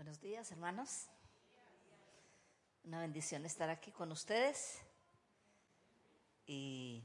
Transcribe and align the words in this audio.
Buenos 0.00 0.22
días, 0.22 0.50
hermanos. 0.50 1.08
Una 2.84 3.00
bendición 3.00 3.44
estar 3.44 3.68
aquí 3.68 3.90
con 3.90 4.10
ustedes 4.12 4.78
y, 6.46 7.04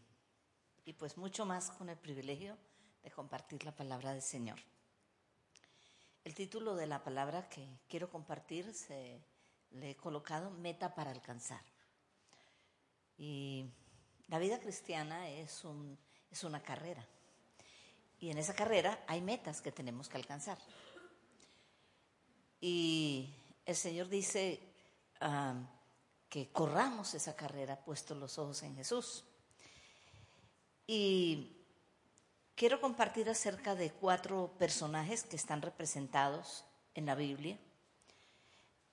y, 0.85 0.93
pues 0.93 1.17
mucho 1.17 1.45
más 1.45 1.71
con 1.71 1.89
el 1.89 1.97
privilegio 1.97 2.57
de 3.03 3.11
compartir 3.11 3.65
la 3.65 3.75
palabra 3.75 4.13
del 4.13 4.21
Señor. 4.21 4.57
El 6.23 6.33
título 6.35 6.77
de 6.77 6.87
la 6.87 7.03
palabra 7.03 7.49
que 7.49 7.67
quiero 7.89 8.09
compartir 8.09 8.73
se 8.73 9.19
le 9.71 9.89
he 9.89 9.95
colocado 9.97 10.49
Meta 10.51 10.95
para 10.95 11.11
alcanzar. 11.11 11.65
Y 13.17 13.65
la 14.29 14.39
vida 14.39 14.57
cristiana 14.61 15.27
es, 15.27 15.65
un, 15.65 15.99
es 16.31 16.45
una 16.45 16.63
carrera. 16.63 17.05
Y 18.21 18.29
en 18.29 18.37
esa 18.37 18.55
carrera 18.55 19.03
hay 19.05 19.19
metas 19.19 19.61
que 19.61 19.73
tenemos 19.73 20.07
que 20.07 20.15
alcanzar. 20.15 20.57
Y 22.61 23.33
el 23.65 23.75
Señor 23.75 24.09
dice 24.09 24.59
um, 25.21 25.65
que 26.29 26.49
corramos 26.49 27.13
esa 27.13 27.35
carrera 27.35 27.79
puestos 27.79 28.17
los 28.17 28.37
ojos 28.37 28.61
en 28.63 28.75
Jesús. 28.75 29.23
Y 30.87 31.55
quiero 32.55 32.79
compartir 32.79 33.29
acerca 33.29 33.75
de 33.75 33.91
cuatro 33.91 34.53
personajes 34.57 35.23
que 35.23 35.35
están 35.35 35.61
representados 35.61 36.63
en 36.93 37.05
la 37.05 37.15
Biblia. 37.15 37.57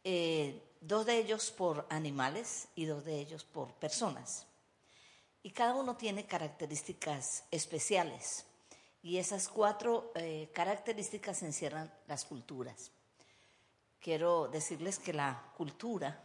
Eh, 0.04 0.62
dos 0.80 1.06
de 1.06 1.18
ellos 1.18 1.51
por 1.51 1.87
animales 1.90 2.68
y 2.74 2.87
dos 2.87 3.04
de 3.04 3.18
ellos 3.18 3.45
por 3.45 3.74
personas. 3.74 4.46
Y 5.42 5.51
cada 5.51 5.74
uno 5.74 5.96
tiene 5.96 6.26
características 6.26 7.45
especiales. 7.51 8.46
Y 9.02 9.18
esas 9.18 9.48
cuatro 9.48 10.12
eh, 10.15 10.48
características 10.54 11.42
encierran 11.42 11.92
las 12.06 12.24
culturas 12.24 12.92
quiero 14.02 14.48
decirles 14.48 14.98
que 14.98 15.12
la 15.12 15.52
cultura 15.56 16.20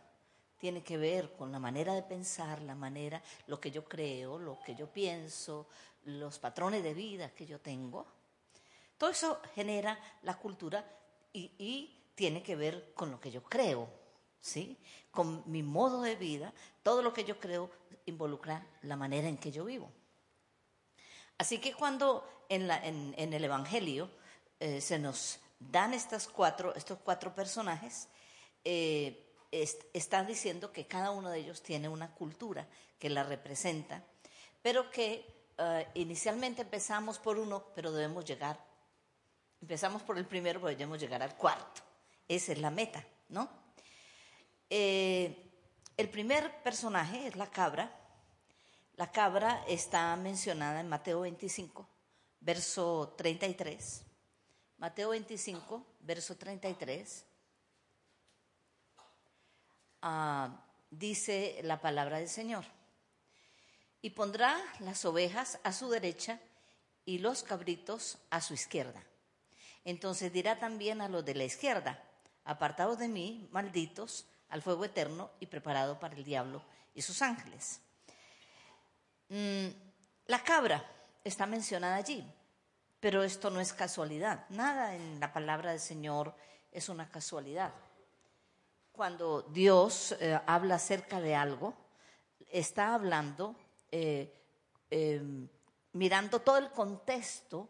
tiene 0.57 0.81
que 0.83 0.97
ver 0.97 1.33
con 1.33 1.51
la 1.51 1.59
manera 1.59 1.93
de 1.93 2.01
pensar, 2.01 2.61
la 2.63 2.73
manera, 2.73 3.21
lo 3.45 3.59
que 3.59 3.69
yo 3.69 3.85
creo, 3.85 4.39
lo 4.39 4.59
que 4.65 4.75
yo 4.75 4.87
pienso, 4.87 5.67
los 6.05 6.39
patrones 6.39 6.83
de 6.83 6.95
vida 6.95 7.29
que 7.29 7.45
yo 7.45 7.59
tengo. 7.59 8.07
Todo 8.97 9.11
eso 9.11 9.39
genera 9.53 9.99
la 10.23 10.37
cultura 10.37 10.83
y, 11.31 11.93
tiene 12.15 12.41
que 12.41 12.55
ver 12.55 12.93
con 12.95 13.11
lo 13.11 13.19
que 13.19 13.29
yo 13.29 13.43
creo, 13.43 13.87
¿sí? 14.41 14.75
Con 15.11 15.43
mi 15.45 15.61
modo 15.61 16.01
de 16.01 16.15
vida, 16.15 16.51
todo 16.81 17.03
lo 17.03 17.13
que 17.13 17.23
yo 17.23 17.39
creo 17.39 17.69
involucra 18.07 18.65
la 18.81 18.95
manera 18.95 19.27
en 19.27 19.37
que 19.37 19.51
yo 19.51 19.65
vivo. 19.65 19.91
Así 21.37 21.59
que 21.59 21.75
cuando 21.75 22.27
en, 22.49 22.71
el 23.15 23.43
Evangelio 23.43 24.09
eh, 24.59 24.81
se 24.81 24.97
nos 24.97 25.39
dan 25.59 25.93
estas 25.93 26.27
cuatro, 26.27 26.75
estos 26.75 26.99
cuatro 26.99 27.33
personajes, 27.33 28.07
eh, 28.63 29.23
están 29.93 30.27
diciendo 30.27 30.71
que 30.71 30.87
cada 30.87 31.11
uno 31.11 31.29
de 31.29 31.39
ellos 31.39 31.63
tiene 31.63 31.87
una 31.87 32.13
cultura 32.13 32.67
que 32.99 33.09
la 33.09 33.23
representa, 33.23 34.03
pero 34.61 34.91
que 34.91 35.25
eh, 35.57 35.87
inicialmente 35.95 36.63
empezamos 36.63 37.17
por 37.19 37.39
uno, 37.39 37.65
pero 37.73 37.91
debemos 37.91 38.25
llegar, 38.25 38.59
empezamos 39.61 40.03
por 40.03 40.17
el 40.17 40.25
primero, 40.25 40.59
pero 40.59 40.71
debemos 40.71 40.99
llegar 40.99 41.23
al 41.23 41.35
cuarto. 41.35 41.81
Esa 42.27 42.51
es 42.51 42.59
la 42.59 42.69
meta, 42.69 43.05
¿no? 43.29 43.49
Eh, 44.69 45.49
el 45.95 46.09
primer 46.09 46.61
personaje 46.61 47.27
es 47.27 47.35
la 47.35 47.47
cabra. 47.47 47.91
La 48.95 49.11
cabra 49.11 49.63
está 49.67 50.15
mencionada 50.15 50.81
en 50.81 50.89
Mateo 50.89 51.21
25, 51.21 51.87
verso 52.41 53.13
33. 53.17 54.06
Mateo 54.77 55.09
25, 55.09 55.85
verso 56.01 56.37
33, 56.37 57.25
ah, 60.03 60.63
dice 60.91 61.59
la 61.63 61.81
palabra 61.81 62.19
del 62.19 62.29
Señor. 62.29 62.63
Y 64.03 64.11
pondrá 64.11 64.55
las 64.79 65.03
ovejas 65.05 65.59
a 65.63 65.73
su 65.73 65.89
derecha 65.89 66.39
y 67.05 67.17
los 67.17 67.41
cabritos 67.41 68.19
a 68.29 68.39
su 68.39 68.53
izquierda. 68.53 69.01
Entonces 69.83 70.31
dirá 70.31 70.59
también 70.59 71.01
a 71.01 71.09
los 71.09 71.25
de 71.25 71.33
la 71.33 71.45
izquierda, 71.45 72.03
apartados 72.43 72.99
de 72.99 73.07
mí, 73.07 73.49
malditos, 73.51 74.27
al 74.49 74.61
fuego 74.61 74.85
eterno 74.85 75.31
y 75.39 75.47
preparado 75.47 75.99
para 75.99 76.15
el 76.15 76.23
diablo 76.23 76.61
y 76.93 77.01
sus 77.01 77.21
ángeles. 77.21 77.81
Mm, 79.29 79.67
la 80.27 80.43
cabra 80.43 80.85
está 81.23 81.45
mencionada 81.45 81.95
allí. 81.95 82.23
Pero 82.99 83.23
esto 83.23 83.49
no 83.49 83.59
es 83.59 83.73
casualidad. 83.73 84.45
Nada 84.49 84.95
en 84.95 85.19
la 85.19 85.31
palabra 85.31 85.71
del 85.71 85.79
Señor 85.79 86.35
es 86.71 86.89
una 86.89 87.09
casualidad. 87.09 87.73
Cuando 88.91 89.43
Dios 89.43 90.15
eh, 90.19 90.39
habla 90.47 90.75
acerca 90.75 91.21
de 91.21 91.35
algo, 91.35 91.75
está 92.49 92.95
hablando 92.95 93.55
eh, 93.91 94.33
em, 94.89 95.47
mirando 95.93 96.41
todo 96.41 96.57
el 96.57 96.71
contexto 96.71 97.69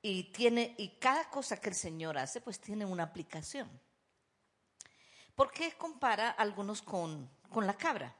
y 0.00 0.24
tiene 0.32 0.74
y 0.78 0.98
cada 0.98 1.28
cosa 1.30 1.56
que 1.56 1.70
el 1.70 1.74
Señor 1.74 2.16
hace, 2.18 2.40
pues 2.40 2.60
tiene 2.60 2.84
una 2.84 3.04
aplicación. 3.04 3.68
¿Por 5.34 5.50
qué 5.50 5.72
compara 5.72 6.30
algunos 6.30 6.82
con, 6.82 7.28
la 7.56 7.74
cabra? 7.74 8.14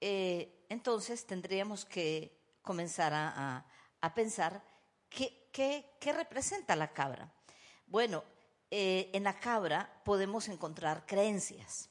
Eh, 0.00 0.66
entonces 0.68 1.26
tendríamos 1.26 1.84
que 1.84 2.36
comenzar 2.62 3.12
a, 3.14 3.64
a 4.00 4.14
pensar 4.14 4.71
¿Qué, 5.14 5.84
representa 6.00 6.74
la 6.74 6.92
cabra? 6.92 7.30
Bueno, 7.86 8.24
eh, 8.70 9.10
en 9.12 9.24
la 9.24 9.38
cabra 9.38 10.00
podemos 10.04 10.48
encontrar 10.48 11.04
creencias. 11.04 11.90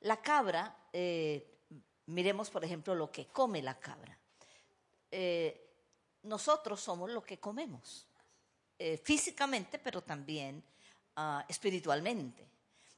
La 0.00 0.22
cabra, 0.22 0.74
eh, 0.92 1.60
miremos 2.06 2.48
por 2.48 2.64
ejemplo 2.64 2.94
lo 2.94 3.10
que 3.12 3.26
come 3.26 3.62
la 3.62 3.78
cabra. 3.78 4.18
Eh, 5.10 5.60
nosotros 6.22 6.80
somos 6.80 7.10
lo 7.10 7.22
que 7.22 7.38
comemos, 7.38 8.08
físicamente, 9.02 9.78
pero 9.78 10.02
también 10.02 10.64
ah, 11.16 11.44
espiritualmente. 11.48 12.48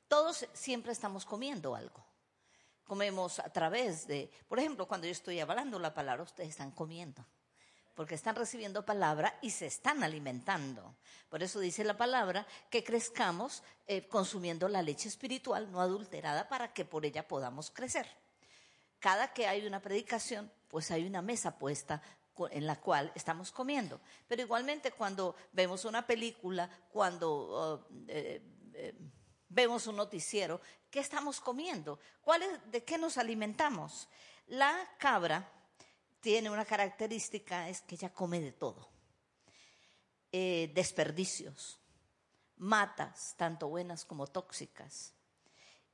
Todos 0.06 0.47
siempre 0.53 0.93
estamos 0.93 1.25
comiendo 1.25 1.75
algo. 1.75 2.04
Comemos 2.84 3.41
a 3.41 3.53
través 3.53 4.06
de, 4.06 4.31
por 4.48 4.60
ejemplo, 4.60 4.87
cuando 4.87 5.09
yo 5.09 5.12
estoy 5.12 5.41
hablando 5.41 5.81
la 5.81 5.93
palabra, 5.93 6.22
ustedes 6.22 6.50
están 6.50 6.71
comiendo 6.71 7.27
porque 7.97 8.15
están 8.15 8.37
recibiendo 8.37 8.84
palabra 8.84 9.39
y 9.41 9.51
se 9.51 9.67
están 9.67 10.05
alimentando. 10.05 10.95
Por 11.31 11.43
eso 11.43 11.59
dice 11.59 11.83
la 11.83 11.97
palabra 11.97 12.47
que 12.71 12.84
crezcamos 12.84 13.62
eh, 13.87 14.07
consumiendo 14.07 14.69
la 14.69 14.83
leche 14.83 15.09
espiritual 15.09 15.73
no 15.73 15.81
adulterada 15.81 16.47
para 16.47 16.75
que 16.75 16.84
por 16.84 17.07
ella 17.07 17.27
podamos 17.27 17.71
crecer. 17.71 18.07
Cada 19.01 19.33
que 19.33 19.47
hay 19.47 19.67
una 19.67 19.81
predicación, 19.81 20.53
pues 20.69 20.91
hay 20.91 21.07
una 21.07 21.23
mesa 21.23 21.59
puesta 21.59 22.03
en 22.51 22.67
la 22.67 22.79
cual 22.79 23.11
estamos 23.15 23.51
comiendo. 23.51 23.99
Pero 24.28 24.43
igualmente 24.43 24.93
cuando 24.93 25.34
vemos 25.53 25.87
una 25.87 26.07
película, 26.07 26.69
cuando 26.93 27.31
oh, 27.31 27.87
eh, 28.09 28.43
eh, 28.75 28.95
vemos 29.49 29.87
un 29.87 29.97
noticiero, 29.97 30.61
¿qué 30.91 31.01
estamos 31.01 31.41
comiendo? 31.41 31.99
¿Cuál 32.21 32.43
¿De 32.71 32.84
qué 32.84 32.99
nos 32.99 33.17
alimentamos? 33.17 34.07
La 34.49 34.87
cabra 34.99 35.51
tiene 36.27 36.51
una 36.51 36.65
característica, 36.65 37.69
es 37.69 37.83
que 37.83 37.95
ella 37.95 38.13
come 38.13 38.41
de 38.41 38.51
todo. 38.51 38.89
Eh, 40.33 40.73
desperdicios, 40.75 41.79
matas, 42.57 43.37
tanto 43.37 43.69
buenas 43.69 44.05
como 44.05 44.27
tóxicas. 44.27 45.15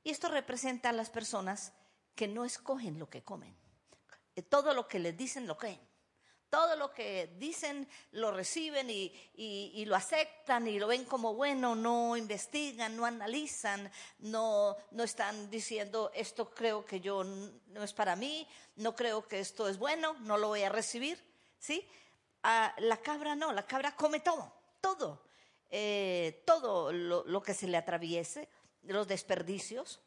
Y 0.03 0.09
esto 0.09 0.29
representa 0.29 0.89
a 0.89 0.91
las 0.91 1.11
personas 1.11 1.71
que 2.15 2.27
no 2.27 2.45
escogen 2.45 2.97
lo 2.97 3.11
que 3.11 3.21
comen. 3.21 3.55
Eh, 4.35 4.41
todo 4.41 4.73
lo 4.73 4.87
que 4.87 4.97
les 4.97 5.15
dicen 5.15 5.45
lo 5.45 5.55
creen 5.55 5.79
todo 6.53 6.75
lo 6.75 6.93
que 6.93 7.33
dicen 7.39 7.87
lo 8.11 8.31
reciben 8.31 8.87
y, 8.87 9.85
lo 9.87 9.95
aceptan 9.95 10.67
y 10.67 10.77
lo 10.77 10.85
ven 10.85 11.03
como 11.03 11.33
bueno, 11.33 11.73
no 11.73 12.15
investigan, 12.15 12.95
no 12.95 13.05
analizan, 13.07 13.91
no, 14.19 14.77
están 15.03 15.49
diciendo 15.49 16.11
esto 16.13 16.51
creo 16.51 16.85
que 16.85 16.99
yo 16.99 17.23
no 17.23 17.81
es 17.81 17.91
para 17.91 18.15
mí, 18.15 18.47
no 18.75 18.95
creo 18.95 19.27
que 19.27 19.39
esto 19.39 19.67
es 19.67 19.79
bueno, 19.79 20.13
no 20.19 20.37
lo 20.37 20.49
voy 20.49 20.61
a 20.61 20.69
recibir, 20.69 21.17
¿sí? 21.57 21.89
Ah, 22.43 22.71
la 22.77 22.97
cabra 22.97 23.35
no, 23.35 23.51
la 23.51 23.65
cabra 23.65 23.95
come 23.95 24.19
todo, 24.19 24.53
todo, 24.79 25.23
eh, 25.71 26.43
todo 26.45 26.93
lo, 26.93 27.23
lo 27.25 27.41
que 27.41 27.55
se 27.55 27.67
le 27.67 27.77
atraviese, 27.77 28.47
los 28.83 29.07
desperdicios, 29.07 30.01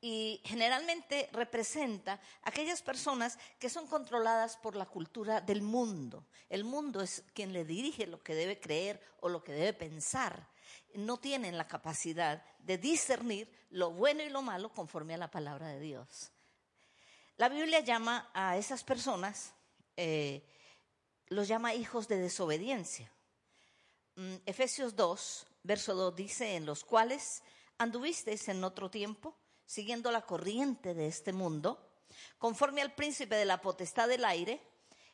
y 0.00 0.40
generalmente 0.44 1.28
representa 1.32 2.20
aquellas 2.42 2.82
personas 2.82 3.38
que 3.58 3.70
son 3.70 3.86
controladas 3.86 4.56
por 4.56 4.76
la 4.76 4.86
cultura 4.86 5.40
del 5.40 5.62
mundo. 5.62 6.26
El 6.48 6.64
mundo 6.64 7.00
es 7.00 7.24
quien 7.32 7.52
le 7.52 7.64
dirige 7.64 8.06
lo 8.06 8.22
que 8.22 8.34
debe 8.34 8.60
creer 8.60 9.00
o 9.20 9.28
lo 9.28 9.42
que 9.42 9.52
debe 9.52 9.72
pensar. 9.72 10.48
No 10.94 11.16
tienen 11.16 11.56
la 11.56 11.66
capacidad 11.66 12.44
de 12.58 12.78
discernir 12.78 13.50
lo 13.70 13.90
bueno 13.90 14.22
y 14.22 14.28
lo 14.28 14.42
malo 14.42 14.70
conforme 14.72 15.14
a 15.14 15.18
la 15.18 15.30
palabra 15.30 15.68
de 15.68 15.80
Dios. 15.80 16.30
La 17.36 17.48
Biblia 17.48 17.80
llama 17.80 18.30
a 18.32 18.56
esas 18.56 18.82
personas, 18.82 19.52
eh, 19.96 20.42
los 21.28 21.48
llama 21.48 21.74
hijos 21.74 22.08
de 22.08 22.18
desobediencia. 22.18 23.10
Mm, 24.14 24.36
Efesios 24.46 24.96
2, 24.96 25.46
verso 25.62 25.94
2 25.94 26.16
dice, 26.16 26.56
en 26.56 26.64
los 26.64 26.84
cuales 26.84 27.42
anduvisteis 27.76 28.48
en 28.48 28.64
otro 28.64 28.90
tiempo, 28.90 29.36
siguiendo 29.66 30.10
la 30.10 30.22
corriente 30.22 30.94
de 30.94 31.06
este 31.06 31.32
mundo, 31.32 31.78
conforme 32.38 32.80
al 32.80 32.94
príncipe 32.94 33.34
de 33.34 33.44
la 33.44 33.60
potestad 33.60 34.08
del 34.08 34.24
aire, 34.24 34.60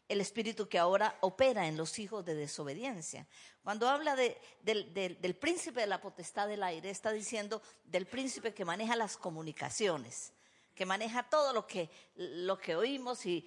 el 0.09 0.21
espíritu 0.21 0.69
que 0.69 0.79
ahora 0.79 1.17
opera 1.21 1.67
en 1.67 1.77
los 1.77 1.99
hijos 1.99 2.25
de 2.25 2.35
desobediencia. 2.35 3.27
Cuando 3.65 3.89
habla 3.89 4.15
del 4.15 5.37
príncipe 5.41 5.81
de 5.81 5.87
la 5.87 6.01
potestad 6.01 6.49
del 6.49 6.63
aire, 6.63 6.91
está 6.91 7.13
diciendo 7.13 7.63
del 7.85 8.07
príncipe 8.07 8.53
que 8.53 8.65
maneja 8.65 8.95
las 8.95 9.17
comunicaciones, 9.17 10.33
que 10.75 10.87
maneja 10.87 11.23
todo 11.25 11.53
lo 11.53 11.67
que, 11.67 11.91
lo 12.15 12.59
que 12.59 12.75
oímos 12.77 13.27
y, 13.27 13.45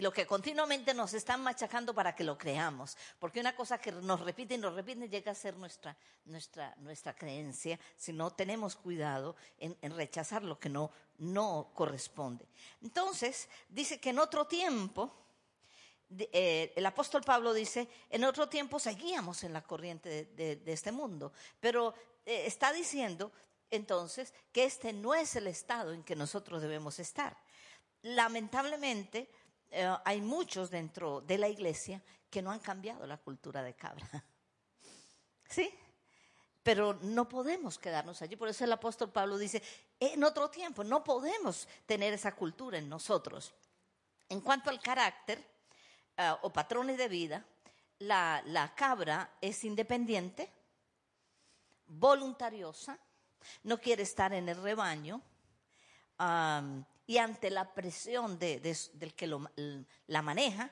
lo 0.00 0.12
que 0.12 0.26
continuamente 0.26 0.94
nos 0.94 1.14
están 1.14 1.42
machacando 1.42 1.94
para 1.94 2.14
que 2.14 2.24
lo 2.24 2.38
creamos. 2.38 2.96
Porque 3.18 3.40
una 3.40 3.56
cosa 3.56 3.78
que 3.78 3.92
nos 3.92 4.20
repite 4.20 4.54
y 4.54 4.58
nos 4.58 4.74
repite 4.74 5.08
llega 5.08 5.32
a 5.32 5.34
ser 5.34 5.56
nuestra, 5.56 5.96
nuestra, 6.24 6.74
nuestra 6.78 7.14
creencia 7.14 7.78
si 7.96 8.12
no 8.12 8.32
tenemos 8.32 8.76
cuidado 8.76 9.36
en, 9.58 9.76
rechazar 9.96 10.42
lo 10.44 10.58
que 10.58 10.68
no, 10.68 10.90
no 11.18 11.70
corresponde. 11.74 12.46
Entonces, 12.82 13.48
dice 13.68 13.98
que 13.98 14.10
en 14.10 14.18
otro 14.20 14.46
tiempo, 14.46 15.12
eh, 16.16 16.72
el 16.76 16.86
apóstol 16.86 17.22
Pablo 17.22 17.52
dice, 17.52 17.88
en 18.08 18.24
otro 18.24 18.48
tiempo 18.48 18.78
seguíamos 18.78 19.42
en 19.44 19.52
la 19.52 19.62
corriente 19.62 20.26
de, 20.26 20.62
este 20.66 20.92
mundo, 20.92 21.32
pero 21.60 21.94
eh, 22.24 22.44
está 22.46 22.72
diciendo 22.72 23.32
entonces 23.70 24.32
que 24.52 24.64
este 24.64 24.92
no 24.92 25.14
es 25.14 25.36
el 25.36 25.46
estado 25.46 25.92
en 25.92 26.02
que 26.02 26.16
nosotros 26.16 26.62
debemos 26.62 26.98
estar. 26.98 27.36
Lamentablemente, 28.02 29.30
eh, 29.70 29.94
hay 30.04 30.20
muchos 30.20 30.70
dentro 30.70 31.20
de 31.20 31.38
la 31.38 31.48
iglesia 31.48 32.02
que 32.30 32.42
no 32.42 32.50
han 32.50 32.60
cambiado 32.60 33.06
la 33.06 33.18
cultura 33.18 33.62
de 33.62 33.74
cabra. 33.74 34.06
¿Sí? 35.48 35.70
Pero 36.62 36.94
no 37.02 37.28
podemos 37.28 37.78
quedarnos 37.78 38.20
allí. 38.22 38.36
Por 38.36 38.48
eso 38.48 38.64
el 38.64 38.72
apóstol 38.72 39.10
Pablo 39.10 39.38
dice, 39.38 39.62
en 39.98 40.22
otro 40.24 40.50
tiempo 40.50 40.84
no 40.84 41.02
podemos 41.02 41.68
tener 41.86 42.12
esa 42.12 42.34
cultura 42.34 42.78
en 42.78 42.88
nosotros. 42.88 43.54
En 44.28 44.40
cuanto 44.40 44.70
al 44.70 44.80
carácter 44.80 45.42
eh, 46.16 46.34
o 46.42 46.52
patrones 46.52 46.98
de 46.98 47.08
vida, 47.08 47.44
la, 48.00 48.42
la 48.46 48.74
cabra 48.74 49.36
es 49.40 49.64
independiente, 49.64 50.52
voluntariosa, 51.86 52.98
no 53.62 53.80
quiere 53.80 54.02
estar 54.02 54.32
en 54.32 54.48
el 54.48 54.60
rebaño 54.62 55.22
y 57.06 57.18
ante 57.18 57.50
la 57.50 57.72
presión 57.72 58.38
de, 58.38 58.60
del 58.60 59.14
que 59.14 59.26
la 60.06 60.22
maneja, 60.22 60.70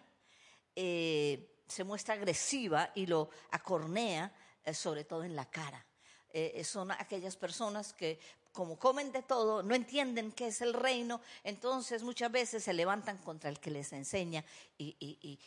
eh, 0.75 1.63
se 1.67 1.83
muestra 1.83 2.15
agresiva 2.15 2.91
y 2.95 3.07
lo 3.07 3.31
acornea, 3.51 4.33
eh, 4.63 4.75
sobre 4.75 5.05
todo 5.05 5.25
en 5.25 5.35
la 5.35 5.49
cara. 5.51 5.85
Eh, 6.31 6.63
son 6.65 6.91
aquellas 6.91 7.37
personas 7.37 7.95
que 7.95 8.19
como 8.53 8.79
comen 8.79 9.13
de 9.13 9.23
todo, 9.23 9.63
no 9.63 9.75
entienden 9.75 10.33
qué 10.33 10.47
es 10.47 10.63
el 10.63 10.73
reino, 10.73 11.21
entonces 11.45 12.03
muchas 12.03 12.33
veces 12.33 12.65
se 12.65 12.73
levantan 12.73 13.19
contra 13.19 13.51
el 13.51 13.61
que 13.61 13.71
les 13.71 13.93
enseña 13.93 14.43
y, 14.79 15.39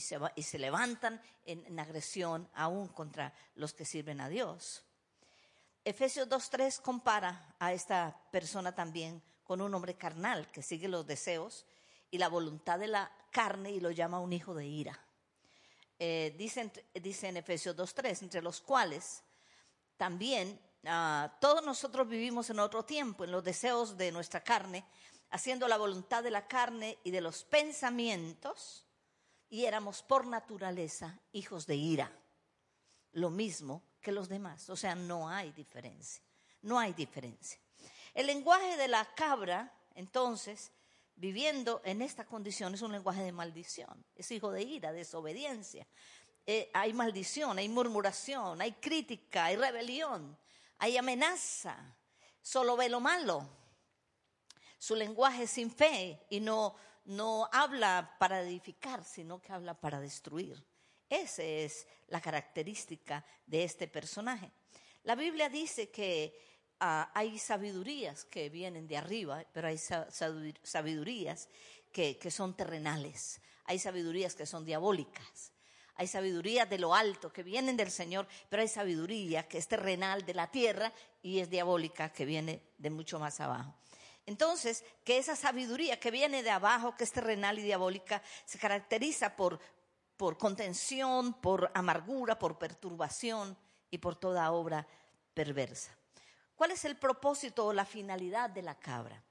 se, 0.00 0.18
y 0.36 0.42
se, 0.44 0.58
levantan 0.60 1.20
en 1.44 1.80
agresión 1.80 2.48
aún 2.54 2.86
contra 2.86 3.34
los 3.56 3.72
que 3.74 3.84
sirven 3.84 4.20
a 4.20 4.28
Dios. 4.28 4.84
Efesios 5.84 6.28
2.3 6.28 6.80
compara 6.80 7.56
a 7.58 7.72
esta 7.72 8.16
persona 8.30 8.72
también 8.72 9.20
con 9.42 9.60
un 9.60 9.74
hombre 9.74 9.96
carnal 9.96 10.48
que 10.52 10.62
sigue 10.62 10.86
los 10.86 11.04
deseos 11.04 11.66
y 12.08 12.18
la 12.18 12.28
voluntad 12.28 12.78
de 12.78 12.86
la 12.86 13.10
carne 13.32 13.72
y 13.72 13.80
lo 13.80 13.90
llama 13.90 14.20
un 14.20 14.32
hijo 14.32 14.54
de 14.54 14.64
ira. 14.64 14.96
Eh, 15.98 16.36
dice, 16.38 16.70
en 16.94 17.36
Efesios 17.36 17.76
2.3, 17.76 18.22
entre 18.22 18.42
los 18.42 18.60
cuales 18.60 19.24
también 19.96 20.60
ah, 20.86 21.36
todos 21.40 21.64
nosotros 21.64 22.08
vivimos 22.08 22.48
en 22.50 22.60
otro 22.60 22.84
tiempo, 22.84 23.24
en 23.24 23.32
los 23.32 23.42
deseos 23.42 23.96
de 23.96 24.12
nuestra 24.12 24.44
carne, 24.44 24.84
haciendo 25.30 25.66
la 25.66 25.78
voluntad 25.78 26.22
de 26.22 26.30
la 26.30 26.46
carne 26.46 26.98
y 27.02 27.10
de 27.10 27.20
los 27.20 27.42
pensamientos, 27.42 28.86
y 29.50 29.64
éramos 29.64 30.02
por 30.04 30.28
naturaleza 30.28 31.18
hijos 31.32 31.66
de 31.66 31.74
ira. 31.74 32.12
Lo 33.12 33.30
mismo 33.30 33.82
que 34.02 34.12
los 34.12 34.28
demás. 34.28 34.68
O 34.68 34.76
sea, 34.76 34.94
no 34.94 35.28
hay 35.28 35.52
diferencia. 35.52 36.22
No 36.60 36.78
hay 36.78 36.92
diferencia. 36.92 37.58
El 38.12 38.26
lenguaje 38.26 38.76
de 38.76 38.88
la 38.88 39.06
cabra, 39.14 39.72
entonces, 39.94 40.70
viviendo 41.16 41.80
en 41.84 42.02
esta 42.02 42.26
condición, 42.26 42.74
es 42.74 42.82
un 42.82 42.92
lenguaje 42.92 43.22
de 43.22 43.32
maldición. 43.32 44.04
Es 44.14 44.30
hijo 44.30 44.50
de 44.50 44.62
ira, 44.62 44.92
desobediencia. 44.92 45.86
Eh, 46.44 46.70
hay 46.74 46.92
maldición, 46.92 47.58
hay 47.58 47.68
murmuración, 47.68 48.60
hay 48.60 48.72
crítica, 48.72 49.46
hay 49.46 49.56
rebelión, 49.56 50.36
hay 50.78 50.96
amenaza. 50.96 51.76
Solo 52.42 52.76
ve 52.76 52.88
lo 52.88 53.00
malo. 53.00 53.48
Su 54.78 54.96
lenguaje 54.96 55.44
es 55.44 55.50
sin 55.50 55.70
fe 55.70 56.20
y 56.28 56.40
no, 56.40 56.74
no 57.04 57.48
habla 57.52 58.16
para 58.18 58.42
edificar, 58.42 59.04
sino 59.04 59.40
que 59.40 59.52
habla 59.52 59.74
para 59.74 60.00
destruir. 60.00 60.62
Esa 61.12 61.42
es 61.42 61.86
la 62.08 62.22
característica 62.22 63.22
de 63.46 63.64
este 63.64 63.86
personaje. 63.86 64.50
La 65.02 65.14
Biblia 65.14 65.50
dice 65.50 65.90
que 65.90 66.34
ah, 66.80 67.10
hay 67.12 67.38
sabidurías 67.38 68.24
que 68.24 68.48
vienen 68.48 68.88
de 68.88 68.96
arriba, 68.96 69.44
pero 69.52 69.68
hay 69.68 69.76
sabidurías 69.76 71.50
que, 71.92 72.18
son 72.30 72.56
terrenales, 72.56 73.42
hay 73.66 73.78
sabidurías 73.78 74.34
que 74.34 74.46
son 74.46 74.64
diabólicas. 74.64 75.52
Hay 75.96 76.06
sabidurías 76.06 76.70
de 76.70 76.78
lo 76.78 76.94
alto 76.94 77.30
que 77.30 77.42
vienen 77.42 77.76
del 77.76 77.90
Señor, 77.90 78.26
pero 78.48 78.62
hay 78.62 78.68
sabiduría 78.68 79.46
que 79.46 79.58
es 79.58 79.68
terrenal 79.68 80.24
de 80.24 80.32
la 80.32 80.50
tierra 80.50 80.90
y 81.20 81.40
es 81.40 81.50
diabólica 81.50 82.10
que 82.10 82.24
viene 82.24 82.62
de 82.78 82.88
mucho 82.88 83.18
más 83.18 83.38
abajo. 83.38 83.74
Entonces, 84.24 84.82
que 85.04 85.18
esa 85.18 85.36
sabiduría 85.36 86.00
que 86.00 86.10
viene 86.10 86.42
de 86.42 86.50
abajo, 86.50 86.96
que 86.96 87.04
es 87.04 87.12
terrenal 87.12 87.58
y 87.58 87.62
diabólica, 87.62 88.22
se 88.46 88.58
caracteriza 88.58 89.36
por, 89.36 89.60
por 90.16 90.38
contención, 90.38 91.34
por 91.34 91.70
amargura, 91.74 92.38
por 92.38 92.58
perturbación 92.58 93.56
y 93.90 93.98
por 93.98 94.16
toda 94.16 94.50
obra 94.52 94.86
perversa. 95.34 95.96
¿Cuál 96.54 96.72
es 96.72 96.84
el 96.84 96.96
propósito 96.96 97.66
o 97.66 97.72
la 97.72 97.84
finalidad 97.84 98.50
de 98.50 98.62
la 98.62 98.78
cabra? 98.78 99.22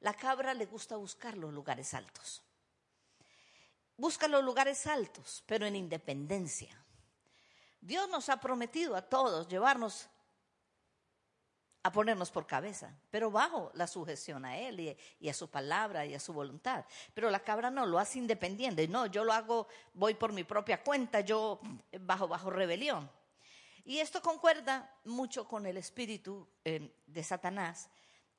La 0.00 0.14
cabra 0.14 0.54
le 0.54 0.66
gusta 0.66 0.96
buscar 0.96 1.36
los 1.36 1.52
lugares 1.52 1.94
altos. 1.94 2.42
Busca 3.96 4.28
los 4.28 4.44
lugares 4.44 4.86
altos, 4.86 5.42
pero 5.46 5.66
en 5.66 5.74
independencia. 5.74 6.68
Dios 7.80 8.08
nos 8.10 8.28
ha 8.28 8.40
prometido 8.40 8.94
a 8.94 9.02
todos 9.02 9.48
llevarnos 9.48 10.08
a 11.86 11.92
ponernos 11.92 12.32
por 12.32 12.48
cabeza, 12.48 12.92
pero 13.12 13.30
bajo 13.30 13.70
la 13.74 13.86
sujeción 13.86 14.44
a 14.44 14.58
Él 14.58 14.96
y, 15.20 15.28
a 15.28 15.32
su 15.32 15.48
palabra 15.48 16.04
y 16.04 16.14
a 16.14 16.20
su 16.20 16.32
voluntad. 16.32 16.84
Pero 17.14 17.30
la 17.30 17.38
cabra 17.38 17.70
no, 17.70 17.86
lo 17.86 18.00
hace 18.00 18.18
independiente. 18.18 18.88
No, 18.88 19.06
yo 19.06 19.22
lo 19.22 19.32
hago, 19.32 19.68
voy 19.94 20.14
por 20.14 20.32
mi 20.32 20.42
propia 20.42 20.82
cuenta, 20.82 21.20
yo 21.20 21.60
bajo, 22.00 22.26
bajo 22.26 22.50
rebelión. 22.50 23.08
Y 23.84 23.98
esto 23.98 24.20
concuerda 24.20 24.92
mucho 25.04 25.46
con 25.46 25.64
el 25.64 25.76
espíritu 25.76 26.48
eh, 26.64 26.92
de 27.06 27.22
Satanás 27.22 27.88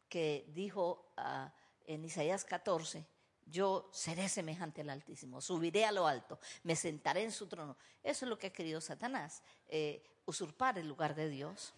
que 0.09 0.45
dijo 0.49 1.13
ah, 1.15 1.53
en 1.85 2.03
Isaías 2.03 2.43
14, 2.43 3.07
yo 3.45 3.89
seré 3.93 4.27
semejante 4.27 4.81
al 4.81 4.89
Altísimo, 4.89 5.39
subiré 5.39 5.85
a 5.85 5.93
lo 5.93 6.05
alto, 6.05 6.37
me 6.63 6.75
sentaré 6.75 7.23
en 7.23 7.31
su 7.31 7.47
trono. 7.47 7.77
Eso 8.03 8.25
es 8.25 8.29
lo 8.29 8.37
que 8.37 8.47
ha 8.47 8.53
querido 8.53 8.81
Satanás, 8.81 9.41
eh, 9.69 10.03
usurpar 10.25 10.77
el 10.77 10.85
lugar 10.89 11.15
de 11.15 11.29
Dios 11.29 11.73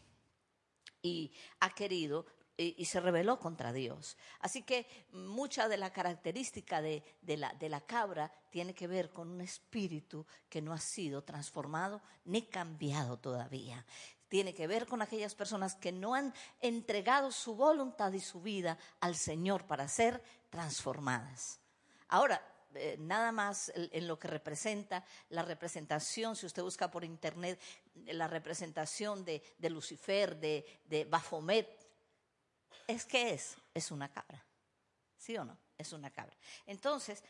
y 1.01 1.31
ha 1.59 1.69
querido 1.71 2.25
y, 2.57 2.85
se 2.85 2.99
rebeló 2.99 3.39
contra 3.39 3.71
Dios. 3.71 4.17
Así 4.41 4.63
que 4.63 4.85
mucha 5.13 5.69
de 5.69 5.77
la 5.77 5.93
característica 5.93 6.81
de, 6.81 7.03
la, 7.25 7.53
de 7.53 7.69
la 7.69 7.81
cabra 7.81 8.31
tiene 8.49 8.73
que 8.73 8.87
ver 8.87 9.11
con 9.11 9.29
un 9.29 9.39
espíritu 9.41 10.25
que 10.49 10.61
no 10.61 10.73
ha 10.73 10.79
sido 10.79 11.23
transformado 11.23 12.01
ni 12.25 12.41
cambiado 12.43 13.17
todavía 13.17 13.85
tiene 14.29 14.53
que 14.53 14.67
ver 14.67 14.85
con 14.85 15.01
aquellas 15.01 15.33
personas 15.33 15.75
que 15.75 15.91
no 15.91 16.13
han 16.13 16.35
entregado 16.61 17.31
su 17.31 17.55
voluntad 17.55 18.13
y 18.13 18.19
su 18.19 18.41
vida 18.41 18.77
al 18.99 19.15
Señor 19.15 19.65
para 19.65 19.87
ser 19.87 20.23
transformadas. 20.51 21.59
Ahora, 22.07 22.39
eh, 22.75 22.97
nada 22.99 23.31
más 23.31 23.71
en 23.75 24.07
lo 24.07 24.19
que 24.19 24.27
representa 24.27 25.03
la 25.29 25.43
representación, 25.43 26.35
si 26.35 26.45
usted 26.45 26.61
busca 26.63 26.91
por 26.91 27.03
internet, 27.03 27.59
la 28.05 28.27
representación 28.27 29.25
de, 29.25 29.41
Lucifer, 29.69 30.37
de, 30.37 30.65
de 30.85 31.05
Baphomet, 31.05 31.67
es 32.87 33.05
que 33.05 33.33
es, 33.33 33.55
es 33.73 33.91
una 33.91 34.11
cabra. 34.11 34.43
¿Sí 35.17 35.37
o 35.37 35.45
no? 35.45 35.57
Es 35.77 35.93
una 35.93 36.09
cabra. 36.09 36.35
Entonces, 36.65 37.23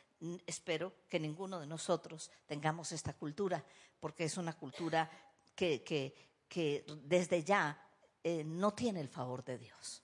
espero 0.46 0.94
que 1.10 1.20
ninguno 1.20 1.60
de 1.60 1.68
nosotros 1.68 2.32
tengamos 2.46 2.92
esta 2.92 3.14
cultura, 3.14 3.64
porque 4.00 4.26
es 4.26 4.38
una 4.38 4.54
cultura 4.54 5.10
que, 5.56 5.84
que, 5.84 6.86
desde 7.04 7.44
ya 7.44 7.78
eh, 8.24 8.44
no 8.44 8.74
tiene 8.74 9.02
el 9.02 9.10
favor 9.10 9.44
de 9.44 9.58
Dios. 9.58 10.04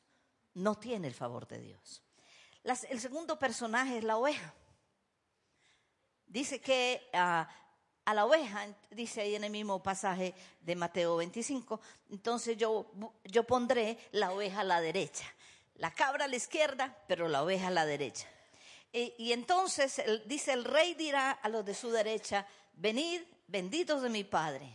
No 0.55 0.75
tiene 0.75 1.07
el 1.07 1.13
favor 1.13 1.47
de 1.47 1.59
Dios. 1.59 2.01
el 2.89 2.99
segundo 2.99 3.37
personaje 3.37 3.97
es 3.97 4.03
la 4.03 4.17
oveja. 4.17 4.53
Dice 6.27 6.59
que 6.59 7.09
ah, 7.13 7.47
a 8.05 8.13
la 8.13 8.25
oveja, 8.25 8.67
dice 8.91 9.21
ahí 9.21 9.35
en 9.35 9.43
el 9.43 9.51
mismo 9.51 9.81
pasaje 9.81 10.33
de 10.61 10.75
Mateo 10.75 11.17
25, 11.17 11.81
entonces 12.11 12.55
yo, 12.55 12.91
yo 13.23 13.43
pondré 13.43 13.97
la 14.11 14.31
oveja 14.31 14.61
a 14.61 14.63
la 14.63 14.79
derecha, 14.79 15.25
la 15.75 15.91
cabra 15.91 16.25
a 16.25 16.27
la 16.27 16.35
izquierda, 16.35 16.95
pero 17.07 17.27
la 17.27 17.43
oveja 17.43 17.67
a 17.67 17.71
la 17.71 17.85
derecha. 17.85 18.27
Y, 18.93 19.33
entonces 19.33 20.01
dice, 20.25 20.53
el 20.53 20.63
rey 20.63 20.93
dirá 20.93 21.31
a 21.31 21.49
los 21.49 21.65
de 21.65 21.73
su 21.73 21.91
derecha, 21.91 22.47
venid, 22.75 23.23
benditos 23.47 24.01
de 24.01 24.07
mi 24.09 24.23
Padre, 24.23 24.71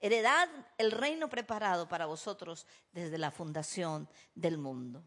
heredad 0.00 0.48
el 0.76 0.90
reino 0.90 1.28
preparado 1.28 1.88
para 1.88 2.06
vosotros 2.06 2.66
desde 2.90 3.16
la 3.16 3.30
fundación 3.30 4.08
del 4.34 4.58
mundo. 4.58 5.04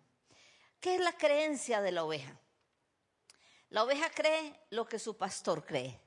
¿Qué 0.80 0.96
es 0.96 1.02
la 1.02 1.12
creencia 1.12 1.82
de 1.82 1.92
la 1.92 2.06
oveja? 2.06 2.40
La 3.74 3.84
oveja 3.84 4.08
cree 4.12 4.68
lo 4.70 4.88
que 4.88 5.00
su 5.00 5.18
pastor 5.18 5.66
cree 5.66 6.00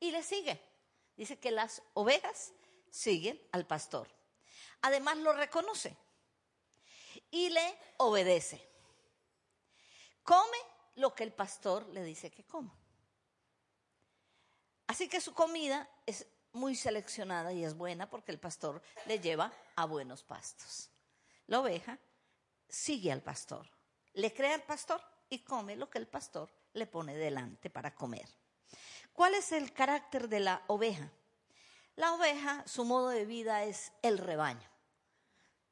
y 0.00 0.10
le 0.10 0.20
sigue. 0.20 0.60
Dice 1.16 1.38
que 1.38 1.52
las 1.52 1.80
ovejas 1.92 2.52
siguen 2.90 3.40
al 3.52 3.68
pastor. 3.68 4.08
Además 4.82 5.16
lo 5.18 5.32
reconoce 5.32 5.96
y 7.30 7.50
le 7.50 7.78
obedece. 7.98 8.68
Come 10.24 10.58
lo 10.96 11.14
que 11.14 11.22
el 11.22 11.32
pastor 11.32 11.86
le 11.90 12.02
dice 12.02 12.32
que 12.32 12.44
coma. 12.44 12.76
Así 14.88 15.08
que 15.08 15.20
su 15.20 15.34
comida 15.34 15.88
es 16.04 16.26
muy 16.50 16.74
seleccionada 16.74 17.52
y 17.52 17.64
es 17.64 17.76
buena 17.76 18.10
porque 18.10 18.32
el 18.32 18.40
pastor 18.40 18.82
le 19.06 19.20
lleva 19.20 19.52
a 19.76 19.84
buenos 19.84 20.24
pastos. 20.24 20.90
La 21.46 21.60
oveja 21.60 21.96
sigue 22.68 23.12
al 23.12 23.22
pastor, 23.22 23.70
le 24.14 24.34
cree 24.34 24.54
al 24.54 24.64
pastor 24.64 25.13
y 25.28 25.40
come 25.40 25.76
lo 25.76 25.90
que 25.90 25.98
el 25.98 26.06
pastor 26.06 26.50
le 26.72 26.86
pone 26.86 27.16
delante 27.16 27.70
para 27.70 27.94
comer. 27.94 28.28
¿Cuál 29.12 29.34
es 29.34 29.52
el 29.52 29.72
carácter 29.72 30.28
de 30.28 30.40
la 30.40 30.62
oveja? 30.66 31.10
La 31.96 32.12
oveja, 32.12 32.64
su 32.66 32.84
modo 32.84 33.08
de 33.08 33.24
vida 33.24 33.64
es 33.64 33.92
el 34.02 34.18
rebaño. 34.18 34.68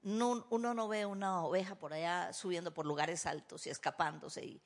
uno 0.03 0.75
no 0.75 0.89
ve 0.89 1.07
una 1.07 1.45
oveja 1.45 1.75
por 1.75 1.93
allá 1.93 2.33
subiendo 2.33 2.73
por 2.73 2.87
lugares 2.87 3.27
altos 3.27 3.67
y 3.67 3.71
escapándose. 3.71 4.45
Y, 4.45 4.63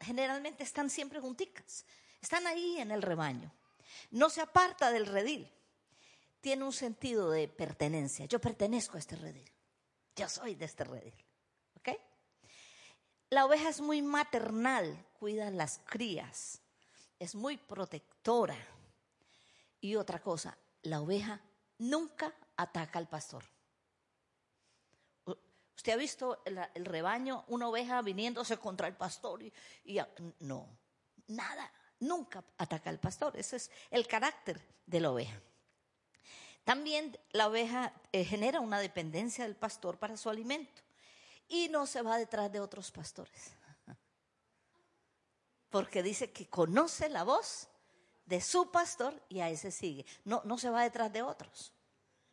generalmente 0.00 0.64
están 0.64 0.90
siempre 0.90 1.20
junticas, 1.20 1.84
están 2.20 2.46
ahí 2.46 2.78
en 2.78 2.90
el 2.90 3.02
rebaño. 3.02 3.52
No 4.10 4.30
se 4.30 4.40
aparta 4.40 4.90
del 4.90 5.06
redil. 5.06 5.52
Tiene 6.40 6.64
un 6.64 6.72
sentido 6.72 7.30
de 7.30 7.48
pertenencia. 7.48 8.26
Yo 8.26 8.40
pertenezco 8.40 8.96
a 8.96 9.00
este 9.00 9.16
redil. 9.16 9.50
Yo 10.16 10.28
soy 10.28 10.54
de 10.54 10.64
este 10.64 10.84
redil. 10.84 11.23
La 13.34 13.46
oveja 13.46 13.68
es 13.68 13.80
muy 13.80 14.00
maternal, 14.00 14.96
cuida 15.18 15.50
las 15.50 15.80
crías 15.86 16.60
es 17.18 17.34
muy 17.34 17.56
protectora. 17.56 18.56
Y 19.80 19.96
otra 19.96 20.20
cosa, 20.20 20.56
la 20.82 21.00
oveja 21.00 21.40
nunca 21.78 22.32
ataca 22.56 23.00
al 23.00 23.08
pastor. 23.08 23.42
¿Usted 25.76 25.92
ha 25.94 25.96
visto 25.96 26.44
el, 26.44 26.84
rebaño, 26.84 27.44
una 27.48 27.66
oveja 27.66 28.02
viniéndose 28.02 28.56
contra 28.56 28.86
el 28.86 28.94
pastor? 28.94 29.42
Y, 29.42 29.52
no, 30.38 30.68
nada, 31.26 31.72
nunca 31.98 32.44
ataca 32.56 32.88
al 32.88 33.00
pastor. 33.00 33.36
Ese 33.36 33.56
es 33.56 33.70
el 33.90 34.06
carácter 34.06 34.60
de 34.86 35.00
la 35.00 35.10
oveja. 35.10 35.42
También 36.62 37.18
la 37.32 37.48
oveja 37.48 37.94
eh, 38.12 38.24
genera 38.24 38.60
una 38.60 38.78
dependencia 38.78 39.42
del 39.42 39.56
pastor 39.56 39.98
para 39.98 40.16
su 40.16 40.30
alimento 40.30 40.83
y 41.54 41.68
no 41.68 41.86
se 41.86 42.02
va 42.02 42.18
detrás 42.18 42.50
de 42.50 42.60
otros 42.60 42.90
pastores 42.90 43.54
porque 45.74 46.04
dice 46.04 46.30
que 46.30 46.46
conoce 46.46 47.08
la 47.08 47.24
voz 47.24 47.66
de 48.26 48.40
su 48.40 48.70
pastor 48.70 49.20
y 49.28 49.40
a 49.40 49.50
ese 49.50 49.72
sigue. 49.72 50.06
No, 50.24 50.40
no 50.44 50.56
se 50.56 50.70
va 50.70 50.84
detrás 50.84 51.12
de 51.12 51.22
otros. 51.22 51.72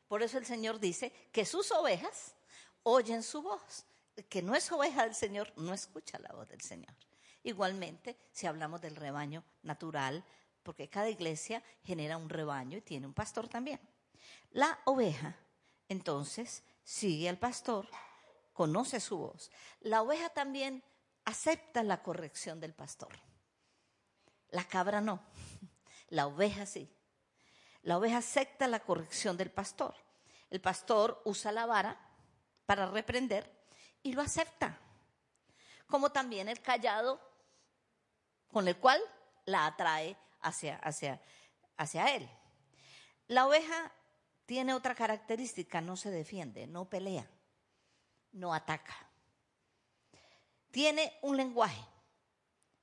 Por 0.07 0.21
eso 0.21 0.37
el 0.37 0.45
Señor 0.45 0.79
dice 0.79 1.11
que 1.31 1.43
sus 1.43 1.71
ovejas 1.71 2.35
oyen 2.83 3.23
su 3.23 3.41
voz. 3.41 3.87
que 4.29 4.43
no 4.43 4.53
es 4.53 4.71
oveja 4.71 5.05
del 5.05 5.15
Señor 5.15 5.51
no 5.55 5.73
escucha 5.73 6.19
la 6.19 6.31
voz 6.33 6.49
del 6.49 6.61
Señor. 6.61 6.93
Igualmente, 7.41 8.15
si 8.31 8.45
hablamos 8.45 8.79
del 8.79 8.95
rebaño 8.95 9.43
natural, 9.63 10.23
porque 10.61 10.87
cada 10.87 11.09
iglesia 11.09 11.63
genera 11.83 12.17
un 12.17 12.29
rebaño 12.29 12.77
y 12.77 12.81
tiene 12.81 13.07
un 13.07 13.15
pastor 13.15 13.47
también. 13.47 13.79
La 14.51 14.77
oveja, 14.85 15.35
entonces, 15.89 16.61
sigue 16.83 17.27
al 17.27 17.39
pastor, 17.39 17.87
conoce 18.61 18.99
su 18.99 19.17
voz. 19.17 19.49
La 19.79 20.03
oveja 20.03 20.29
también 20.29 20.83
acepta 21.25 21.81
la 21.81 22.03
corrección 22.03 22.59
del 22.59 22.75
pastor. 22.75 23.09
La 24.49 24.65
cabra 24.65 25.01
no, 25.01 25.19
la 26.09 26.27
oveja 26.27 26.67
sí. 26.67 26.87
La 27.81 27.97
oveja 27.97 28.17
acepta 28.17 28.67
la 28.67 28.81
corrección 28.81 29.35
del 29.35 29.49
pastor. 29.49 29.95
El 30.51 30.61
pastor 30.61 31.23
usa 31.25 31.51
la 31.51 31.65
vara 31.65 31.99
para 32.67 32.85
reprender 32.85 33.51
y 34.03 34.13
lo 34.13 34.21
acepta. 34.21 34.77
Como 35.87 36.11
también 36.11 36.47
el 36.47 36.61
callado 36.61 37.19
con 38.47 38.67
el 38.67 38.77
cual 38.77 39.01
la 39.45 39.65
atrae 39.65 40.15
hacia, 40.39 40.75
hacia, 40.75 41.19
hacia 41.77 42.15
él. 42.15 42.29
La 43.25 43.47
oveja 43.47 43.91
tiene 44.45 44.75
otra 44.75 44.93
característica, 44.93 45.81
no 45.81 45.97
se 45.97 46.11
defiende, 46.11 46.67
no 46.67 46.87
pelea, 46.87 47.27
no 48.33 48.53
ataca. 48.53 48.95
Tiene 50.71 51.17
un 51.21 51.37
lenguaje. 51.37 51.85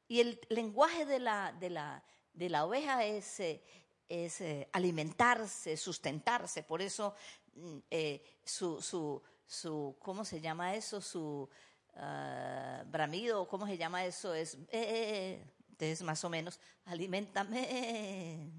Y 0.07 0.21
el 0.21 0.41
lenguaje 0.49 1.05
de 1.05 1.19
la, 1.19 1.53
de 1.53 1.71
la, 1.71 2.03
de 2.33 2.49
la 2.49 2.65
oveja 2.65 3.05
es, 3.05 3.41
eh, 3.41 3.63
es 4.09 4.41
eh, 4.41 4.69
alimentarse, 4.73 5.77
sustentarse. 5.77 6.63
Por 6.63 6.83
eso 6.83 7.15
mm, 7.55 7.79
eh, 7.91 8.23
su, 8.45 8.81
su, 8.81 9.23
su, 9.47 9.97
¿cómo 10.01 10.25
se 10.25 10.41
llama 10.41 10.75
eso? 10.75 11.01
Su 11.01 11.49
uh, 11.95 12.85
bramido, 12.87 13.47
¿cómo 13.49 13.67
se 13.67 13.77
llama 13.77 14.05
eso? 14.05 14.35
Es, 14.35 14.57
es 14.71 16.03
más 16.03 16.25
o 16.25 16.31
menos, 16.31 16.59
alimentame, 16.87 18.51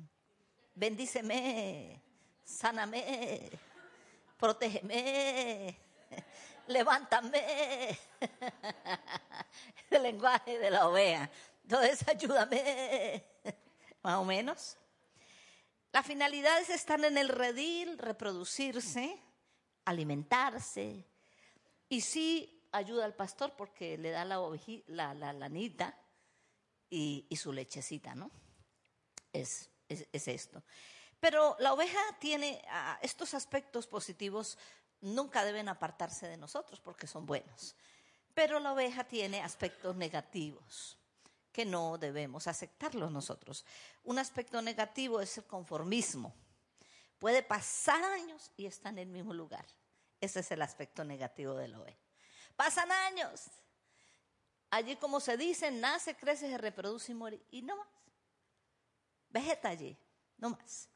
bendíceme, 0.76 2.02
sáname, 2.44 3.50
protégeme 4.38 5.90
levántame. 6.70 8.00
El 9.90 10.04
lenguaje 10.04 10.58
de 10.58 10.72
la 10.72 10.88
oveja. 10.88 11.30
Entonces, 11.64 12.08
ayúdame. 12.08 13.24
Más 14.02 14.16
o 14.18 14.24
menos. 14.24 14.78
Las 15.92 16.06
finalidades 16.06 16.70
están 16.70 17.04
en 17.04 17.18
el 17.18 17.30
redil, 17.30 17.98
reproducirse, 17.98 19.20
alimentarse. 19.86 21.06
Y 21.90 22.02
sí 22.02 22.64
ayuda 22.72 23.06
al 23.06 23.16
pastor 23.16 23.56
porque 23.58 23.98
le 23.98 24.12
da 24.12 24.24
la, 24.24 24.40
la, 24.88 25.14
la 25.16 25.34
lanita 25.34 25.98
y, 26.90 27.28
su 27.36 27.52
lechecita, 27.52 28.16
¿no? 28.16 28.32
Es, 29.34 29.70
es, 29.88 30.28
esto. 30.28 30.64
Pero 31.20 31.56
la 31.60 31.74
oveja 31.74 32.00
tiene 32.20 32.64
ah, 32.70 33.00
estos 33.02 33.34
aspectos 33.34 33.88
positivos 33.88 34.58
nunca 35.02 35.44
deben 35.44 35.70
apartarse 35.70 36.28
de 36.28 36.38
nosotros 36.38 36.80
porque 36.80 37.08
son 37.08 37.26
buenos. 37.26 37.76
Pero 38.34 38.60
la 38.60 38.74
oveja 38.74 39.04
tiene 39.04 39.42
aspectos 39.42 39.96
negativos 39.96 40.98
que 41.52 41.66
no 41.66 41.98
debemos 41.98 42.48
aceptarlos 42.48 43.12
nosotros. 43.12 43.66
Un 44.04 44.20
aspecto 44.20 44.62
negativo 44.62 45.20
es 45.20 45.38
el 45.38 45.46
conformismo. 45.46 46.34
Puede 47.18 47.44
pasar 47.44 48.02
años 48.04 48.52
y 48.56 48.66
está 48.66 48.90
en 48.90 49.00
el 49.00 49.10
mismo 49.10 49.34
lugar. 49.34 49.66
Ese 50.22 50.40
es 50.42 50.52
el 50.52 50.62
aspecto 50.62 51.04
negativo 51.04 51.56
de 51.56 51.68
la 51.68 51.80
oveja. 51.80 52.00
Pasan 52.56 52.92
años. 52.92 53.50
Allí, 54.70 54.96
como 54.98 55.20
se 55.20 55.36
dice, 55.36 55.72
nace, 55.72 56.16
crece, 56.16 56.50
se 56.50 56.58
reproduce 56.58 57.12
y 57.12 57.16
muere. 57.16 57.42
Y 57.52 57.62
no 57.62 57.76
más. 57.76 57.88
Vegeta 59.30 59.70
allí, 59.70 59.98
no 60.38 60.52
más. 60.52 60.90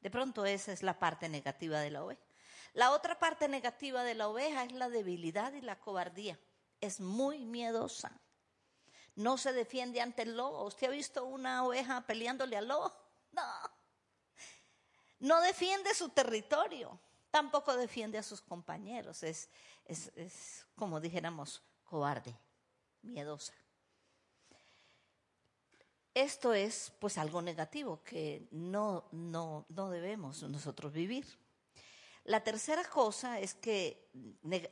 De 0.00 0.10
pronto 0.10 0.44
esa 0.46 0.72
es 0.72 0.82
la 0.82 0.98
parte 0.98 1.28
negativa 1.28 1.80
de 1.80 1.90
la 1.90 2.04
oveja. 2.04 2.27
La 2.74 2.92
otra 2.92 3.18
parte 3.18 3.48
negativa 3.48 4.04
de 4.04 4.14
la 4.14 4.28
oveja 4.28 4.64
es 4.64 4.72
la 4.72 4.88
debilidad 4.88 5.52
y 5.52 5.60
la 5.60 5.78
cobardía. 5.80 6.38
Es 6.80 7.00
muy 7.00 7.44
miedosa. 7.44 8.12
No 9.16 9.36
se 9.36 9.52
defiende 9.52 10.00
ante 10.00 10.22
el 10.22 10.36
lobo. 10.36 10.64
¿Usted 10.64 10.86
ha 10.86 10.90
visto 10.90 11.24
una 11.24 11.64
oveja 11.64 12.06
peleándole 12.06 12.56
al 12.56 12.68
lobo? 12.68 12.92
No. 13.32 13.42
No 15.20 15.40
defiende 15.42 15.92
su 15.92 16.08
territorio. 16.08 16.98
Tampoco 17.30 17.76
defiende 17.76 18.16
a 18.16 18.22
sus 18.22 18.40
compañeros. 18.40 19.22
Es, 19.22 19.50
es, 19.84 20.66
como 20.74 21.00
dijéramos, 21.00 21.62
cobarde, 21.84 22.34
miedosa. 23.02 23.52
Esto 26.14 26.54
es 26.54 26.92
pues 26.98 27.18
algo 27.18 27.42
negativo 27.42 28.02
que 28.02 28.48
no, 28.50 29.04
no, 29.12 29.66
no 29.68 29.90
debemos 29.90 30.42
nosotros 30.44 30.92
vivir. 30.92 31.26
La 32.28 32.44
tercera 32.44 32.84
cosa 32.84 33.40
es 33.40 33.54
que, 33.54 34.10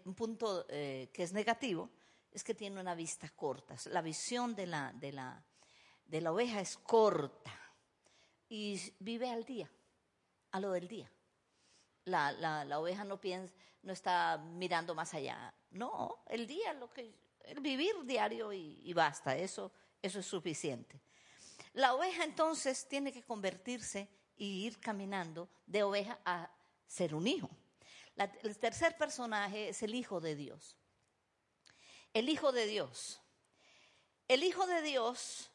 un 0.05 0.15
punto 0.15 0.67
eh, 0.69 1.09
que 1.11 1.23
es 1.23 1.33
negativo, 1.33 1.89
es 2.31 2.45
que 2.45 2.55
tiene 2.55 2.79
una 2.79 2.95
vista 2.95 3.31
corta. 3.31 3.75
La 3.87 4.03
visión 4.03 4.55
de 4.55 4.67
la, 4.67 4.93
de 4.93 5.11
la, 5.13 5.43
de 6.05 6.21
la 6.21 6.33
oveja 6.33 6.61
es 6.61 6.77
corta. 6.77 7.51
y 8.51 8.79
vive 8.99 9.31
al 9.31 9.47
día, 9.47 9.71
a 10.51 10.61
lo 10.61 10.73
del 10.73 10.87
día. 10.87 11.11
La, 12.05 12.31
la, 12.31 12.79
oveja 12.79 13.05
no 13.05 13.19
piensa, 13.19 13.55
no 13.83 13.95
está 13.95 14.37
mirando 14.37 14.95
más 14.95 15.15
allá. 15.15 15.55
No, 15.71 16.25
el 16.27 16.47
día, 16.47 16.75
lo 16.75 16.93
que, 16.93 17.11
el 17.41 17.61
vivir 17.61 17.95
diario 18.05 18.53
y, 18.53 18.83
y 18.85 18.93
basta, 18.93 19.35
eso, 19.35 19.73
eso 20.03 20.19
es 20.19 20.27
suficiente. 20.27 21.01
La 21.73 21.95
oveja 21.95 22.23
entonces 22.23 22.87
tiene 22.87 23.13
que 23.13 23.23
convertirse 23.23 24.11
y 24.37 24.67
ir 24.67 24.79
caminando 24.79 25.49
de 25.67 25.85
oveja 25.85 26.21
a 26.27 26.51
ser 26.87 27.15
un 27.15 27.27
hijo. 27.27 27.51
el 28.43 28.59
tercer 28.59 28.97
personaje 28.97 29.69
es 29.71 29.83
el 29.83 29.95
Hijo 29.95 30.21
de 30.21 30.35
Dios. 30.35 30.77
El 32.15 32.29
Hijo 32.29 32.53
de 32.53 32.67
Dios. 32.67 33.21
El 34.29 34.43
Hijo 34.43 34.67
de 34.67 34.83
Dios 34.83 35.51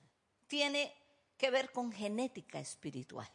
tiene 0.47 0.93
que 1.37 1.49
ver 1.49 1.71
con 1.71 1.91
genética 1.91 2.59
espiritual. 2.59 3.29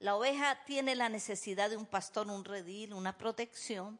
La 0.00 0.16
oveja 0.16 0.64
tiene 0.64 0.94
la 0.94 1.08
necesidad 1.08 1.70
de 1.70 1.76
un 1.76 1.86
pastor, 1.86 2.28
un 2.28 2.44
redil, 2.44 2.92
una 2.92 3.18
protección, 3.18 3.98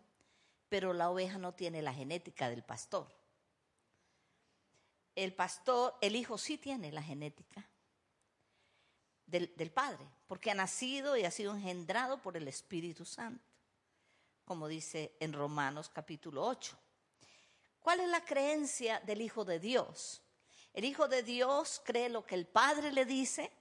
pero 0.69 0.93
la 0.93 1.11
oveja 1.11 1.39
no 1.39 1.55
tiene 1.55 1.83
la 1.83 1.95
genética 1.95 2.49
del 2.51 2.63
pastor. 2.63 3.09
El 5.15 5.35
pastor, 5.35 5.97
el 6.01 6.15
hijo 6.15 6.39
sí 6.39 6.59
tiene 6.59 6.93
la 6.93 7.03
genética 7.03 7.69
del, 9.29 9.55
del 9.57 9.71
padre, 9.71 10.05
porque 10.27 10.51
ha 10.51 10.55
nacido 10.55 11.17
y 11.17 11.25
ha 11.25 11.31
sido 11.31 11.55
engendrado 11.55 12.21
por 12.21 12.37
el 12.37 12.49
Espíritu 12.49 13.05
Santo, 13.05 13.45
como 14.45 14.67
dice 14.67 15.15
en 15.21 15.33
Romanos 15.33 15.89
capítulo 15.89 16.45
8. 16.45 16.77
¿Cuál 17.81 18.01
es 18.01 18.09
la 18.09 18.25
creencia 18.25 19.01
del 19.01 19.23
Hijo 19.23 19.45
de 19.45 19.61
Dios? 19.61 20.23
El 20.73 20.85
Hijo 20.85 21.07
de 21.07 21.23
Dios 21.23 21.81
cree 21.85 22.09
lo 22.09 22.27
que 22.27 22.35
el 22.35 22.47
Padre 22.47 22.91
le 22.91 23.05
dice 23.05 23.53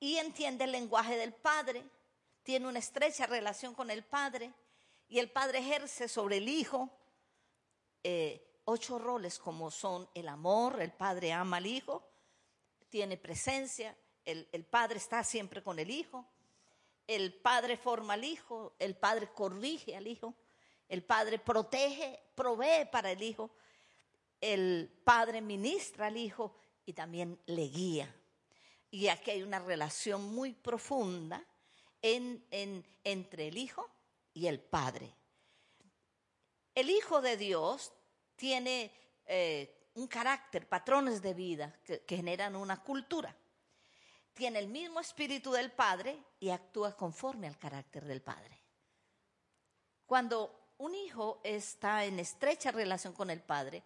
y 0.00 0.16
entiende 0.16 0.64
el 0.64 0.72
lenguaje 0.72 1.16
del 1.16 1.34
Padre, 1.34 1.84
tiene 2.42 2.68
una 2.68 2.78
estrecha 2.78 3.26
relación 3.26 3.74
con 3.74 3.90
el 3.90 4.04
Padre 4.04 4.52
y 5.08 5.18
el 5.18 5.30
Padre 5.30 5.58
ejerce 5.58 6.08
sobre 6.08 6.38
el 6.38 6.48
Hijo 6.48 6.90
eh, 8.02 8.60
ocho 8.66 8.98
roles 8.98 9.38
como 9.38 9.70
son 9.70 10.08
el 10.14 10.28
amor, 10.28 10.80
el 10.80 10.92
Padre 10.92 11.32
ama 11.32 11.58
al 11.58 11.66
Hijo, 11.66 12.06
tiene 12.88 13.16
presencia, 13.16 13.96
el, 14.24 14.64
Padre 14.64 14.98
está 14.98 15.22
siempre 15.24 15.62
con 15.62 15.78
el 15.78 15.90
Hijo, 15.90 16.26
el 17.06 17.34
Padre 17.34 17.76
forma 17.76 18.14
al 18.14 18.24
Hijo, 18.24 18.74
el 18.78 18.96
Padre 18.96 19.28
corrige 19.34 19.96
al 19.96 20.06
Hijo, 20.06 20.34
el 20.88 21.02
Padre 21.02 21.38
protege, 21.38 22.20
provee 22.34 22.88
para 22.90 23.10
el 23.10 23.22
Hijo, 23.22 23.50
el 24.52 24.90
padre 25.04 25.40
ministra 25.40 26.08
al 26.08 26.18
hijo 26.18 26.54
y 26.84 26.92
también 26.92 27.40
le 27.46 27.68
guía. 27.68 28.14
Y 28.90 29.08
aquí 29.08 29.30
hay 29.30 29.42
una 29.42 29.58
relación 29.58 30.34
muy 30.34 30.52
profunda 30.52 31.42
entre 32.02 33.48
el 33.48 33.56
hijo 33.56 33.88
y 34.34 34.46
el 34.46 34.60
padre. 34.60 35.14
El 36.74 36.90
hijo 36.90 37.22
de 37.22 37.38
Dios 37.38 37.92
tiene 38.36 38.92
eh, 39.24 39.88
un 39.94 40.06
carácter, 40.06 40.68
patrones 40.68 41.22
de 41.22 41.32
vida 41.32 41.74
que 41.84 42.04
generan 42.06 42.54
una 42.54 42.82
cultura. 42.82 43.34
Tiene 44.34 44.58
el 44.58 44.68
mismo 44.68 45.00
espíritu 45.00 45.52
del 45.52 45.70
padre 45.70 46.18
y 46.40 46.50
actúa 46.50 46.96
conforme 46.96 47.46
al 47.46 47.56
carácter 47.56 48.04
del 48.04 48.20
padre. 48.20 48.60
Cuando 50.04 50.72
un 50.78 50.94
hijo 50.94 51.40
está 51.44 52.04
en 52.04 52.18
estrecha 52.18 52.72
relación 52.72 53.12
con 53.14 53.30
el 53.30 53.40
padre, 53.40 53.84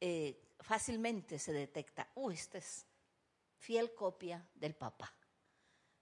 eh, 0.00 0.54
fácilmente 0.60 1.38
se 1.38 1.52
detecta, 1.52 2.08
uy, 2.14 2.34
este 2.34 2.58
es 2.58 2.86
fiel 3.58 3.94
copia 3.94 4.48
del 4.54 4.74
papá. 4.74 5.12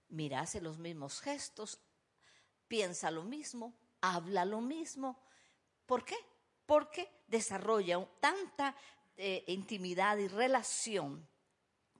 Mira, 0.09 0.41
hace 0.41 0.61
los 0.61 0.77
mismos 0.77 1.19
gestos, 1.19 1.79
piensa 2.67 3.09
lo 3.11 3.23
mismo, 3.23 3.73
habla 4.01 4.45
lo 4.45 4.61
mismo. 4.61 5.19
¿Por 5.85 6.05
qué? 6.05 6.15
Porque 6.65 7.09
desarrolla 7.27 8.07
tanta 8.19 8.75
eh, 9.17 9.43
intimidad 9.47 10.17
y 10.17 10.27
relación 10.27 11.27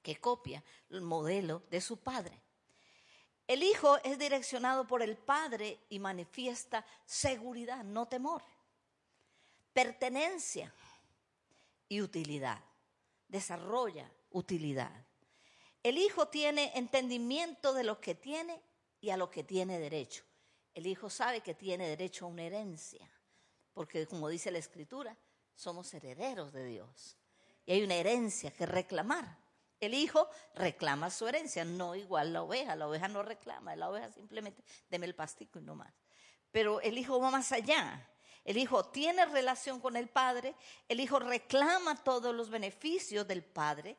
que 0.02 0.20
copia 0.20 0.64
el 0.90 1.02
modelo 1.02 1.64
de 1.70 1.82
su 1.82 1.98
padre. 1.98 2.42
El 3.48 3.64
hijo 3.64 3.98
es 4.04 4.20
direccionado 4.20 4.86
por 4.86 5.02
el 5.02 5.18
padre 5.18 5.80
y 5.90 6.00
manifiesta 6.00 6.86
seguridad, 7.06 7.84
no 7.84 8.08
temor, 8.08 8.44
pertenencia 9.74 10.72
y 11.88 12.02
utilidad. 12.02 12.64
Desarrolla 13.28 14.12
utilidad. 14.32 14.92
El 15.82 15.98
hijo 15.98 16.28
tiene 16.28 16.72
entendimiento 16.76 17.74
de 17.74 17.84
lo 17.84 18.00
que 18.00 18.16
tiene 18.16 18.62
y 19.02 19.10
a 19.10 19.18
lo 19.18 19.32
que 19.32 19.44
tiene 19.44 19.80
derecho. 19.80 20.24
El 20.74 20.88
hijo 20.88 21.10
sabe 21.10 21.42
que 21.42 21.56
tiene 21.56 21.88
derecho 21.88 22.26
a 22.26 22.30
una 22.30 22.44
herencia, 22.44 23.10
porque 23.74 24.06
como 24.06 24.30
dice 24.30 24.52
la 24.52 24.60
escritura, 24.60 25.18
somos 25.56 25.94
herederos 25.94 26.54
de 26.54 26.66
Dios. 26.66 27.18
Y 27.66 27.74
hay 27.74 27.84
una 27.84 27.96
herencia 27.96 28.52
que 28.52 28.66
reclamar. 28.66 29.38
El 29.80 29.94
hijo 29.94 30.30
reclama 30.56 31.10
su 31.10 31.28
herencia, 31.28 31.64
no 31.64 31.96
igual 31.96 32.34
la 32.34 32.44
oveja. 32.44 32.76
La 32.76 32.88
oveja 32.88 33.08
no 33.08 33.24
reclama, 33.24 33.76
la 33.76 33.90
oveja 33.90 34.12
simplemente 34.12 34.64
deme 34.90 35.06
el 35.06 35.16
pastico 35.16 35.60
y 35.60 35.62
no 35.62 35.76
más. 35.76 35.94
Pero 36.52 36.82
el 36.82 36.98
hijo 36.98 37.20
va 37.20 37.32
más 37.32 37.52
allá. 37.52 38.08
El 38.44 38.58
hijo 38.58 38.86
tiene 38.86 39.26
relación 39.26 39.80
con 39.80 39.96
el 39.96 40.08
padre, 40.08 40.56
el 40.88 41.00
hijo 41.00 41.20
reclama 41.20 42.04
todos 42.04 42.34
los 42.34 42.50
beneficios 42.50 43.28
del 43.28 43.44
padre, 43.44 43.98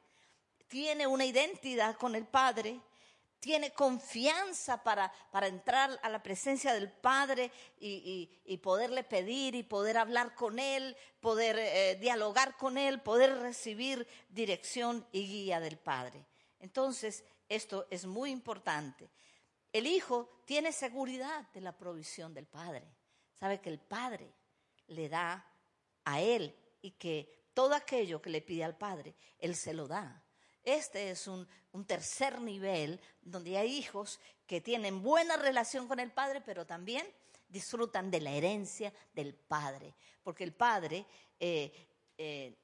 tiene 0.66 1.06
una 1.06 1.24
identidad 1.24 1.96
con 1.96 2.14
el 2.14 2.26
padre, 2.26 2.80
tiene 3.40 3.72
confianza 3.72 4.82
para, 4.82 5.12
para 5.30 5.48
entrar 5.48 5.98
a 6.02 6.10
la 6.10 6.22
presencia 6.22 6.74
del 6.74 6.92
Padre 6.92 7.50
y, 7.80 8.58
poderle 8.62 9.02
pedir 9.02 9.54
y 9.54 9.62
poder 9.62 9.96
hablar 9.96 10.34
con 10.34 10.58
Él, 10.58 10.96
poder 11.20 11.58
eh, 11.58 11.96
dialogar 12.00 12.56
con 12.56 12.76
Él, 12.76 13.00
poder 13.00 13.38
recibir 13.38 14.06
dirección 14.28 15.06
y 15.10 15.26
guía 15.26 15.58
del 15.58 15.78
Padre. 15.78 16.26
Entonces, 16.60 17.24
esto 17.48 17.86
es 17.90 18.04
muy 18.04 18.30
importante. 18.30 19.10
El 19.72 19.86
Hijo 19.86 20.42
tiene 20.44 20.72
seguridad 20.72 21.48
de 21.52 21.62
la 21.62 21.76
provisión 21.76 22.34
del 22.34 22.46
Padre. 22.46 22.86
Sabe 23.32 23.60
que 23.60 23.70
el 23.70 23.80
Padre 23.80 24.34
le 24.88 25.08
da 25.08 25.46
a 26.04 26.20
Él 26.20 26.54
y 26.82 26.92
que 26.92 27.48
todo 27.54 27.74
aquello 27.74 28.20
que 28.20 28.30
le 28.30 28.42
pide 28.42 28.64
al 28.64 28.76
Padre, 28.76 29.14
Él 29.38 29.56
se 29.56 29.72
lo 29.72 29.88
da. 29.88 30.22
Este 30.64 31.10
es 31.10 31.26
un, 31.26 31.46
tercer 31.86 32.40
nivel 32.40 33.00
donde 33.22 33.56
hay 33.56 33.76
hijos 33.76 34.20
que 34.46 34.60
tienen 34.60 35.02
buena 35.02 35.36
relación 35.36 35.86
con 35.88 36.00
el 36.00 36.10
Padre, 36.10 36.40
pero 36.40 36.66
también 36.66 37.06
disfrutan 37.48 38.10
de 38.10 38.20
la 38.20 38.32
herencia 38.32 38.92
del 39.14 39.34
Padre. 39.34 39.94
Porque 40.22 40.44
el 40.44 40.52
Padre, 40.52 41.06
eh, 41.38 41.72
eh, 42.18 42.54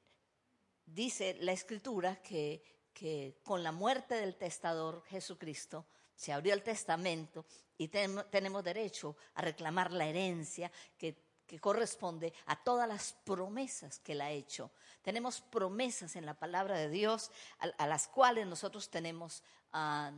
dice 0.85 1.37
la 1.39 1.53
Escritura, 1.53 2.21
que, 2.21 2.61
que 2.93 3.39
con 3.43 3.63
la 3.63 3.71
muerte 3.71 4.15
del 4.15 4.35
testador 4.35 5.03
Jesucristo, 5.05 5.85
se 6.15 6.33
abrió 6.33 6.53
el 6.53 6.63
testamento 6.63 7.45
y 7.77 7.89
tenemos 7.89 8.63
derecho 8.63 9.15
a 9.35 9.41
reclamar 9.41 9.91
la 9.91 10.07
herencia 10.07 10.71
que 10.97 11.26
que 11.47 11.59
corresponde 11.59 12.33
a 12.45 12.61
todas 12.61 12.87
las 12.87 13.13
promesas 13.23 13.99
que 13.99 14.11
Él 14.11 14.21
ha 14.21 14.31
hecho. 14.31 14.69
Tenemos 15.01 15.41
promesas 15.41 16.15
en 16.15 16.25
la 16.25 16.33
palabra 16.33 16.77
de 16.77 16.89
Dios 16.89 17.31
a, 17.59 17.87
las 17.87 18.07
cuales 18.07 18.45
nosotros 18.45 18.89
tenemos 18.89 19.41
ah, 19.71 20.11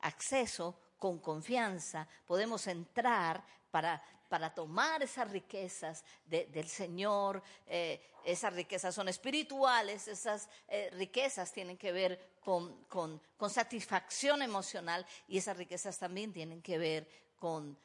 acceso 0.00 0.78
con 0.98 1.18
confianza, 1.18 2.06
podemos 2.26 2.66
entrar 2.66 3.44
para, 3.70 4.02
para 4.28 4.54
tomar 4.54 5.02
esas 5.02 5.30
riquezas 5.30 6.04
del 6.26 6.68
Señor. 6.68 7.42
Eh, 7.66 8.00
esas 8.24 8.54
riquezas 8.54 8.94
son 8.94 9.08
espirituales, 9.08 10.08
esas 10.08 10.48
eh, 10.68 10.90
riquezas 10.92 11.52
tienen 11.52 11.76
que 11.76 11.92
ver 11.92 12.36
con, 12.40 12.84
con, 12.84 13.20
con 13.36 13.50
satisfacción 13.50 14.42
emocional 14.42 15.06
y 15.28 15.38
esas 15.38 15.56
riquezas 15.56 15.98
también 15.98 16.32
tienen 16.32 16.62
que 16.62 16.78
ver 16.78 17.08
con 17.36 17.78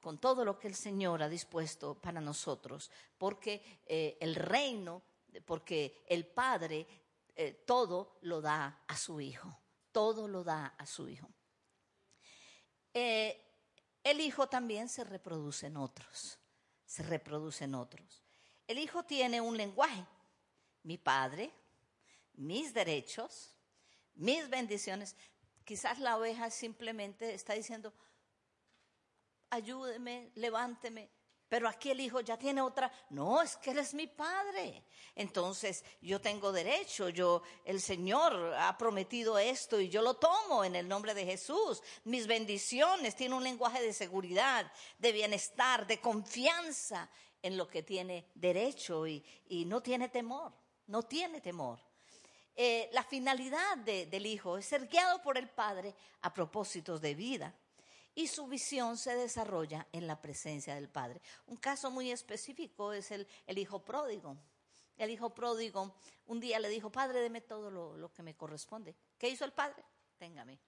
con 0.00 0.18
todo 0.18 0.44
lo 0.44 0.58
que 0.58 0.68
el 0.68 0.74
Señor 0.74 1.22
ha 1.22 1.28
dispuesto 1.28 1.94
para 1.94 2.20
nosotros, 2.20 2.90
porque 3.18 3.80
eh, 3.86 4.16
el 4.20 4.34
reino, 4.34 5.02
porque 5.44 6.04
el 6.06 6.26
Padre 6.26 6.86
eh, 7.36 7.64
todo 7.66 8.18
lo 8.22 8.40
da 8.40 8.82
a 8.86 8.96
su 8.96 9.20
Hijo, 9.20 9.56
todo 9.92 10.26
lo 10.26 10.42
da 10.42 10.74
a 10.78 10.86
su 10.86 11.08
Hijo. 11.08 11.28
Eh, 12.94 13.40
el 14.02 14.20
Hijo 14.20 14.48
también 14.48 14.88
se 14.88 15.04
reproduce 15.04 15.66
en 15.66 15.76
otros, 15.76 16.38
se 16.86 17.02
reproduce 17.02 17.64
en 17.64 17.74
otros. 17.74 18.22
El 18.66 18.78
Hijo 18.78 19.02
tiene 19.04 19.40
un 19.40 19.56
lenguaje, 19.56 20.04
mi 20.82 20.96
Padre, 20.96 21.52
mis 22.34 22.72
derechos, 22.72 23.54
mis 24.14 24.48
bendiciones. 24.48 25.14
Quizás 25.64 25.98
la 25.98 26.16
oveja 26.16 26.50
simplemente 26.50 27.34
está 27.34 27.52
diciendo, 27.52 27.92
ayúdeme, 29.50 30.30
levánteme. 30.36 31.10
Pero 31.50 31.68
aquí 31.68 31.90
el 31.90 32.00
hijo 32.00 32.20
ya 32.20 32.38
tiene 32.38 32.60
otra, 32.60 32.92
no, 33.10 33.42
es 33.42 33.56
que 33.56 33.72
él 33.72 33.80
es 33.80 33.92
mi 33.92 34.06
padre. 34.06 34.84
Entonces 35.16 35.84
yo 36.00 36.20
tengo 36.20 36.52
derecho, 36.52 37.08
yo, 37.08 37.42
el 37.64 37.80
Señor 37.80 38.54
ha 38.56 38.78
prometido 38.78 39.36
esto 39.36 39.80
y 39.80 39.88
yo 39.88 40.00
lo 40.00 40.14
tomo 40.14 40.64
en 40.64 40.76
el 40.76 40.86
nombre 40.86 41.12
de 41.12 41.26
Jesús. 41.26 41.82
Mis 42.04 42.28
bendiciones, 42.28 43.16
tiene 43.16 43.34
un 43.34 43.42
lenguaje 43.42 43.82
de 43.82 43.92
seguridad, 43.92 44.70
de 44.98 45.10
bienestar, 45.10 45.88
de 45.88 46.00
confianza 46.00 47.10
en 47.42 47.56
lo 47.56 47.66
que 47.66 47.82
tiene 47.82 48.30
derecho 48.36 49.08
y, 49.08 49.24
no 49.66 49.82
tiene 49.82 50.08
temor, 50.08 50.52
no 50.86 51.02
tiene 51.02 51.40
temor. 51.40 51.80
Eh, 52.54 52.88
la 52.92 53.02
finalidad 53.02 53.76
del 53.78 54.24
hijo 54.26 54.56
es 54.56 54.66
ser 54.66 54.86
guiado 54.86 55.20
por 55.20 55.36
el 55.36 55.48
padre 55.48 55.96
a 56.20 56.32
propósitos 56.32 57.00
de 57.00 57.16
vida 57.16 57.52
y 58.14 58.26
su 58.26 58.46
visión 58.46 58.96
se 58.96 59.14
desarrolla 59.14 59.86
en 59.92 60.06
la 60.06 60.20
presencia 60.20 60.74
del 60.74 60.88
Padre. 60.88 61.20
Un 61.46 61.56
caso 61.56 61.90
muy 61.90 62.10
específico 62.10 62.92
es 62.92 63.10
el, 63.10 63.26
hijo 63.48 63.84
pródigo. 63.84 64.36
El 64.96 65.10
hijo 65.10 65.34
pródigo 65.34 65.94
un 66.26 66.40
día 66.40 66.58
le 66.58 66.68
dijo, 66.68 66.90
Padre, 66.90 67.20
deme 67.20 67.40
todo 67.40 67.70
lo, 67.70 68.12
que 68.12 68.22
me 68.22 68.36
corresponde. 68.36 68.94
¿Qué 69.18 69.28
hizo 69.28 69.44
el 69.44 69.52
Padre? 69.52 69.84
Téngame. 70.18 70.58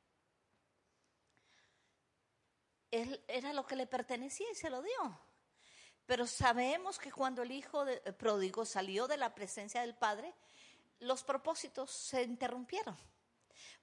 Él, 2.91 3.23
era 3.27 3.53
lo 3.53 3.67
que 3.67 3.77
le 3.77 3.87
pertenecía 3.87 4.47
y 4.51 4.55
se 4.55 4.71
lo 4.71 4.83
dio. 4.83 5.21
Pero 6.07 6.27
sabemos 6.27 6.99
que 6.99 7.13
cuando 7.13 7.43
el 7.43 7.53
hijo 7.53 7.85
de, 7.85 7.99
pródigo 8.13 8.65
salió 8.65 9.07
de 9.07 9.17
la 9.17 9.35
presencia 9.35 9.81
del 9.83 9.95
Padre, 9.95 10.35
los 11.01 11.23
propósitos 11.25 11.91
se 11.91 12.23
interrumpieron. 12.23 12.97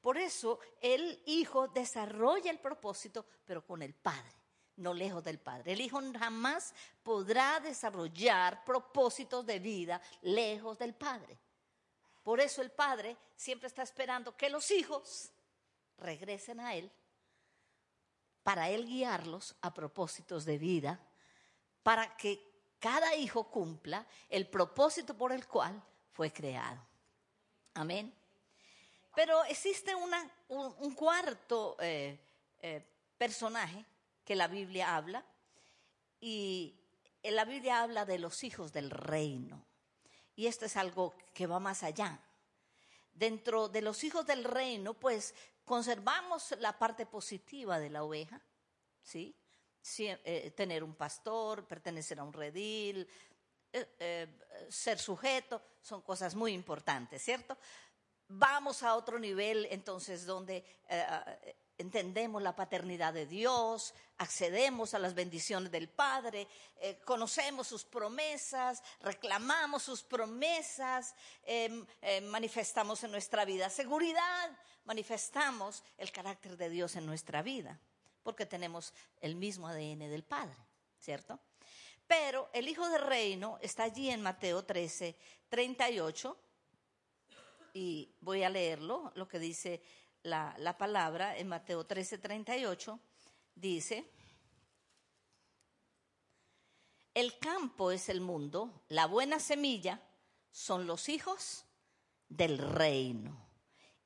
Por 0.01 0.17
eso 0.17 0.59
el 0.81 1.21
hijo 1.25 1.67
desarrolla 1.67 2.51
el 2.51 2.59
propósito, 2.59 3.25
pero 3.45 3.65
con 3.65 3.81
el 3.81 3.93
padre, 3.93 4.35
no 4.77 4.93
lejos 4.93 5.23
del 5.23 5.39
padre. 5.39 5.73
El 5.73 5.81
hijo 5.81 5.99
jamás 6.17 6.73
podrá 7.03 7.59
desarrollar 7.59 8.63
propósitos 8.63 9.45
de 9.45 9.59
vida 9.59 10.01
lejos 10.21 10.77
del 10.77 10.93
padre. 10.93 11.37
Por 12.23 12.39
eso 12.39 12.61
el 12.61 12.71
padre 12.71 13.17
siempre 13.35 13.67
está 13.67 13.83
esperando 13.83 14.35
que 14.35 14.49
los 14.49 14.69
hijos 14.71 15.31
regresen 15.97 16.59
a 16.59 16.75
él 16.75 16.91
para 18.49 18.69
él 18.69 18.87
guiarlos 18.87 19.55
a 19.61 19.71
propósitos 19.73 20.43
de 20.43 20.57
vida, 20.57 20.99
para 21.83 22.17
que 22.17 22.39
cada 22.79 23.15
hijo 23.15 23.51
cumpla 23.51 24.07
el 24.27 24.47
propósito 24.49 25.15
por 25.15 25.31
el 25.31 25.47
cual 25.47 25.79
fue 26.13 26.33
creado. 26.33 26.81
Amén. 27.75 28.11
Pero 29.15 29.43
existe 29.45 29.93
un, 29.95 30.95
cuarto 30.95 31.77
eh, 31.79 32.19
eh, 32.61 32.85
personaje 33.17 33.85
que 34.23 34.35
la 34.35 34.47
Biblia 34.47 34.95
habla 34.95 35.25
y 36.19 36.75
la 37.23 37.45
Biblia 37.45 37.81
habla 37.81 38.05
de 38.05 38.19
los 38.19 38.43
hijos 38.43 38.71
del 38.71 38.91
reino. 38.91 39.65
Y 40.35 40.47
esto 40.47 40.65
es 40.65 40.77
algo 40.77 41.15
que 41.33 41.47
va 41.47 41.59
más 41.59 41.83
allá. 41.83 42.19
Dentro 43.11 43.67
de 43.67 43.81
los 43.81 44.03
hijos 44.03 44.25
del 44.25 44.43
reino, 44.43 44.93
pues 44.93 45.33
conservamos 45.65 46.55
la 46.59 46.77
parte 46.77 47.05
positiva 47.05 47.79
de 47.79 47.89
la 47.89 48.03
oveja, 48.03 48.41
¿sí? 49.01 49.35
Eh, 49.97 50.51
tener 50.55 50.83
un 50.83 50.95
pastor, 50.95 51.67
pertenecer 51.67 52.19
a 52.19 52.23
un 52.23 52.31
redil, 52.33 53.07
ser 54.69 54.97
sujeto, 54.97 55.61
son 55.81 56.01
cosas 56.01 56.35
muy 56.35 56.53
importantes, 56.53 57.21
¿cierto? 57.21 57.57
Vamos 58.29 58.83
a 58.83 58.95
otro 58.95 59.19
nivel 59.19 59.67
entonces 59.71 60.25
donde 60.25 60.57
eh, 60.57 60.63
eh, 60.87 61.55
entendemos 61.77 62.41
la 62.41 62.55
paternidad 62.55 63.13
de 63.13 63.25
Dios, 63.25 63.93
accedemos 64.17 64.93
a 64.93 64.99
las 64.99 65.15
bendiciones 65.15 65.71
del 65.71 65.89
Padre, 65.89 66.47
eh, 66.77 66.99
conocemos 67.05 67.67
sus 67.67 67.83
promesas, 67.83 68.83
reclamamos 69.01 69.83
sus 69.83 70.03
promesas, 70.03 71.15
em, 71.43 71.85
manifestamos 72.23 73.03
en 73.03 73.11
nuestra 73.11 73.45
vida 73.45 73.69
seguridad, 73.69 74.51
manifestamos 74.85 75.83
el 75.97 76.11
carácter 76.11 76.57
de 76.57 76.69
Dios 76.69 76.95
en 76.95 77.05
nuestra 77.05 77.41
vida, 77.41 77.79
porque 78.23 78.45
tenemos 78.45 78.93
el 79.21 79.35
mismo 79.35 79.67
ADN 79.67 80.09
del 80.09 80.23
Padre, 80.23 80.57
¿cierto? 80.99 81.39
Pero 82.05 82.49
el 82.53 82.67
Hijo 82.67 82.89
del 82.89 83.03
Reino 83.03 83.57
está 83.61 83.83
allí 83.83 84.09
en 84.09 84.21
Mateo 84.21 84.65
13, 84.65 85.15
38 85.47 86.37
y 87.73 88.15
voy 88.21 88.43
a 88.43 88.49
leerlo, 88.49 89.11
lo 89.15 89.27
que 89.27 89.39
dice 89.39 89.81
la, 90.23 90.75
palabra 90.77 91.37
en 91.37 91.47
Mateo 91.47 91.85
13, 91.85 92.17
38, 92.17 92.99
dice, 93.55 94.09
el 97.13 97.37
campo 97.39 97.91
es 97.91 98.09
el 98.09 98.21
mundo, 98.21 98.83
la 98.89 99.07
buena 99.07 99.39
semilla 99.39 100.01
son 100.51 100.87
los 100.87 101.09
hijos 101.09 101.65
del 102.27 102.57
reino 102.57 103.37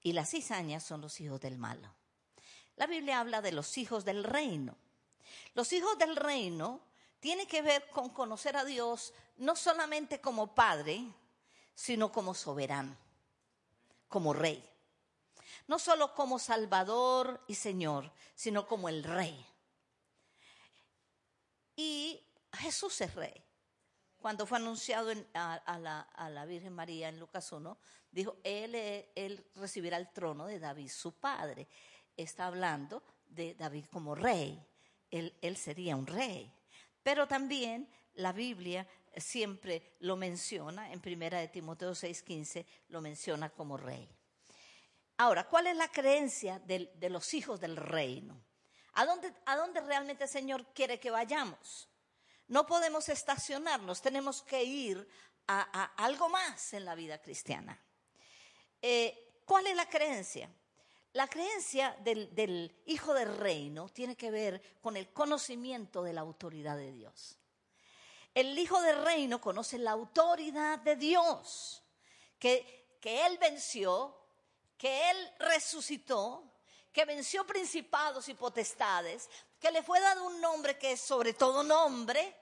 y 0.02 0.14
las 0.14 0.32
cizañas 0.32 0.84
son 0.84 1.02
los 1.02 1.20
hijos 1.22 1.42
del 1.42 1.58
malo. 1.58 1.94
La 2.76 2.88
Biblia 2.88 3.20
habla 3.20 3.42
de 3.42 3.52
los 3.52 3.78
hijos 3.78 4.04
del 4.04 4.24
reino. 4.24 4.76
Los 5.54 5.72
hijos 5.74 5.98
del 6.00 6.16
reino 6.16 6.82
tienen 7.20 7.48
que 7.48 7.62
ver 7.62 7.88
con 7.90 8.10
conocer 8.10 8.58
a 8.58 8.66
Dios 8.66 9.14
no 9.38 9.56
solamente 9.56 10.20
como 10.20 10.56
Padre, 10.56 11.04
sino 11.76 12.12
como 12.12 12.34
soberano 12.34 13.03
como 14.14 14.32
rey. 14.32 14.64
No 15.68 15.80
solo 15.80 16.14
como 16.14 16.38
Salvador 16.38 17.44
y 17.48 17.56
Señor, 17.56 18.12
sino 18.36 18.68
como 18.68 18.88
el 18.88 19.04
rey. 19.04 19.44
Y 21.76 22.24
Jesús 22.54 23.02
es 23.02 23.16
rey. 23.16 23.44
Cuando 24.20 24.46
fue 24.46 24.60
anunciado 24.60 25.12
a, 25.34 25.80
la, 26.30 26.46
Virgen 26.46 26.74
María 26.74 27.10
en 27.10 27.20
Lucas 27.20 27.52
1, 27.52 27.76
dijo, 28.12 28.38
él, 28.44 28.76
él 29.16 29.44
recibirá 29.56 29.98
el 29.98 30.14
trono 30.14 30.46
de 30.46 30.60
David, 30.60 30.92
su 30.92 31.14
padre. 31.14 31.68
Está 32.16 32.46
hablando 32.46 33.02
de 33.26 33.56
David 33.56 33.86
como 33.92 34.14
rey. 34.14 34.64
Él, 35.10 35.36
él 35.42 35.58
sería 35.58 35.96
un 35.96 36.06
rey. 36.06 36.54
Pero 37.02 37.28
también 37.28 37.90
la 38.14 38.32
Biblia 38.32 38.88
siempre 39.16 39.96
lo 40.00 40.16
menciona, 40.16 40.92
en 40.92 41.00
primera 41.00 41.40
de 41.40 41.48
Timoteo 41.48 41.92
6:15 41.92 42.66
lo 42.90 43.02
menciona 43.02 43.50
como 43.50 43.78
rey. 43.78 44.10
Ahora, 45.18 45.48
¿cuál 45.48 45.68
es 45.68 45.76
la 45.76 45.88
creencia 45.88 46.60
de, 46.60 46.90
los 47.10 47.34
hijos 47.34 47.60
del 47.60 47.78
reino? 47.78 48.42
¿A 48.94 49.06
dónde, 49.06 49.34
¿A 49.46 49.56
dónde 49.56 49.82
realmente 49.82 50.24
el 50.24 50.30
Señor 50.30 50.66
quiere 50.74 51.00
que 51.00 51.12
vayamos? 51.12 51.88
No 52.48 52.66
podemos 52.66 53.10
estacionarnos, 53.10 54.02
tenemos 54.02 54.42
que 54.42 54.64
ir 54.64 55.08
a, 55.48 55.84
algo 56.04 56.30
más 56.30 56.74
en 56.74 56.86
la 56.86 56.96
vida 56.96 57.22
cristiana. 57.22 57.80
Eh, 58.82 59.42
¿Cuál 59.46 59.68
es 59.68 59.76
la 59.76 59.88
creencia? 59.88 60.50
La 61.14 61.28
creencia 61.28 61.96
del, 62.04 62.76
Hijo 62.88 63.14
del 63.14 63.38
Reino 63.38 63.88
tiene 63.90 64.16
que 64.16 64.32
ver 64.32 64.80
con 64.82 64.98
el 64.98 65.14
conocimiento 65.14 66.02
de 66.04 66.14
la 66.14 66.22
autoridad 66.22 66.76
de 66.76 66.92
Dios. 66.92 67.38
El 68.34 68.58
Hijo 68.58 68.82
del 68.82 69.04
Reino 69.04 69.40
conoce 69.40 69.78
la 69.78 69.92
autoridad 69.92 70.80
de 70.80 70.96
Dios, 70.96 71.84
que, 72.40 72.98
que 73.00 73.26
Él 73.26 73.38
venció, 73.38 74.18
que 74.78 75.12
Él 75.12 75.32
resucitó, 75.40 76.44
que 76.92 77.06
venció 77.06 77.46
principados 77.46 78.30
y 78.30 78.34
potestades, 78.34 79.30
que 79.60 79.72
le 79.72 79.84
fue 79.84 80.00
dado 80.00 80.26
un 80.26 80.42
nombre 80.42 80.78
que 80.78 80.94
es 80.94 81.02
sobre 81.02 81.34
todo 81.34 81.64
nombre, 81.64 82.36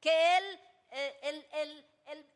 que 0.00 0.36
Él, 0.36 0.60
eh, 0.90 1.48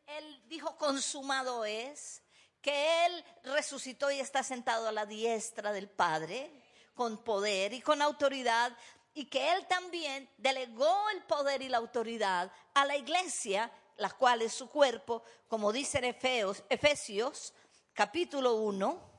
él, 0.07 0.43
dijo 0.47 0.77
consumado 0.77 1.65
es, 1.65 2.21
que 2.61 3.05
Él 3.05 3.25
resucitó 3.43 4.09
y 4.09 4.19
está 4.19 4.43
sentado 4.43 4.87
a 4.87 4.91
la 4.91 5.05
diestra 5.05 5.71
del 5.71 5.89
Padre 5.89 6.51
con 6.95 7.23
poder 7.23 7.73
y 7.73 7.81
con 7.81 8.01
autoridad 8.01 8.75
y 9.17 9.25
que 9.25 9.51
Él 9.51 9.65
también 9.65 10.29
delegó 10.37 11.09
el 11.09 11.23
poder 11.23 11.63
y 11.63 11.69
la 11.69 11.77
autoridad 11.77 12.51
a 12.75 12.85
la 12.85 12.95
iglesia, 12.95 13.71
la 13.95 14.11
cual 14.11 14.43
es 14.43 14.53
su 14.53 14.69
cuerpo, 14.69 15.23
como 15.47 15.73
dice 15.73 15.97
en 15.97 16.03
Efesios, 16.03 16.63
Efesios 16.69 17.51
capítulo 17.93 18.53
1, 18.57 19.11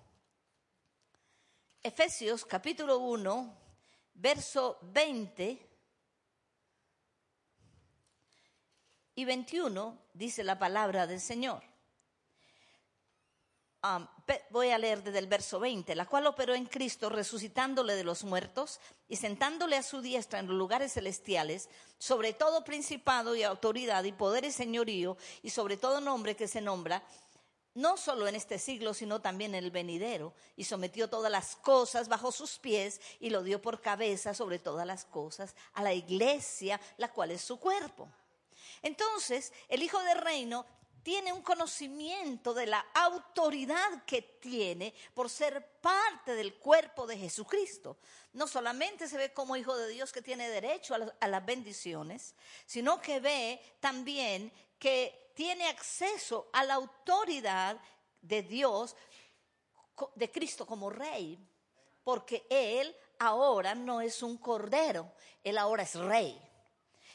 Efesios 1.83 2.45
capítulo 2.45 2.99
1, 2.99 3.59
verso 4.15 4.79
20 4.83 5.69
y 9.17 9.25
21, 9.25 9.99
dice 10.15 10.45
la 10.45 10.61
palabra 10.61 11.09
del 11.09 11.21
Señor 11.21 11.68
voy 14.51 14.71
a 14.71 14.79
leer 14.79 15.03
desde 15.03 15.19
el 15.19 15.27
verso 15.27 15.61
20, 15.61 15.95
la 15.95 16.07
cual 16.07 16.27
operó 16.27 16.55
en 16.55 16.67
Cristo 16.67 17.09
resucitándole 17.09 17.95
de 17.95 18.05
los 18.05 18.25
muertos 18.25 18.81
y 19.09 19.17
sentándole 19.17 19.77
a 19.77 19.83
su 19.83 20.01
diestra 20.01 20.41
en 20.41 20.49
los 20.49 20.57
lugares 20.57 20.95
celestiales, 20.95 21.69
sobre 21.99 22.33
todo 22.33 22.65
principado 22.65 23.37
y 23.37 23.43
autoridad 23.43 24.05
y 24.05 24.13
poder 24.13 24.45
y 24.45 24.53
señorío 24.53 25.17
y 25.43 25.51
sobre 25.51 25.77
todo 25.77 26.01
nombre 26.01 26.37
que 26.37 26.49
se 26.49 26.61
nombra, 26.61 27.03
no 27.75 27.97
solo 27.97 28.27
en 28.27 28.35
este 28.35 28.59
siglo, 28.59 28.93
sino 28.93 29.21
también 29.21 29.55
en 29.55 29.63
el 29.63 29.71
venidero, 29.71 30.35
y 30.57 30.65
sometió 30.65 31.09
todas 31.09 31.31
las 31.31 31.55
cosas 31.55 32.09
bajo 32.09 32.33
sus 32.33 32.59
pies 32.59 33.01
y 33.21 33.31
lo 33.31 33.45
dio 33.45 33.63
por 33.63 33.81
cabeza 33.81 34.35
sobre 34.35 34.59
todas 34.59 34.85
las 34.85 35.05
cosas 35.05 35.55
a 35.75 35.83
la 35.85 35.95
iglesia, 35.95 36.81
la 36.97 37.13
cual 37.13 37.31
es 37.31 37.43
su 37.43 37.61
cuerpo. 37.61 38.09
Entonces, 38.83 39.53
el 39.69 39.83
Hijo 39.83 40.03
del 40.03 40.19
Reino 40.19 40.67
tiene 41.03 41.33
un 41.33 41.43
conocimiento 41.43 42.53
de 42.55 42.67
la 42.67 42.85
autoridad 42.95 44.05
que 44.05 44.23
tiene 44.23 44.95
por 45.15 45.31
ser 45.31 45.81
parte 45.81 46.35
del 46.35 46.55
cuerpo 46.55 47.07
de 47.07 47.17
Jesucristo. 47.17 47.99
No 48.33 48.47
solamente 48.47 49.09
se 49.09 49.17
ve 49.17 49.33
como 49.33 49.57
hijo 49.57 49.77
de 49.77 49.89
Dios 49.89 50.13
que 50.13 50.23
tiene 50.23 50.49
derecho 50.49 50.95
a, 50.95 51.29
las, 51.29 51.47
bendiciones, 51.47 52.35
sino 52.67 53.01
que 53.01 53.21
ve 53.21 53.61
también 53.81 54.53
que 54.79 55.33
tiene 55.35 55.69
acceso 55.69 56.49
a 56.53 56.65
la 56.65 56.75
autoridad 56.75 57.81
de 58.21 58.43
Dios, 58.43 58.97
de 60.15 60.31
Cristo 60.31 60.67
como 60.67 60.91
rey, 60.91 61.39
porque 62.05 62.47
Él 62.51 62.95
ahora 63.19 63.75
no 63.75 64.01
es 64.01 64.23
un 64.23 64.37
cordero, 64.39 65.13
Él 65.43 65.59
ahora 65.59 65.83
es 65.83 65.95
rey. 65.95 66.48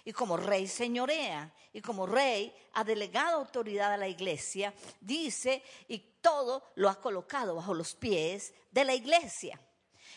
Y 0.05 0.11
como 0.11 0.37
rey 0.37 0.67
señorea, 0.67 1.53
y 1.71 1.81
como 1.81 2.05
rey 2.05 2.53
ha 2.73 2.83
delegado 2.83 3.37
autoridad 3.37 3.93
a 3.93 3.97
la 3.97 4.07
iglesia, 4.07 4.73
dice, 4.99 5.63
y 5.87 5.99
todo 6.21 6.71
lo 6.75 6.89
ha 6.89 6.99
colocado 6.99 7.55
bajo 7.55 7.73
los 7.73 7.95
pies 7.95 8.53
de 8.71 8.85
la 8.85 8.93
iglesia. 8.93 9.59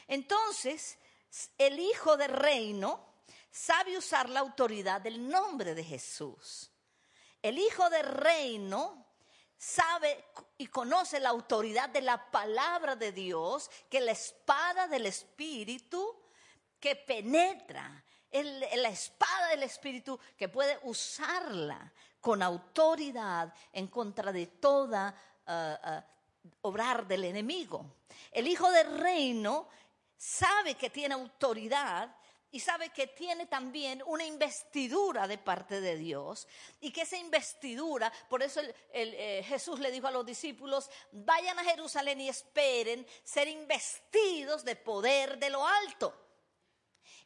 Entonces, 0.09 0.99
el 1.59 1.79
Hijo 1.79 2.17
del 2.17 2.31
Reino 2.33 3.15
sabe 3.51 3.97
usar 3.97 4.29
la 4.29 4.41
autoridad 4.41 5.01
del 5.01 5.29
nombre 5.29 5.75
de 5.75 5.85
Jesús. 5.85 6.71
El 7.41 7.59
Hijo 7.59 7.89
del 7.91 8.07
Reino 8.07 9.07
sabe 9.57 10.25
y 10.59 10.67
conoce 10.67 11.21
la 11.21 11.31
autoridad 11.31 11.89
de 11.89 12.03
la 12.03 12.31
palabra 12.31 12.97
de 12.97 13.13
Dios, 13.13 13.71
que 13.89 14.01
la 14.01 14.13
espada 14.13 14.87
del 14.89 15.07
Espíritu 15.07 16.23
que 16.79 16.97
penetra 16.97 18.05
la 18.33 18.89
espada 18.89 19.49
del 19.49 19.63
Espíritu 19.63 20.19
que 20.37 20.49
puede 20.49 20.79
usarla 20.83 21.93
con 22.21 22.43
autoridad 22.43 23.53
en 23.73 23.87
contra 23.89 24.33
de 24.33 24.47
toda 24.47 25.15
ah, 25.47 26.05
obrar 26.63 27.07
del 27.07 27.25
enemigo. 27.25 27.97
El 28.31 28.49
Hijo 28.49 28.71
del 28.71 28.99
Reino 28.99 29.69
sabe 30.17 30.75
que 30.75 30.91
tiene 30.91 31.15
autoridad 31.15 32.15
y 32.51 32.61
sabe 32.61 32.91
que 32.91 33.09
tiene 33.09 33.47
también 33.47 34.03
una 34.07 34.25
investidura 34.25 35.29
de 35.29 35.37
parte 35.37 35.81
de 35.81 35.97
Dios 35.97 36.47
y 36.81 36.91
que 36.91 37.03
esa 37.03 37.17
investidura, 37.17 38.13
por 38.29 38.43
eso 38.43 38.61
eh, 38.93 39.45
Jesús 39.47 39.79
le 39.79 39.91
dijo 39.91 40.07
a 40.07 40.13
los 40.13 40.25
discípulos, 40.25 40.89
vayan 41.13 41.59
a 41.59 41.65
Jerusalén 41.65 42.21
y 42.21 42.29
esperen 42.29 43.07
ser 43.25 43.49
investidos 43.49 44.65
de 44.65 44.77
poder 44.77 45.39
de 45.39 45.51
lo 45.51 45.67
alto. 45.67 46.26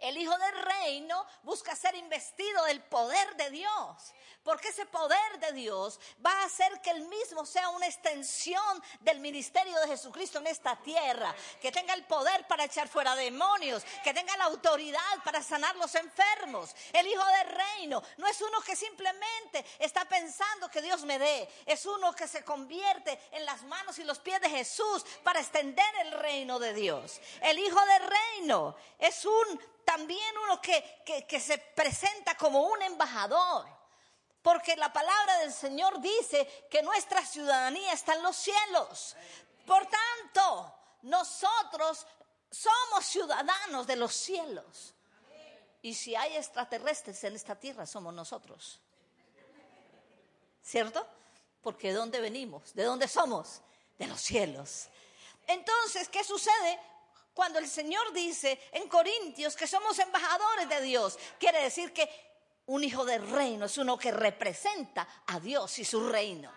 El 0.01 0.17
Hijo 0.17 0.37
del 0.37 0.63
Reino 0.63 1.27
busca 1.43 1.77
ser 1.77 1.95
investido 1.95 2.65
del 2.65 2.83
poder 2.83 3.37
de 3.37 3.51
Dios, 3.51 4.15
porque 4.43 4.69
ese 4.69 4.87
poder 4.87 5.39
de 5.41 5.53
Dios 5.53 6.01
va 6.25 6.33
a 6.33 6.45
hacer 6.45 6.81
que 6.81 6.91
el 6.91 7.03
mismo 7.03 7.45
sea 7.45 7.69
una 7.71 7.87
extensión 7.87 8.83
del 9.01 9.21
ministerio 9.21 9.79
de 9.81 9.89
Jesucristo 9.89 10.39
en 10.39 10.47
esta 10.47 10.77
tierra, 10.77 11.35
que 11.61 11.71
tenga 11.71 11.93
el 11.95 12.05
poder 12.07 12.47
para 12.47 12.65
echar 12.65 12.89
fuera 12.89 13.15
demonios, 13.15 13.85
que 14.03 14.15
tenga 14.15 14.37
la 14.39 14.45
autoridad 14.45 15.01
para 15.25 15.43
sanar 15.43 15.77
los 15.77 15.95
enfermos. 15.95 16.75
El 16.93 17.07
Hijo 17.07 17.25
del 17.25 17.57
Reino 17.57 18.03
no 18.17 18.27
es 18.27 18.41
uno 18.41 18.61
que 18.63 18.77
simplemente 18.77 19.65
está 19.79 20.07
pensando 20.07 20.71
que 20.71 20.83
Dios 20.83 21.05
me 21.05 21.19
dé, 21.19 21.49
es 21.67 21.85
uno 21.85 22.15
que 22.15 22.27
se 22.27 22.43
convierte 22.43 23.21
en 23.33 23.45
las 23.45 23.63
manos 23.65 23.99
y 23.99 24.05
los 24.05 24.19
pies 24.19 24.41
de 24.41 24.49
Jesús 24.49 25.05
para 25.23 25.41
extender 25.41 25.95
el 26.03 26.13
reino 26.13 26.59
de 26.59 26.73
Dios. 26.73 27.21
El 27.43 27.59
Hijo 27.59 27.81
del 27.85 28.03
Reino 28.09 28.75
es 28.99 29.25
un 29.25 29.61
también 29.91 30.39
uno 30.45 30.61
que, 30.61 31.03
que, 31.27 31.41
se 31.41 31.59
presenta 31.59 32.37
como 32.37 32.63
un 32.63 32.81
embajador. 32.81 33.67
Porque 34.41 34.77
la 34.77 34.93
palabra 34.93 35.39
del 35.39 35.53
Señor 35.53 36.01
dice 36.01 36.47
que 36.71 36.81
nuestra 36.81 37.27
ciudadanía 37.27 37.93
está 37.93 38.15
en 38.15 38.23
los 38.23 38.37
cielos. 38.37 39.17
Por 39.67 39.85
tanto, 39.87 40.73
nosotros 41.03 42.07
somos 42.53 43.05
ciudadanos 43.05 43.85
de 43.89 43.97
los 43.97 44.15
cielos. 44.15 44.95
Y 45.83 45.95
si 45.95 46.15
hay 46.15 46.37
extraterrestres 46.37 47.25
en 47.25 47.35
esta 47.35 47.57
tierra, 47.57 47.85
somos 47.85 48.15
nosotros. 48.15 48.81
¿Cierto? 50.63 51.05
Porque 51.63 51.89
¿de 51.89 51.95
dónde 51.95 52.21
venimos? 52.21 52.75
¿De 52.75 52.85
dónde 52.85 53.09
somos? 53.09 53.61
De 53.99 54.07
los 54.07 54.21
cielos. 54.21 54.87
Entonces, 55.49 56.09
¿qué 56.09 56.23
sucede? 56.23 56.79
Cuando 57.35 57.59
el 57.59 57.69
Señor 57.69 58.13
dice 58.13 58.61
en 58.73 58.89
Corintios 58.89 59.57
que 59.57 59.67
somos 59.67 59.99
embajadores 59.99 60.69
de 60.69 60.81
Dios, 60.83 61.19
quiere 61.39 61.63
decir 61.63 61.93
que 61.93 62.09
un 62.67 62.85
hijo 62.85 63.05
de 63.05 63.19
reino 63.19 63.67
es 63.67 63.79
uno 63.79 63.99
que 63.99 64.13
representa 64.13 65.07
a 65.27 65.41
Dios 65.41 65.79
y 65.79 65.85
su 65.85 66.09
reino. 66.09 66.53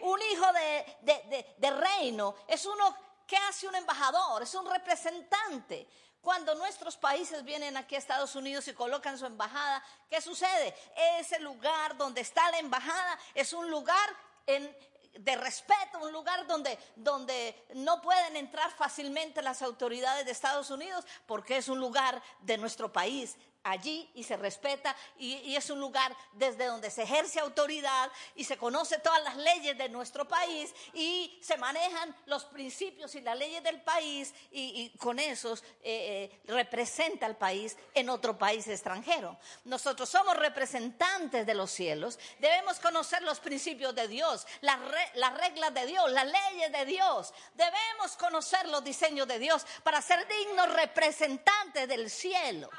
Un 0.00 0.20
hijo 0.22 0.46
de, 0.52 1.54
de, 1.58 1.70
reino 1.70 2.34
es 2.46 2.66
uno 2.66 2.96
que 3.26 3.36
hace 3.36 3.66
un 3.66 3.74
embajador, 3.74 4.42
es 4.42 4.54
un 4.54 4.68
representante. 4.70 5.88
Cuando 6.20 6.54
nuestros 6.54 6.96
países 6.96 7.44
vienen 7.44 7.76
aquí 7.76 7.94
a 7.94 7.98
Estados 7.98 8.34
Unidos 8.34 8.66
y 8.68 8.74
colocan 8.74 9.18
su 9.18 9.26
embajada, 9.26 9.82
¿qué 10.08 10.20
sucede? 10.20 10.74
Ese 11.18 11.38
lugar 11.38 11.96
donde 11.96 12.20
está 12.20 12.50
la 12.50 12.58
embajada 12.58 13.18
es 13.34 13.52
un 13.52 13.70
lugar 13.70 14.08
en, 14.46 14.76
de 15.18 15.36
respeto, 15.36 15.98
un 16.02 16.12
lugar 16.12 16.46
donde, 16.46 16.78
donde 16.96 17.66
no 17.74 18.00
pueden 18.02 18.36
entrar 18.36 18.70
fácilmente 18.72 19.42
las 19.42 19.62
autoridades 19.62 20.24
de 20.24 20.32
Estados 20.32 20.70
Unidos 20.70 21.04
porque 21.26 21.56
es 21.56 21.68
un 21.68 21.78
lugar 21.78 22.22
de 22.40 22.58
nuestro 22.58 22.92
país, 22.92 23.36
allí 23.70 24.10
y 24.14 24.24
se 24.24 24.36
respeta 24.36 24.94
y, 25.18 25.54
es 25.56 25.70
un 25.70 25.80
lugar 25.80 26.14
desde 26.32 26.66
donde 26.66 26.90
se 26.90 27.02
ejerce 27.02 27.40
autoridad 27.40 28.10
y 28.34 28.44
se 28.44 28.56
conoce 28.56 28.98
todas 28.98 29.22
las 29.24 29.36
leyes 29.36 29.76
de 29.78 29.88
nuestro 29.88 30.28
país 30.28 30.74
y 30.92 31.38
se 31.42 31.56
manejan 31.56 32.14
los 32.26 32.44
principios 32.44 33.14
y 33.14 33.20
las 33.20 33.36
leyes 33.36 33.62
del 33.62 33.80
país 33.82 34.34
y, 34.50 34.90
con 34.98 35.18
esos 35.18 35.62
eh, 35.82 36.30
eh, 36.30 36.40
representa 36.46 37.26
al 37.26 37.36
país 37.36 37.76
en 37.94 38.08
otro 38.08 38.38
país 38.38 38.66
extranjero. 38.68 39.38
Nosotros 39.64 40.08
somos 40.08 40.36
representantes 40.36 41.46
de 41.46 41.54
los 41.54 41.70
cielos, 41.70 42.18
debemos 42.38 42.78
conocer 42.78 43.22
los 43.22 43.40
principios 43.40 43.94
de 43.94 44.08
Dios, 44.08 44.46
las, 44.60 44.78
las 45.14 45.34
reglas 45.34 45.72
de 45.74 45.86
Dios, 45.86 46.10
las 46.10 46.26
leyes 46.26 46.72
de 46.72 46.84
Dios, 46.84 47.32
debemos 47.54 48.16
conocer 48.18 48.68
los 48.68 48.84
diseños 48.84 49.26
de 49.26 49.38
Dios 49.38 49.66
para 49.82 50.02
ser 50.02 50.26
dignos 50.28 50.72
representantes 50.74 51.88
del 51.88 52.10
cielo. 52.10 52.70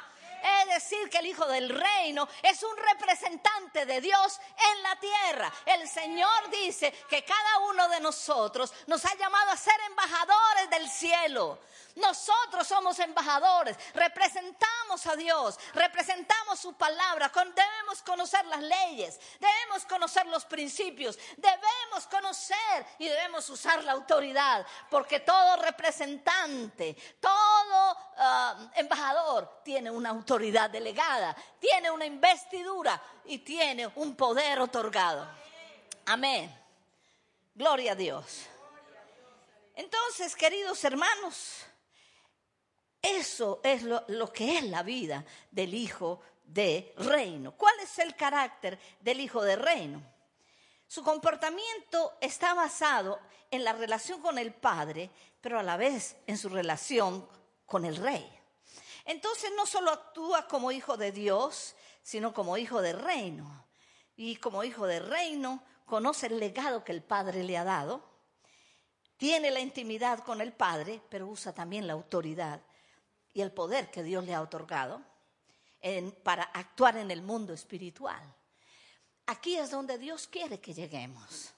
Es 0.48 0.84
decir, 0.84 1.10
que 1.10 1.18
el 1.18 1.28
Hijo 1.28 1.46
del 1.46 1.70
Reino 1.70 2.28
es 2.42 2.64
un 2.64 2.78
representante 2.78 3.86
de 3.86 4.02
Dios 4.02 4.40
en 4.74 4.84
la 4.84 4.96
tierra. 5.00 5.52
El 5.66 5.88
Señor 5.88 6.50
dice 6.50 6.92
que 7.10 7.24
cada 7.24 7.60
uno 7.70 7.90
de 7.90 8.00
nosotros 8.00 8.74
nos 8.88 9.04
ha 9.06 9.16
llamado 9.16 9.52
a 9.52 9.58
ser 9.58 9.80
embajadores 9.88 10.70
del 10.70 10.90
cielo. 10.90 11.60
Nosotros 11.96 12.68
somos 12.68 13.00
embajadores, 13.00 13.76
representamos 13.96 15.08
a 15.08 15.16
Dios, 15.16 15.60
representamos 15.74 16.60
su 16.60 16.74
palabra, 16.74 17.32
debemos 17.34 18.04
conocer 18.04 18.46
las 18.46 18.62
leyes, 18.62 19.20
debemos 19.40 19.84
conocer 19.86 20.28
los 20.28 20.46
principios, 20.46 21.18
debemos 21.38 22.06
conocer 22.10 22.86
y 23.00 23.08
debemos 23.08 23.50
usar 23.50 23.84
la 23.84 23.94
autoridad, 23.94 24.64
porque 24.92 25.22
todo 25.22 25.56
representante, 25.58 26.96
todo 27.20 27.98
ah, 28.18 28.70
embajador 28.76 29.62
tiene 29.64 29.90
una 29.90 30.10
autoridad 30.10 30.37
delegada, 30.38 31.36
tiene 31.60 31.92
una 31.92 32.06
investidura 32.06 33.02
y 33.26 33.40
tiene 33.40 33.88
un 33.96 34.16
poder 34.16 34.60
otorgado. 34.60 35.28
Amén. 36.06 36.54
Gloria 37.54 37.94
a 37.94 37.96
Dios. 37.96 38.48
Entonces, 39.76 40.36
queridos 40.36 40.84
hermanos, 40.84 41.66
eso 43.02 43.62
es 43.64 43.84
lo, 43.84 44.32
que 44.34 44.58
es 44.58 44.64
la 44.64 44.84
vida 44.84 45.24
del 45.52 45.74
Hijo 45.74 46.22
de 46.44 46.94
Reino. 46.98 47.54
¿Cuál 47.56 47.80
es 47.82 48.00
el 48.00 48.16
carácter 48.16 48.80
del 49.00 49.20
Hijo 49.20 49.42
de 49.44 49.56
Reino? 49.56 50.02
Su 50.88 51.04
comportamiento 51.04 52.18
está 52.22 52.54
basado 52.54 53.20
en 53.52 53.64
la 53.64 53.74
relación 53.74 54.22
con 54.22 54.38
el 54.38 54.54
Padre, 54.54 55.10
pero 55.42 55.60
a 55.60 55.64
la 55.64 55.78
vez 55.78 56.16
en 56.26 56.38
su 56.38 56.50
relación 56.50 57.28
con 57.66 57.86
el 57.86 57.98
Rey. 57.98 58.37
Entonces 59.08 59.52
no 59.56 59.66
solo 59.66 59.92
actúa 59.92 60.48
como 60.48 60.72
hijo 60.72 60.98
de 60.98 61.12
Dios, 61.12 61.76
sino 62.04 62.34
como 62.34 62.58
hijo 62.58 62.82
de 62.82 62.94
reino. 62.94 63.66
Y 64.18 64.36
como 64.36 64.64
hijo 64.64 64.86
de 64.86 65.00
reino 65.00 65.64
conoce 65.86 66.28
el 66.28 66.40
legado 66.40 66.84
que 66.84 66.92
el 66.92 67.02
Padre 67.02 67.44
le 67.44 67.58
ha 67.58 67.64
dado, 67.64 68.04
tiene 69.16 69.50
la 69.50 69.62
intimidad 69.62 70.20
con 70.20 70.42
el 70.42 70.52
Padre, 70.54 71.02
pero 71.10 71.28
usa 71.28 71.54
también 71.54 71.88
la 71.88 71.94
autoridad 71.94 72.62
y 73.34 73.42
el 73.42 73.52
poder 73.52 73.90
que 73.90 74.04
Dios 74.04 74.26
le 74.26 74.36
ha 74.36 74.42
otorgado 74.42 75.02
para 76.24 76.44
actuar 76.44 76.98
en 76.98 77.10
el 77.10 77.22
mundo 77.22 77.54
espiritual. 77.54 78.22
Aquí 79.28 79.56
es 79.56 79.72
donde 79.72 79.98
Dios 79.98 80.28
quiere 80.28 80.60
que 80.60 80.74
lleguemos. 80.74 81.54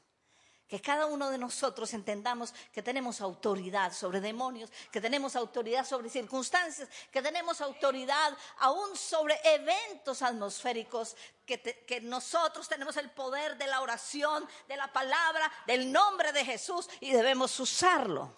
Que 0.69 0.79
cada 0.79 1.07
uno 1.07 1.31
de 1.31 1.39
nosotros 1.39 1.91
entendamos 1.95 2.53
que 2.71 2.83
tenemos 2.83 3.21
autoridad 3.21 3.91
sobre 3.91 4.21
demonios, 4.21 4.71
que 4.91 5.01
tenemos 5.01 5.35
autoridad 5.35 5.83
sobre 5.83 6.11
circunstancias, 6.11 6.87
que 7.11 7.23
tenemos 7.23 7.59
autoridad 7.59 8.37
aún 8.59 8.95
sobre 8.95 9.39
eventos 9.43 10.21
atmosféricos, 10.21 11.15
que, 11.43 12.01
nosotros 12.03 12.69
tenemos 12.69 12.97
el 12.97 13.09
poder 13.09 13.57
de 13.57 13.65
la 13.65 13.81
oración, 13.81 14.47
de 14.67 14.77
la 14.77 14.93
palabra, 14.93 15.51
del 15.65 15.91
nombre 15.91 16.31
de 16.31 16.45
Jesús 16.45 16.87
y 16.99 17.11
debemos 17.13 17.59
usarlo. 17.59 18.31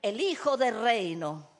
El 0.00 0.22
Hijo 0.22 0.56
del 0.56 0.80
Reino 0.80 1.50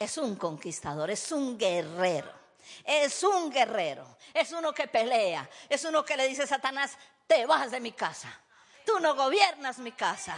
es 0.00 0.18
un 0.18 0.34
conquistador, 0.34 1.10
es 1.10 1.30
un 1.30 1.56
guerrero. 1.56 2.42
Es 2.84 3.22
un 3.24 3.50
guerrero, 3.50 4.16
es 4.32 4.52
uno 4.52 4.72
que 4.72 4.86
pelea, 4.86 5.48
es 5.68 5.84
uno 5.84 6.04
que 6.04 6.16
le 6.16 6.28
dice 6.28 6.44
a 6.44 6.46
Satanás, 6.46 6.96
te 7.26 7.44
vas 7.44 7.72
de 7.72 7.80
mi 7.80 7.90
casa 7.90 8.40
Tú 8.84 9.00
no 9.00 9.14
gobiernas 9.14 9.78
mi 9.78 9.92
casa. 9.92 10.36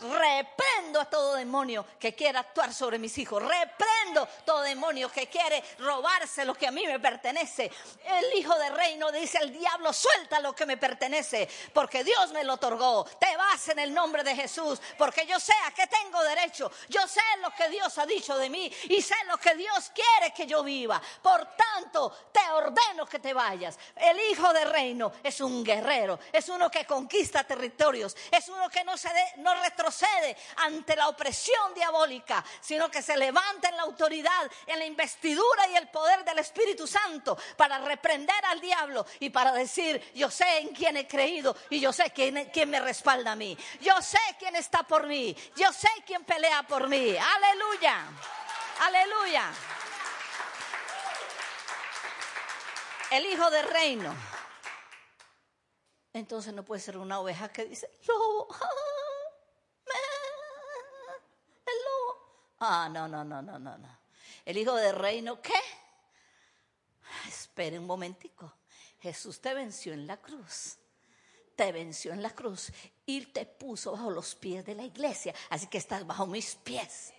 Reprendo 0.00 1.00
a 1.00 1.04
todo 1.04 1.34
demonio 1.34 1.86
que 1.98 2.14
quiera 2.14 2.40
actuar 2.40 2.72
sobre 2.74 2.98
mis 2.98 3.16
hijos. 3.18 3.42
Reprendo 3.42 4.26
todo 4.44 4.62
demonio 4.62 5.10
que 5.10 5.28
quiere 5.28 5.62
robarse 5.78 6.44
lo 6.44 6.54
que 6.54 6.66
a 6.66 6.70
mí 6.70 6.86
me 6.86 6.98
pertenece. 6.98 7.70
El 8.04 8.38
hijo 8.38 8.54
de 8.58 8.70
reino 8.70 9.12
dice 9.12 9.38
al 9.38 9.52
diablo, 9.52 9.92
suelta 9.92 10.40
lo 10.40 10.54
que 10.54 10.66
me 10.66 10.76
pertenece, 10.76 11.48
porque 11.72 12.04
Dios 12.04 12.32
me 12.32 12.44
lo 12.44 12.54
otorgó. 12.54 13.04
Te 13.18 13.36
vas 13.36 13.68
en 13.68 13.78
el 13.78 13.94
nombre 13.94 14.24
de 14.24 14.34
Jesús, 14.34 14.80
porque 14.98 15.26
yo 15.26 15.38
sé 15.38 15.54
a 15.66 15.70
qué 15.72 15.86
tengo 15.86 16.22
derecho. 16.24 16.70
Yo 16.88 17.06
sé 17.06 17.20
lo 17.40 17.50
que 17.50 17.68
Dios 17.68 17.96
ha 17.98 18.06
dicho 18.06 18.36
de 18.36 18.50
mí 18.50 18.72
y 18.88 19.00
sé 19.02 19.14
lo 19.28 19.38
que 19.38 19.54
Dios 19.54 19.92
quiere 19.94 20.32
que 20.34 20.46
yo 20.46 20.62
viva. 20.62 21.00
Por 21.22 21.46
tanto, 21.56 22.10
te 22.32 22.40
ordeno 22.50 23.06
que 23.06 23.18
te 23.18 23.32
vayas. 23.32 23.78
El 23.96 24.18
hijo 24.30 24.52
de 24.52 24.64
reino 24.64 25.12
es 25.22 25.40
un 25.40 25.64
guerrero, 25.64 26.18
es 26.32 26.48
uno 26.48 26.70
que 26.70 26.84
conquista 26.84 27.44
territorios, 27.44 28.16
es 28.30 28.48
uno 28.48 28.68
que 28.68 28.84
no, 28.84 28.96
se 28.96 29.10
no 29.36 29.54
retrocede 29.82 30.02
cede 30.02 30.36
ante 30.56 30.96
la 30.96 31.08
opresión 31.08 31.74
diabólica, 31.74 32.44
sino 32.60 32.90
que 32.90 33.02
se 33.02 33.16
levanta 33.16 33.68
en 33.68 33.76
la 33.76 33.82
autoridad, 33.82 34.50
en 34.66 34.78
la 34.78 34.84
investidura 34.84 35.68
y 35.68 35.76
el 35.76 35.88
poder 35.88 36.24
del 36.24 36.38
Espíritu 36.38 36.86
Santo 36.86 37.36
para 37.56 37.78
reprender 37.78 38.44
al 38.46 38.60
diablo 38.60 39.06
y 39.20 39.30
para 39.30 39.52
decir, 39.52 40.12
yo 40.14 40.30
sé 40.30 40.58
en 40.58 40.68
quién 40.68 40.96
he 40.96 41.06
creído 41.06 41.56
y 41.70 41.78
yo 41.78 41.92
sé 41.92 42.10
quién, 42.10 42.50
quién 42.52 42.70
me 42.70 42.80
respalda 42.80 43.32
a 43.32 43.36
mí. 43.36 43.56
Yo 43.80 44.00
sé 44.02 44.18
quién 44.38 44.56
está 44.56 44.82
por 44.82 45.06
mí. 45.06 45.36
Yo 45.56 45.72
sé 45.72 45.88
quién 46.06 46.24
pelea 46.24 46.62
por 46.64 46.88
mí. 46.88 47.16
Aleluya. 47.16 48.06
Aleluya. 48.80 49.52
El 53.10 53.26
hijo 53.26 53.50
del 53.50 53.68
reino. 53.68 54.14
Entonces 56.14 56.52
no 56.52 56.64
puede 56.64 56.80
ser 56.80 56.98
una 56.98 57.20
oveja 57.20 57.48
que 57.48 57.64
dice, 57.64 57.90
lobo, 58.06 58.48
Ah, 62.64 62.88
no, 62.88 63.08
no, 63.08 63.24
no, 63.24 63.42
no, 63.42 63.58
no, 63.58 63.76
no. 63.76 63.98
El 64.44 64.56
hijo 64.56 64.76
del 64.76 64.94
reino, 64.94 65.42
¿qué? 65.42 65.58
Espere 67.26 67.76
un 67.76 67.86
momentico. 67.86 68.54
Jesús 69.00 69.40
te 69.40 69.52
venció 69.52 69.92
en 69.92 70.06
la 70.06 70.16
cruz. 70.18 70.78
Te 71.56 71.72
venció 71.72 72.12
en 72.12 72.22
la 72.22 72.30
cruz 72.30 72.72
y 73.04 73.26
te 73.26 73.46
puso 73.46 73.90
bajo 73.90 74.10
los 74.10 74.36
pies 74.36 74.64
de 74.64 74.76
la 74.76 74.84
iglesia. 74.84 75.34
Así 75.50 75.66
que 75.66 75.78
estás 75.78 76.06
bajo 76.06 76.24
mis 76.24 76.54
pies. 76.54 77.12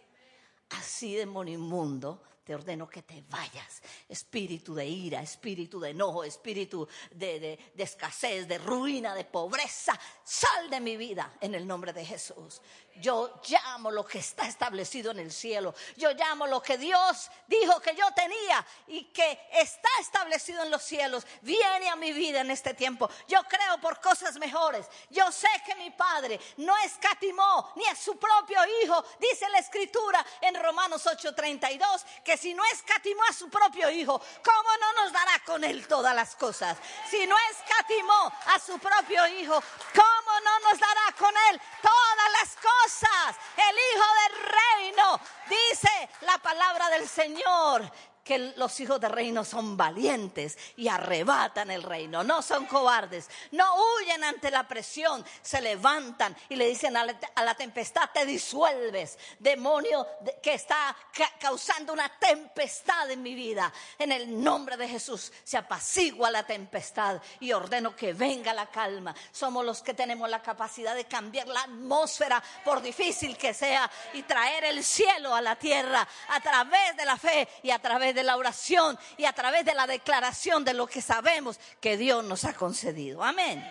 Así 0.69 1.13
demonio 1.13 1.56
inmundo 1.56 2.23
te 2.43 2.53
ordeno 2.53 2.89
que 2.89 3.03
te 3.03 3.23
vayas. 3.29 3.82
Espíritu 4.08 4.73
de 4.73 4.86
ira, 4.86 5.21
espíritu 5.21 5.79
de 5.79 5.91
enojo, 5.91 6.23
espíritu 6.23 6.88
de, 7.12 7.58
escasez, 7.77 8.47
de 8.47 8.58
ruina, 8.58 9.15
de 9.15 9.23
pobreza, 9.23 9.97
sal 10.23 10.69
de 10.69 10.82
mi 10.82 10.97
vida 10.97 11.38
en 11.39 11.56
el 11.56 11.65
nombre 11.65 11.93
de 11.93 12.06
Jesús. 12.06 12.62
Yo 12.97 13.41
llamo 13.47 13.89
lo 13.89 14.06
que 14.06 14.19
está 14.19 14.47
establecido 14.47 15.12
en 15.12 15.19
el 15.19 15.32
cielo. 15.32 15.73
Yo 15.97 16.12
llamo 16.12 16.45
lo 16.45 16.62
que 16.62 16.77
Dios 16.77 17.29
dijo 17.47 17.79
que 17.79 17.95
yo 17.95 18.06
tenía 18.13 18.65
y 18.88 19.06
que 19.06 19.47
está 19.51 19.89
establecido 19.99 20.63
en 20.63 20.69
los 20.71 20.84
cielos. 20.84 21.25
Viene 21.41 21.89
a 21.89 21.95
mi 21.95 22.13
vida 22.13 22.41
en 22.41 22.51
este 22.51 22.73
tiempo. 22.73 23.10
Yo 23.27 23.41
creo 23.43 23.79
por 23.82 23.99
cosas 23.99 24.38
mejores. 24.38 24.86
Yo 25.10 25.32
sé 25.32 25.47
que 25.65 25.75
mi 25.75 25.89
Padre 25.91 26.39
no 26.58 26.77
escatimó 26.77 27.71
ni 27.75 27.86
a 27.88 27.95
su 27.95 28.17
propio 28.17 28.60
Hijo. 28.82 29.03
Dice 29.19 29.49
la 29.49 29.60
Escritura 29.60 30.23
en 30.41 30.62
Romanos 30.62 31.06
8:32 31.06 32.03
que 32.23 32.38
si 32.38 32.53
no 32.53 32.63
escatimó 32.65 33.23
a 33.29 33.34
su 33.34 33.49
propio 33.49 33.89
Hijo, 33.89 34.19
¿cómo 34.43 34.77
no 34.79 35.03
nos 35.03 35.12
dará 35.12 35.41
con 35.45 35.63
Él 35.63 35.88
todas 35.88 36.15
las 36.15 36.36
cosas? 36.36 36.77
Si 37.10 37.25
no 37.25 37.36
escatimó 37.51 38.32
a 38.47 38.60
su 38.60 38.77
propio 38.79 39.27
Hijo, 39.27 39.62
¿cómo 39.93 40.22
no 40.41 40.59
nos 40.59 40.79
dará 40.79 41.11
con 41.17 41.33
Él 41.49 41.61
todas 41.81 42.31
las 42.39 42.55
cosas? 42.55 43.35
El 43.57 43.75
Hijo 43.75 44.05
del 44.21 44.33
Reino, 44.51 45.19
dice 45.49 46.09
la 46.21 46.37
palabra 46.37 46.89
del 46.89 47.07
Señor, 47.07 47.91
que 48.23 48.53
los 48.55 48.79
hijos 48.79 48.99
de 49.01 49.09
reino 49.09 49.43
son 49.43 49.75
valientes 49.75 50.57
y 50.77 50.88
arrebatan 50.88 51.71
el 51.71 51.83
reino, 51.83 52.23
no 52.23 52.41
son 52.41 52.65
cobardes, 52.65 53.29
no 53.51 53.65
huyen 53.75 54.23
ante 54.23 54.49
la 54.49 54.67
presión, 54.67 55.25
se 55.41 55.62
levantan 55.62 56.36
y 56.49 56.55
le 56.55 56.67
dicen 56.67 56.95
a 56.95 57.05
la, 57.05 57.55
tempestad, 57.55 58.09
te 58.13 58.25
disuelves, 58.25 59.17
demonio 59.39 60.07
que 60.41 60.53
está 60.53 60.95
causando 61.39 61.91
una 61.91 62.09
tempestad 62.17 63.12
en 63.12 63.21
mi 63.21 63.36
vida. 63.36 63.71
En 63.99 64.12
el 64.12 64.41
nombre 64.41 64.77
de 64.77 64.88
Jesús 64.88 65.31
se 65.43 65.57
apacigua 65.57 66.31
la 66.31 66.43
tempestad 66.43 67.21
y 67.41 67.51
ordeno 67.51 67.95
que 67.95 68.13
venga 68.13 68.53
la 68.53 68.67
calma. 68.67 69.13
Somos 69.31 69.65
los 69.65 69.81
que 69.81 69.93
tenemos 69.93 70.29
la 70.29 70.41
capacidad 70.41 70.95
de 70.95 71.05
cambiar 71.05 71.47
la 71.47 71.63
atmósfera, 71.63 72.41
por 72.63 72.81
difícil 72.81 73.38
que 73.38 73.53
sea, 73.53 73.89
y 74.13 74.23
traer 74.23 74.63
el 74.65 74.83
cielo 74.83 75.36
a 75.36 75.41
la 75.41 75.57
tierra 75.57 76.07
a 76.29 76.39
través 76.39 76.95
de 76.95 77.05
la 77.05 77.17
fe 77.17 77.47
y 77.62 77.71
a 77.71 77.79
través 77.79 78.12
de 78.13 78.23
la 78.23 78.38
oración 78.38 78.97
y 79.17 79.26
a 79.26 79.34
través 79.34 79.65
de 79.65 79.73
la 79.73 79.88
declaración 79.88 80.63
de 80.63 80.73
lo 80.73 80.88
que 80.88 81.02
sabemos 81.02 81.60
que 81.80 81.97
Dios 81.97 82.23
nos 82.23 82.45
ha 82.45 82.54
concedido. 82.54 83.23
Amén. 83.23 83.63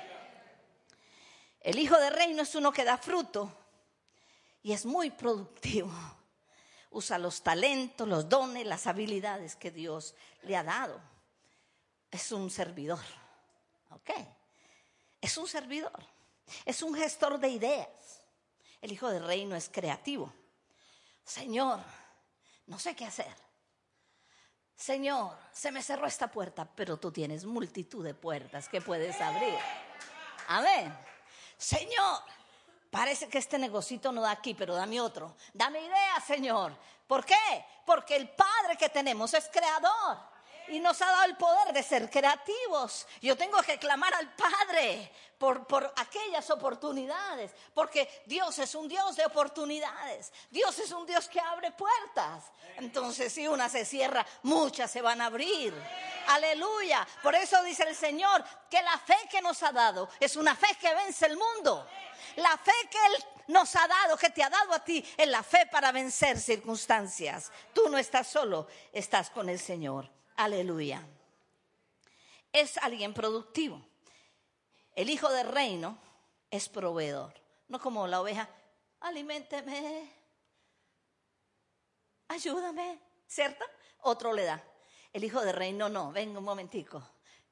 El 1.61 1.79
hijo 1.79 1.97
de 1.99 2.11
reino 2.11 2.43
es 2.43 2.55
uno 2.55 2.73
que 2.73 2.85
da 2.85 2.99
fruto 2.99 3.53
y 4.63 4.73
es 4.73 4.85
muy 4.85 5.11
productivo. 5.11 5.93
Usa 6.91 7.19
los 7.19 7.43
talentos, 7.43 8.07
los 8.07 8.29
dones, 8.29 8.67
las 8.67 8.87
habilidades 8.87 9.57
que 9.57 9.71
Dios 9.71 10.15
le 10.43 10.57
ha 10.57 10.63
dado. 10.63 11.01
Es 12.11 12.33
un 12.33 12.51
servidor. 12.51 13.01
¿Ok? 13.91 14.11
Es 15.21 15.37
un 15.39 15.47
servidor. 15.47 16.05
Es 16.65 16.83
un 16.83 16.95
gestor 16.95 17.39
de 17.39 17.49
ideas. 17.49 18.23
El 18.81 18.93
hijo 18.93 19.09
de 19.09 19.21
reino 19.21 19.55
es 19.55 19.69
creativo. 19.69 20.33
Señor, 21.25 21.81
no 22.67 22.79
sé 22.79 22.95
qué 22.97 23.05
hacer. 23.05 23.35
Señor, 24.77 25.37
se 25.53 25.71
me 25.71 25.83
cerró 25.83 26.07
esta 26.07 26.29
puerta, 26.29 26.65
pero 26.65 26.97
tú 26.97 27.13
tienes 27.13 27.45
multitud 27.45 28.05
de 28.05 28.15
puertas 28.15 28.69
que 28.69 28.81
puedes 28.81 29.21
abrir. 29.21 29.55
Amén. 30.49 30.97
Señor, 31.57 32.23
parece 32.91 33.29
que 33.29 33.39
este 33.39 33.59
negocito 33.59 34.11
no 34.11 34.23
da 34.23 34.33
aquí, 34.33 34.55
pero 34.55 34.75
dame 34.75 35.01
otro. 35.01 35.37
Dame 35.53 35.81
idea, 35.81 36.21
Señor. 36.27 36.77
¿Por 37.07 37.25
qué? 37.25 37.65
Porque 37.87 38.17
el 38.17 38.29
Padre 38.31 38.77
que 38.79 38.89
tenemos 38.89 39.33
es 39.35 39.49
creador 39.53 40.32
y 40.69 40.81
nos 40.81 41.01
ha 41.03 41.07
dado 41.07 41.25
el 41.25 41.37
poder 41.37 41.73
de 41.73 41.83
ser 41.83 42.11
creativos. 42.11 43.07
Yo 43.21 43.37
tengo 43.37 43.61
que 43.63 43.79
clamar 43.79 44.15
al 44.15 44.35
Padre 44.35 45.11
por, 45.39 45.67
por, 45.67 45.93
aquellas 45.97 46.49
oportunidades, 46.51 47.53
porque 47.75 48.23
Dios 48.27 48.59
es 48.59 48.75
un 48.75 48.89
Dios 48.89 49.17
de 49.17 49.27
oportunidades. 49.27 50.33
Dios 50.51 50.79
es 50.79 50.91
un 50.93 51.07
Dios 51.07 51.29
que 51.29 51.41
abre 51.41 51.73
puertas. 51.73 52.45
Entonces, 52.77 53.33
si 53.33 53.47
una 53.49 53.69
se 53.69 53.85
cierra, 53.85 54.25
muchas 54.43 54.91
se 54.91 55.03
van 55.03 55.21
a 55.21 55.27
abrir. 55.27 55.75
Aleluya. 56.29 57.07
Por 57.23 57.35
eso 57.35 57.63
dice 57.63 57.85
el 57.85 57.97
Señor 57.97 58.45
que 58.71 58.81
la 58.83 58.99
fe 58.99 59.17
que 59.31 59.43
nos 59.43 59.63
ha 59.63 59.73
dado 59.73 60.09
es 60.21 60.37
una 60.37 60.55
fe 60.55 60.69
que 60.81 60.95
vence 60.95 61.27
el 61.27 61.37
mundo. 61.37 61.87
La 62.37 62.57
fe 62.57 62.73
que 62.91 62.99
Él 63.07 63.25
nos 63.49 63.75
ha 63.77 63.87
dado, 63.87 64.17
que 64.17 64.31
te 64.31 64.43
ha 64.43 64.49
dado 64.49 64.73
a 64.73 64.85
ti, 64.85 65.05
es 65.17 65.29
la 65.29 65.43
fe 65.43 65.67
para 65.67 65.93
vencer 65.93 66.39
circunstancias. 66.41 67.51
Tú 67.75 67.89
no 67.89 67.99
estás 67.99 68.29
solo, 68.29 68.67
estás 68.93 69.31
con 69.31 69.49
el 69.49 69.59
Señor. 69.59 70.22
Aleluya. 70.37 71.07
Es 72.53 72.79
alguien 72.79 73.15
productivo. 73.15 73.83
El 74.95 75.11
hijo 75.11 75.31
del 75.31 75.49
reino 75.49 75.99
es 76.51 76.69
proveedor. 76.69 77.33
No 77.69 77.81
como 77.81 78.07
la 78.07 78.21
oveja, 78.21 78.49
aliménteme, 79.01 80.11
ayúdame, 82.29 82.99
¿cierto? 83.27 83.65
Otro 84.03 84.33
le 84.33 84.45
da. 84.45 84.63
El 85.13 85.25
hijo 85.25 85.41
del 85.41 85.55
reino 85.55 85.89
no, 85.89 86.13
venga 86.13 86.39
un 86.39 86.45
momentico. 86.45 87.03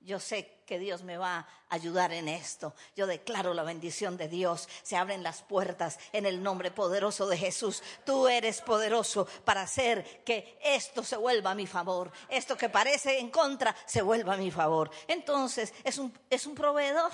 Yo 0.01 0.19
sé 0.19 0.63
que 0.65 0.79
Dios 0.79 1.03
me 1.03 1.19
va 1.19 1.39
a 1.39 1.49
ayudar 1.69 2.13
en 2.13 2.27
esto. 2.27 2.75
Yo 2.97 3.07
declaro 3.07 3.53
la 3.53 3.65
bendición 3.65 4.17
de 4.17 4.29
Dios. 4.29 4.69
Se 4.83 4.97
abren 4.97 5.23
las 5.23 5.43
puertas 5.43 5.99
en 6.13 6.25
el 6.25 6.43
nombre 6.43 6.71
poderoso 6.71 7.27
de 7.27 7.37
Jesús. 7.37 7.83
Tú 8.07 8.27
eres 8.27 8.63
poderoso 8.63 9.27
para 9.45 9.63
hacer 9.63 10.25
que 10.25 10.59
esto 10.63 11.03
se 11.03 11.17
vuelva 11.17 11.51
a 11.51 11.55
mi 11.55 11.67
favor. 11.67 12.11
Esto 12.29 12.57
que 12.57 12.71
parece 12.71 13.19
en 13.19 13.31
contra 13.31 13.77
se 13.85 14.01
vuelva 14.01 14.35
a 14.35 14.39
mi 14.39 14.51
favor. 14.51 14.91
Entonces, 15.07 15.75
es 15.85 15.99
un, 15.99 16.17
es 16.31 16.47
un 16.47 16.55
proveedor. 16.55 17.13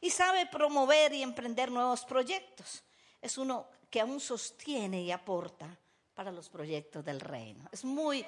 Y 0.00 0.10
sabe 0.10 0.46
promover 0.46 1.12
y 1.12 1.22
emprender 1.22 1.70
nuevos 1.70 2.04
proyectos. 2.06 2.82
Es 3.20 3.36
uno 3.36 3.66
que 3.90 4.00
aún 4.00 4.20
sostiene 4.20 5.02
y 5.02 5.12
aporta 5.12 5.76
para 6.14 6.32
los 6.32 6.48
proyectos 6.48 7.04
del 7.04 7.20
reino. 7.20 7.68
Es 7.70 7.84
muy, 7.84 8.24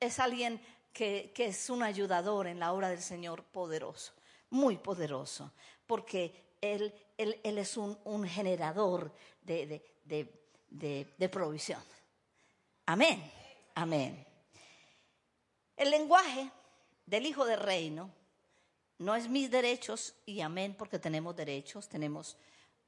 es 0.00 0.18
alguien 0.18 0.60
que, 0.92 1.32
es 1.36 1.70
un 1.70 1.82
ayudador 1.82 2.46
en 2.46 2.58
la 2.58 2.72
obra 2.72 2.88
del 2.88 3.02
Señor 3.02 3.44
poderoso, 3.44 4.12
muy 4.50 4.76
poderoso, 4.76 5.52
porque 5.86 6.56
Él, 6.60 6.92
él, 7.16 7.58
es 7.58 7.76
un, 7.76 8.24
generador 8.24 9.12
de, 9.42 9.82
de 10.04 11.28
provisión. 11.28 11.82
Amén, 12.86 13.30
amén. 13.74 14.26
El 15.76 15.90
lenguaje 15.90 16.50
del 17.06 17.26
Hijo 17.26 17.44
del 17.44 17.60
Reino 17.60 18.10
no 18.98 19.14
es 19.14 19.28
mis 19.28 19.50
derechos, 19.50 20.14
y 20.26 20.40
amén, 20.40 20.74
porque 20.76 20.98
tenemos 20.98 21.34
derechos, 21.36 21.88
tenemos 21.88 22.36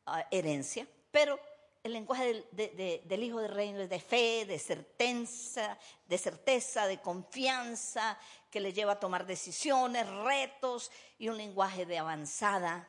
ah, 0.07 0.27
herencia, 0.31 0.87
pero 1.11 1.39
el 1.83 1.93
lenguaje 1.93 2.47
del, 2.53 3.23
Hijo 3.23 3.41
del 3.41 3.53
Reino 3.53 3.81
es 3.81 3.89
de 3.89 4.01
fe, 4.01 4.45
de 4.47 4.59
certeza, 4.59 5.79
de 6.07 6.19
certeza, 6.19 6.87
de 6.87 7.01
confianza, 7.01 8.19
que 8.51 8.61
le 8.61 8.73
lleva 8.73 8.93
a 8.93 9.01
tomar 9.01 9.27
decisiones, 9.27 10.09
retos 10.09 10.91
y 11.19 11.29
un 11.29 11.37
lenguaje 11.37 11.87
de 11.87 11.99
avanzada, 11.99 12.89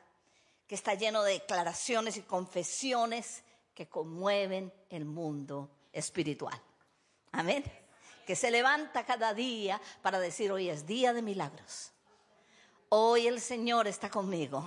que 0.66 0.74
está 0.74 0.94
lleno 0.94 1.22
de 1.22 1.34
declaraciones 1.34 2.16
y 2.16 2.22
confesiones 2.22 3.42
que 3.74 3.88
conmueven 3.88 4.72
el 4.90 5.04
mundo 5.04 5.70
espiritual. 5.92 6.60
Amén 7.32 7.64
que 8.26 8.36
se 8.36 8.50
levanta 8.50 9.04
cada 9.04 9.34
día 9.34 9.80
para 10.00 10.20
decir, 10.20 10.52
hoy 10.52 10.68
es 10.68 10.86
día 10.86 11.12
de 11.12 11.22
milagros. 11.22 11.92
Hoy 12.88 13.26
el 13.26 13.40
Señor 13.40 13.88
está 13.88 14.10
conmigo. 14.10 14.64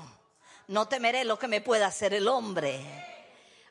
No 0.67 0.87
temeré 0.87 1.23
lo 1.25 1.37
que 1.37 1.47
me 1.47 1.61
pueda 1.61 1.87
hacer 1.87 2.13
el 2.13 2.27
hombre. 2.27 3.14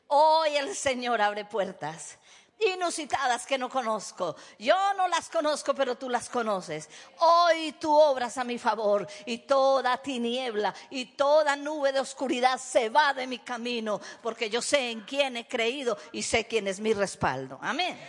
Hoy 0.07 0.55
el 0.55 0.75
Señor 0.75 1.21
abre 1.21 1.45
puertas 1.45 2.17
inusitadas 2.57 3.45
que 3.45 3.57
no 3.57 3.69
conozco. 3.69 4.35
Yo 4.57 4.75
no 4.95 5.07
las 5.07 5.29
conozco, 5.29 5.73
pero 5.73 5.95
tú 5.95 6.09
las 6.09 6.29
conoces. 6.29 6.89
Hoy 7.19 7.73
tú 7.73 7.93
obras 7.93 8.37
a 8.37 8.43
mi 8.43 8.57
favor 8.57 9.07
y 9.25 9.39
toda 9.39 9.97
tiniebla 9.97 10.73
y 10.89 11.05
toda 11.05 11.55
nube 11.55 11.91
de 11.91 11.99
oscuridad 11.99 12.57
se 12.57 12.89
va 12.89 13.13
de 13.13 13.27
mi 13.27 13.39
camino, 13.39 13.99
porque 14.21 14.49
yo 14.49 14.61
sé 14.61 14.91
en 14.91 15.01
quién 15.01 15.35
he 15.35 15.47
creído 15.47 15.97
y 16.13 16.23
sé 16.23 16.47
quién 16.47 16.67
es 16.67 16.79
mi 16.79 16.93
respaldo. 16.93 17.59
Amén 17.61 17.99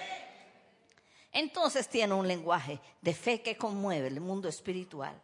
entonces 1.36 1.86
tiene 1.86 2.14
un 2.14 2.26
lenguaje 2.26 2.80
de 3.03 3.12
fe 3.12 3.42
que 3.42 3.59
conmueve 3.59 4.09
el 4.09 4.20
mundo 4.20 4.49
espiritual. 4.49 5.20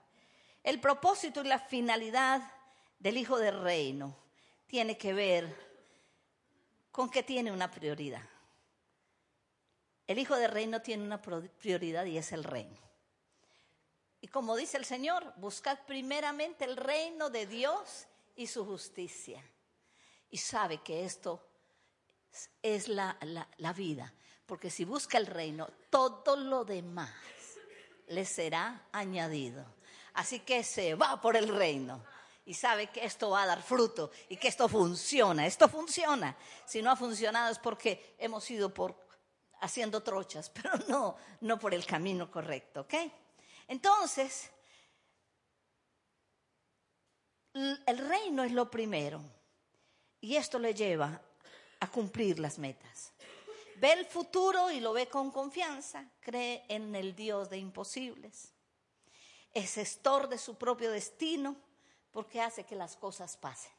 El 0.62 0.78
propósito 0.78 1.40
y 1.40 1.48
la 1.48 1.58
finalidad 1.58 2.42
del 2.98 3.16
Hijo 3.16 3.38
del 3.38 3.62
Reino 3.62 4.14
tiene 4.66 4.98
que 4.98 5.14
ver 5.14 5.71
con 6.92 7.10
que 7.10 7.24
tiene 7.24 7.50
una 7.50 7.70
prioridad. 7.70 8.22
El 10.06 10.18
Hijo 10.18 10.36
del 10.36 10.50
Reino 10.50 10.80
tiene 10.82 11.02
una 11.02 11.20
prioridad 11.20 12.04
y 12.04 12.18
es 12.18 12.30
el 12.32 12.44
reino. 12.44 12.78
Y 14.20 14.28
como 14.28 14.54
dice 14.54 14.76
el 14.76 14.84
Señor, 14.84 15.32
buscad 15.38 15.80
primeramente 15.86 16.64
el 16.64 16.76
reino 16.76 17.30
de 17.30 17.46
Dios 17.46 18.06
y 18.36 18.46
su 18.46 18.64
justicia. 18.64 19.42
Y 20.30 20.36
sabe 20.36 20.80
que 20.82 21.04
esto 21.04 21.44
es 22.62 22.86
la, 22.86 23.18
la 23.56 23.72
vida 23.72 24.14
porque 24.52 24.68
si 24.68 24.84
busca 24.84 25.16
el 25.16 25.26
reino, 25.26 25.66
todo 25.88 26.36
lo 26.36 26.64
demás 26.64 27.10
le 28.08 28.26
será 28.26 28.86
añadido. 28.92 29.64
Así 30.12 30.40
que 30.40 30.62
se 30.62 30.94
va 30.94 31.22
por 31.22 31.36
el 31.36 31.48
reino 31.48 32.04
y 32.44 32.54
sabe 32.54 32.88
que 32.88 33.04
esto 33.04 33.30
va 33.30 33.42
a 33.42 33.46
dar 33.46 33.62
fruto 33.62 34.10
y 34.28 34.36
que 34.36 34.48
esto 34.48 34.68
funciona. 34.68 35.46
Esto 35.46 35.68
funciona. 35.68 36.36
Si 36.66 36.82
no 36.82 36.90
ha 36.90 36.96
funcionado 36.96 37.50
es 37.50 37.58
porque 37.58 38.16
hemos 38.18 38.50
ido 38.50 38.72
por 38.72 38.96
haciendo 39.60 40.02
trochas, 40.02 40.50
pero 40.54 40.72
no, 40.88 41.16
no 41.40 41.58
por 41.58 41.74
el 41.74 41.86
camino 41.86 42.30
correcto, 42.30 42.82
¿ok? 42.82 42.94
Entonces, 43.68 44.50
el 47.54 47.98
reino 47.98 48.44
es 48.44 48.52
lo 48.52 48.70
primero 48.70 49.22
y 50.20 50.36
esto 50.36 50.58
le 50.58 50.74
lleva 50.74 51.20
a 51.80 51.86
cumplir 51.88 52.38
las 52.38 52.58
metas 52.58 53.12
ve 53.82 53.92
el 53.94 54.06
futuro 54.06 54.70
y 54.70 54.78
lo 54.78 54.92
ve 54.92 55.08
con 55.08 55.32
confianza, 55.32 56.08
cree 56.20 56.64
en 56.68 56.94
el 56.94 57.16
Dios 57.16 57.50
de 57.50 57.58
imposibles. 57.58 58.54
Es 59.52 59.74
gestor 59.74 60.28
de 60.28 60.38
su 60.38 60.54
propio 60.54 60.92
destino 60.92 61.56
porque 62.12 62.40
hace 62.40 62.64
que 62.64 62.76
las 62.76 62.96
cosas 62.96 63.36
pasen. 63.36 63.72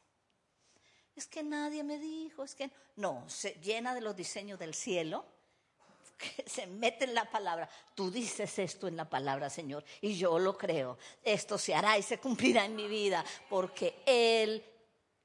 Es 1.16 1.26
que 1.26 1.42
nadie 1.42 1.84
me 1.84 1.98
dijo, 1.98 2.42
es 2.42 2.54
que 2.54 2.70
no, 2.96 3.24
se 3.28 3.54
llena 3.60 3.94
de 3.94 4.00
los 4.00 4.16
diseños 4.16 4.58
del 4.58 4.74
cielo, 4.74 5.24
que 6.18 6.48
se 6.48 6.66
mete 6.66 7.04
en 7.04 7.14
la 7.14 7.30
palabra. 7.30 7.68
Tú 7.94 8.10
dices 8.10 8.58
esto 8.58 8.88
en 8.88 8.96
la 8.96 9.08
palabra, 9.08 9.48
Señor, 9.48 9.84
y 10.00 10.16
yo 10.16 10.38
lo 10.38 10.58
creo. 10.58 10.98
Esto 11.22 11.56
se 11.56 11.74
hará 11.74 11.96
y 11.96 12.02
se 12.02 12.18
cumplirá 12.18 12.64
en 12.64 12.74
mi 12.74 12.88
vida 12.88 13.24
porque 13.48 14.02
Él 14.04 14.64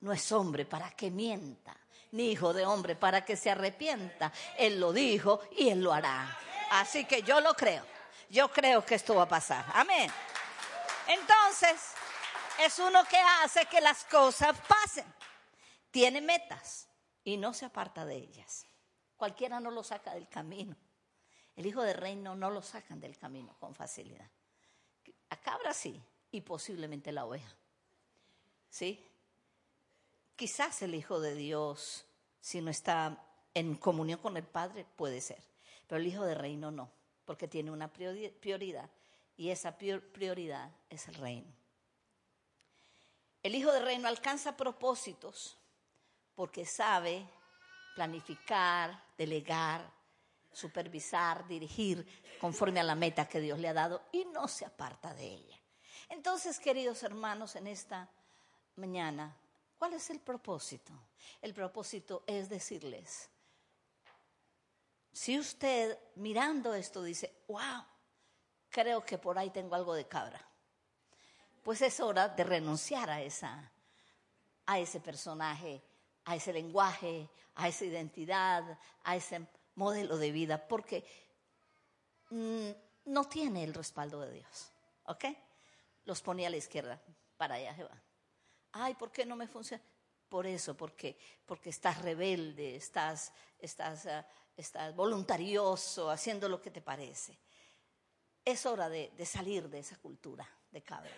no 0.01 0.13
es 0.13 0.31
hombre 0.31 0.65
para 0.65 0.91
que 0.91 1.09
mienta 1.09 1.75
ni 2.11 2.31
hijo 2.31 2.53
de 2.53 2.65
hombre 2.65 2.95
para 2.95 3.23
que 3.23 3.35
se 3.35 3.51
arrepienta. 3.51 4.31
Él 4.57 4.79
lo 4.79 4.93
dijo 4.93 5.41
y 5.57 5.69
él 5.69 5.81
lo 5.81 5.93
hará. 5.93 6.37
Así 6.71 7.05
que 7.05 7.21
yo 7.23 7.39
lo 7.41 7.53
creo. 7.53 7.83
Yo 8.29 8.51
creo 8.51 8.85
que 8.85 8.95
esto 8.95 9.15
va 9.15 9.23
a 9.23 9.29
pasar. 9.29 9.65
Amén. 9.73 10.11
Entonces, 11.07 11.93
es 12.65 12.79
uno 12.79 13.03
que 13.05 13.17
hace 13.17 13.65
que 13.65 13.81
las 13.81 14.03
cosas 14.05 14.57
pasen. 14.67 15.05
Tiene 15.91 16.21
metas 16.21 16.87
y 17.23 17.37
no 17.37 17.53
se 17.53 17.65
aparta 17.65 18.05
de 18.05 18.15
ellas. 18.15 18.65
Cualquiera 19.17 19.59
no 19.59 19.71
lo 19.71 19.83
saca 19.83 20.13
del 20.13 20.27
camino. 20.27 20.75
El 21.55 21.65
hijo 21.65 21.81
de 21.81 21.93
reino 21.93 22.35
no 22.35 22.49
lo 22.49 22.61
sacan 22.61 22.99
del 22.99 23.17
camino 23.17 23.55
con 23.59 23.75
facilidad. 23.75 24.29
A 25.29 25.37
cabra 25.37 25.73
sí 25.73 26.01
y 26.31 26.41
posiblemente 26.41 27.11
la 27.11 27.25
oveja. 27.25 27.53
¿Sí? 28.69 29.05
Quizás 30.35 30.81
el 30.83 30.95
Hijo 30.95 31.19
de 31.19 31.35
Dios, 31.35 32.05
si 32.39 32.61
no 32.61 32.71
está 32.71 33.25
en 33.53 33.75
comunión 33.75 34.19
con 34.19 34.37
el 34.37 34.45
Padre, 34.45 34.85
puede 34.95 35.19
ser. 35.21 35.43
Pero 35.87 35.99
el 35.99 36.07
Hijo 36.07 36.23
de 36.23 36.35
Reino 36.35 36.71
no, 36.71 36.89
porque 37.25 37.47
tiene 37.47 37.71
una 37.71 37.89
prioridad 37.89 38.89
y 39.35 39.49
esa 39.49 39.77
prioridad 39.77 40.71
es 40.89 41.07
el 41.07 41.15
reino. 41.15 41.58
El 43.49 43.55
Hijo 43.55 43.71
de 43.71 43.79
Reino 43.79 44.07
alcanza 44.07 44.55
propósitos 44.55 45.57
porque 46.35 46.67
sabe 46.67 47.27
planificar, 47.95 49.03
delegar, 49.17 49.91
supervisar, 50.51 51.47
dirigir 51.47 52.05
conforme 52.39 52.79
a 52.79 52.83
la 52.83 52.93
meta 52.93 53.27
que 53.27 53.39
Dios 53.39 53.57
le 53.57 53.67
ha 53.67 53.73
dado 53.73 54.03
y 54.11 54.25
no 54.25 54.47
se 54.47 54.65
aparta 54.65 55.15
de 55.15 55.33
ella. 55.33 55.59
Entonces, 56.09 56.59
queridos 56.59 57.01
hermanos, 57.01 57.55
en 57.55 57.65
esta 57.65 58.07
mañana 58.75 59.35
¿Cuál 59.79 59.93
es 59.93 60.11
el 60.11 60.19
propósito? 60.19 60.93
El 61.41 61.55
propósito 61.55 62.23
es 62.27 62.49
decirles, 62.49 63.29
si 65.11 65.39
usted 65.39 65.97
mirando 66.15 66.75
esto 66.75 67.01
dice, 67.01 67.33
wow, 67.47 67.85
creo 68.69 69.03
que 69.03 69.17
por 69.17 69.39
ahí 69.39 69.49
tengo 69.49 69.75
algo 69.75 69.95
de 69.95 70.05
cabra, 70.05 70.48
pues 71.63 71.81
es 71.81 71.99
hora 71.99 72.29
de 72.29 72.43
renunciar 72.43 73.09
a, 73.09 73.21
esa, 73.21 73.71
a 74.65 74.79
ese 74.79 74.99
personaje, 74.99 75.81
a 76.25 76.35
ese 76.35 76.53
lenguaje, 76.53 77.29
a 77.55 77.67
esa 77.67 77.85
identidad, 77.85 78.77
a 79.03 79.15
ese 79.15 79.47
modelo 79.75 80.17
de 80.17 80.31
vida, 80.31 80.67
porque 80.67 81.05
mm, 82.29 82.69
no 83.05 83.27
tiene 83.27 83.63
el 83.63 83.73
respaldo 83.73 84.21
de 84.21 84.33
Dios. 84.33 84.71
¿Ok? 85.05 85.25
Los 86.05 86.21
ponía 86.21 86.47
a 86.47 86.51
la 86.51 86.57
izquierda, 86.57 87.01
para 87.37 87.55
allá 87.55 87.75
se. 87.75 87.85
Ay, 88.71 88.93
¿por 88.95 89.11
qué 89.11 89.25
no 89.25 89.35
me 89.35 89.47
funciona? 89.47 89.83
Por 90.27 90.45
eso, 90.45 90.77
porque, 90.77 91.17
porque 91.45 91.71
estás 91.71 92.01
rebelde, 92.03 92.75
estás, 92.75 93.33
estás, 93.57 94.05
ah, 94.05 94.25
estás 94.55 94.95
voluntarioso, 94.95 96.11
haciendo 96.11 96.47
lo 96.47 96.61
que 96.61 96.69
te 96.69 96.81
parece. 96.81 97.39
Es 98.45 98.65
hora 98.65 98.89
de, 98.89 99.11
salir 99.25 99.67
de 99.69 99.79
esa 99.79 99.97
cultura 99.97 100.47
de 100.71 100.81
cabra. 100.83 101.11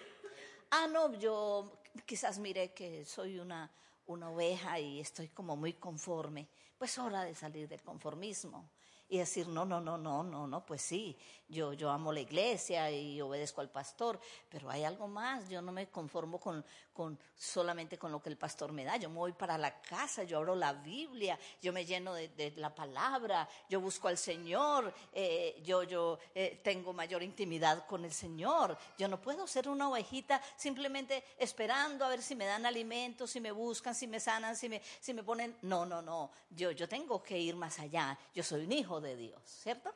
Ah, 0.71 0.87
no, 0.87 1.13
yo 1.19 1.69
quizás 2.05 2.39
mire 2.39 2.73
que 2.73 3.03
soy 3.05 3.39
una, 3.39 3.69
una 4.07 4.29
oveja 4.29 4.79
y 4.79 4.99
estoy 5.01 5.27
como 5.27 5.55
muy 5.57 5.73
conforme. 5.73 6.47
Pues 6.77 6.97
hora 6.97 7.23
de 7.23 7.35
salir 7.35 7.67
del 7.67 7.81
conformismo 7.81 8.69
y 9.11 9.17
decir, 9.17 9.45
no, 9.49 9.65
no, 9.65 9.81
no, 9.81 9.97
no, 9.97 10.23
no, 10.23 10.47
no, 10.47 10.65
pues 10.65 10.81
sí, 10.81 11.17
yo, 11.49 11.73
yo 11.73 11.89
amo 11.89 12.13
la 12.13 12.21
iglesia 12.21 12.89
y 12.89 13.19
obedezco 13.19 13.59
al 13.59 13.69
pastor, 13.69 14.17
pero 14.49 14.69
hay 14.69 14.85
algo 14.85 15.05
más, 15.09 15.49
yo 15.49 15.61
no 15.61 15.73
me 15.73 15.89
conformo 15.89 16.39
con, 16.39 16.63
con 16.93 17.19
solamente 17.35 17.97
con 17.97 18.09
lo 18.09 18.21
que 18.21 18.29
el 18.29 18.37
pastor 18.37 18.71
me 18.71 18.85
da, 18.85 18.95
yo 18.95 19.09
me 19.09 19.17
voy 19.17 19.33
para 19.33 19.57
la 19.57 19.81
casa, 19.81 20.23
yo 20.23 20.37
abro 20.37 20.55
la 20.55 20.71
Biblia, 20.71 21.37
yo 21.61 21.73
me 21.73 21.85
lleno 21.85 22.13
de, 22.13 22.53
la 22.55 22.73
palabra, 22.73 23.49
yo 23.67 23.81
busco 23.81 24.07
al 24.07 24.17
Señor, 24.17 24.93
eh, 25.11 25.61
yo, 25.61 25.83
yo 25.83 26.17
eh, 26.33 26.61
tengo 26.63 26.93
mayor 26.93 27.21
intimidad 27.21 27.85
con 27.87 28.05
el 28.05 28.13
Señor, 28.13 28.77
yo 28.97 29.09
no 29.09 29.21
puedo 29.21 29.45
ser 29.45 29.67
una 29.67 29.89
ovejita 29.89 30.41
simplemente 30.55 31.21
esperando 31.37 32.05
a 32.05 32.09
ver 32.09 32.21
si 32.21 32.33
me 32.33 32.45
dan 32.45 32.65
alimento, 32.65 33.27
si 33.27 33.41
me 33.41 33.51
buscan, 33.51 33.93
si 33.93 34.07
me 34.07 34.21
sanan, 34.21 34.55
si 34.55 34.69
me, 34.69 34.81
si 35.01 35.13
me 35.13 35.21
ponen, 35.21 35.57
no, 35.63 35.85
no, 35.85 36.01
no, 36.01 36.31
yo, 36.49 36.71
yo 36.71 36.87
tengo 36.87 37.21
que 37.21 37.37
ir 37.37 37.57
más 37.57 37.77
allá, 37.79 38.17
yo 38.33 38.41
soy 38.41 38.63
un 38.63 38.71
hijo 38.71 39.00
de 39.01 39.15
Dios, 39.15 39.41
¿cierto? 39.45 39.93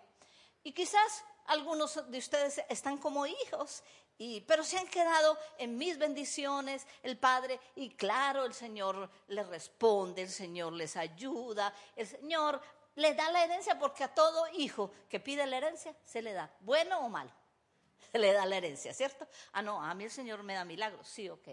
Y 0.64 0.72
quizás 0.72 1.24
algunos 1.48 2.10
de 2.10 2.18
ustedes 2.18 2.62
están 2.70 2.98
como 2.98 3.26
hijos, 3.26 3.84
y, 4.18 4.42
pero 4.42 4.64
se 4.64 4.78
han 4.78 4.88
quedado 4.88 5.38
en 5.58 5.78
mis 5.78 5.98
bendiciones, 5.98 6.88
el 7.04 7.18
Padre, 7.18 7.60
y 7.76 7.90
claro, 7.92 8.46
el 8.46 8.54
Señor 8.54 9.10
les 9.28 9.46
responde, 9.48 10.22
el 10.22 10.30
Señor 10.30 10.74
les 10.74 10.96
ayuda, 10.96 11.74
el 11.96 12.08
Señor 12.08 12.62
les 12.96 13.16
da 13.16 13.30
la 13.32 13.44
herencia 13.44 13.78
porque 13.78 14.06
a 14.06 14.14
todo 14.14 14.48
hijo 14.54 14.92
que 15.10 15.20
pide 15.20 15.46
la 15.46 15.58
herencia 15.58 15.94
se 16.06 16.22
le 16.22 16.32
da, 16.32 16.50
bueno 16.62 17.00
o 17.00 17.10
malo, 17.10 17.32
se 18.12 18.18
le 18.18 18.32
da 18.32 18.46
la 18.46 18.56
herencia, 18.56 18.94
¿cierto? 18.94 19.28
Ah, 19.52 19.62
no, 19.62 19.84
a 19.84 19.94
mí 19.94 20.06
el 20.06 20.12
Señor 20.12 20.44
me 20.44 20.54
da 20.54 20.64
milagros, 20.64 21.08
sí, 21.08 21.30
ok, 21.30 21.50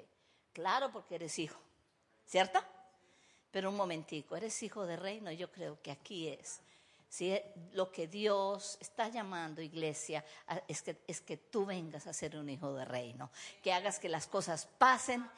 claro 0.52 0.92
porque 0.92 1.16
eres 1.16 1.36
hijo, 1.40 1.60
¿cierto? 2.26 2.62
Pero 3.50 3.70
un 3.70 3.76
momentico, 3.76 4.36
eres 4.36 4.62
hijo 4.62 4.86
de 4.86 4.96
reino, 4.96 5.32
yo 5.32 5.50
creo 5.50 5.82
que 5.82 5.90
aquí 5.90 6.28
es 6.28 6.62
si 7.12 7.38
lo 7.74 7.92
que 7.92 8.06
Dios 8.06 8.78
está 8.80 9.06
llamando, 9.08 9.60
iglesia, 9.60 10.24
es 10.66 10.80
que, 10.80 10.96
es 11.06 11.20
que 11.20 11.36
tú 11.36 11.66
vengas 11.66 12.06
a 12.06 12.14
ser 12.14 12.38
un 12.38 12.48
hijo 12.48 12.72
de 12.72 12.86
reino, 12.86 13.30
que 13.62 13.70
hagas 13.70 13.98
que 13.98 14.08
las 14.08 14.26
cosas 14.26 14.66
pasen, 14.78 15.28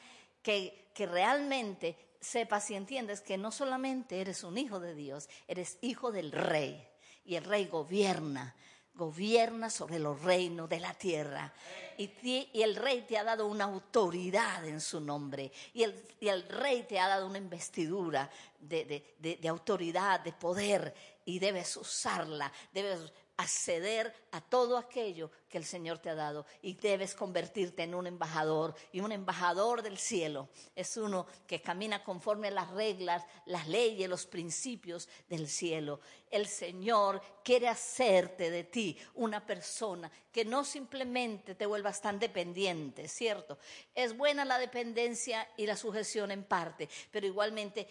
que, 0.41 0.87
que 0.93 1.05
realmente 1.05 1.97
sepas 2.21 2.71
y 2.71 2.75
entiendas 2.75 3.19
que 3.19 3.37
no 3.37 3.51
solamente 3.51 4.21
eres 4.21 4.45
un 4.45 4.57
hijo 4.57 4.79
de 4.79 4.95
Dios, 4.95 5.27
eres 5.49 5.77
hijo 5.81 6.13
del 6.13 6.31
rey. 6.31 6.87
Y 7.25 7.35
el 7.35 7.43
rey 7.43 7.65
gobierna, 7.65 8.55
gobierna 8.95 9.69
sobre 9.69 9.99
los 9.99 10.21
reinos 10.21 10.69
de 10.69 10.79
la 10.79 10.93
tierra. 10.93 11.53
Y, 11.97 12.49
el 12.53 12.75
rey 12.75 13.01
te 13.01 13.17
ha 13.17 13.23
dado 13.23 13.47
una 13.47 13.65
autoridad 13.65 14.65
en 14.65 14.81
su 14.81 14.99
nombre. 14.99 15.51
Y 15.73 15.83
el, 15.83 16.03
y 16.19 16.27
el 16.27 16.47
rey 16.47 16.83
te 16.83 16.99
ha 16.99 17.07
dado 17.07 17.27
una 17.27 17.37
investidura 17.37 18.29
de 18.59 19.47
autoridad, 19.47 20.21
de 20.21 20.33
poder 20.33 20.93
y 21.25 21.39
debes 21.39 21.75
usarla, 21.75 22.51
debes 22.71 23.11
acceder 23.37 24.13
a 24.31 24.41
todo 24.41 24.77
aquello 24.77 25.29
que 25.49 25.57
el 25.57 25.65
Señor 25.65 25.99
te 25.99 26.09
ha 26.09 26.15
dado 26.15 26.45
y 26.61 26.73
debes 26.75 27.13
convertirte 27.13 27.83
en 27.83 27.93
un 27.93 28.07
embajador 28.07 28.75
y 28.91 29.01
un 29.01 29.11
embajador 29.11 29.81
del 29.81 29.97
cielo. 29.97 30.49
Es 30.75 30.95
uno 30.97 31.27
que 31.45 31.61
camina 31.61 32.03
conforme 32.03 32.47
a 32.47 32.51
las 32.51 32.71
reglas, 32.71 33.23
las 33.45 33.67
leyes, 33.67 34.09
los 34.09 34.25
principios 34.25 35.09
del 35.27 35.47
cielo. 35.47 35.99
El 36.29 36.47
Señor 36.47 37.21
quiere 37.43 37.67
hacerte 37.67 38.49
de 38.49 38.63
ti 38.63 38.97
una 39.15 39.45
persona 39.45 40.09
que 40.31 40.45
no 40.45 40.63
simplemente 40.63 41.55
te 41.55 41.65
vuelvas 41.65 42.01
tan 42.01 42.19
dependiente, 42.19 43.07
¿cierto? 43.07 43.57
Es 43.93 44.15
buena 44.15 44.45
la 44.45 44.57
dependencia 44.57 45.47
y 45.57 45.65
la 45.65 45.75
sujeción 45.75 46.31
en 46.31 46.43
parte, 46.43 46.89
pero 47.11 47.27
igualmente 47.27 47.87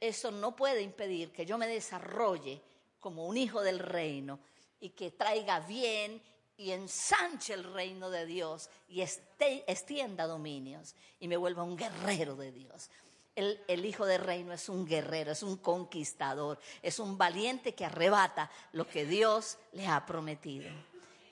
eso 0.00 0.30
no 0.30 0.54
puede 0.54 0.82
impedir 0.82 1.32
que 1.32 1.46
yo 1.46 1.58
me 1.58 1.66
desarrolle 1.66 2.62
como 3.02 3.26
un 3.26 3.36
hijo 3.36 3.60
del 3.60 3.78
reino 3.78 4.38
y 4.80 4.90
que 4.90 5.10
traiga 5.10 5.60
bien 5.60 6.22
y 6.56 6.70
ensanche 6.70 7.52
el 7.52 7.64
reino 7.64 8.08
de 8.08 8.24
Dios 8.24 8.70
y 8.88 9.02
extienda 9.02 10.26
dominios 10.26 10.94
y 11.20 11.28
me 11.28 11.36
vuelva 11.36 11.64
un 11.64 11.76
guerrero 11.76 12.36
de 12.36 12.52
Dios. 12.52 12.88
El, 13.34 13.60
el, 13.66 13.84
hijo 13.84 14.06
del 14.06 14.22
reino 14.22 14.52
es 14.52 14.68
un 14.68 14.86
guerrero, 14.86 15.32
es 15.32 15.42
un 15.42 15.56
conquistador, 15.56 16.58
es 16.80 16.98
un 16.98 17.18
valiente 17.18 17.74
que 17.74 17.84
arrebata 17.84 18.50
lo 18.72 18.86
que 18.86 19.04
Dios 19.04 19.58
le 19.72 19.86
ha 19.86 20.06
prometido. 20.06 20.70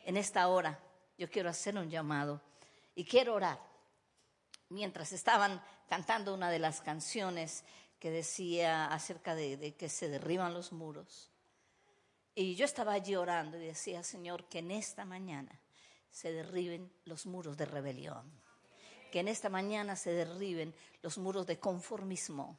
En 0.05 0.17
esta 0.17 0.49
hora 0.49 0.79
yo 1.17 1.31
quiero 1.31 1.51
hacer 1.51 1.77
un 1.77 1.89
llamado 1.89 2.41
y 2.95 3.05
quiero 3.05 3.35
orar. 3.35 3.59
Mientras 4.71 5.13
estaban 5.13 5.63
cantando 5.89 6.33
una 6.35 6.51
de 6.51 6.59
las 6.59 6.81
canciones, 6.81 7.65
que 8.01 8.11
decía 8.11 8.87
acerca 8.87 9.35
de, 9.35 9.75
que 9.79 9.89
se 9.91 10.09
derriban 10.09 10.55
los 10.55 10.73
muros. 10.73 11.30
Y 12.35 12.55
yo 12.55 12.65
estaba 12.65 12.93
allí 12.93 13.17
orando 13.17 13.57
y 13.57 13.67
decía, 13.67 14.03
Señor, 14.03 14.45
que 14.45 14.61
en 14.61 14.71
esta 14.71 15.05
mañana 15.05 15.61
se 16.11 16.33
derriben 16.33 16.93
los 17.05 17.27
muros 17.27 17.57
de 17.57 17.67
rebelión, 17.67 18.31
que 19.13 19.21
en 19.21 19.29
esta 19.29 19.49
mañana 19.49 19.97
se 19.97 20.13
derriben 20.13 20.75
los 21.03 21.19
muros 21.19 21.47
de 21.47 21.59
conformismo, 21.59 22.57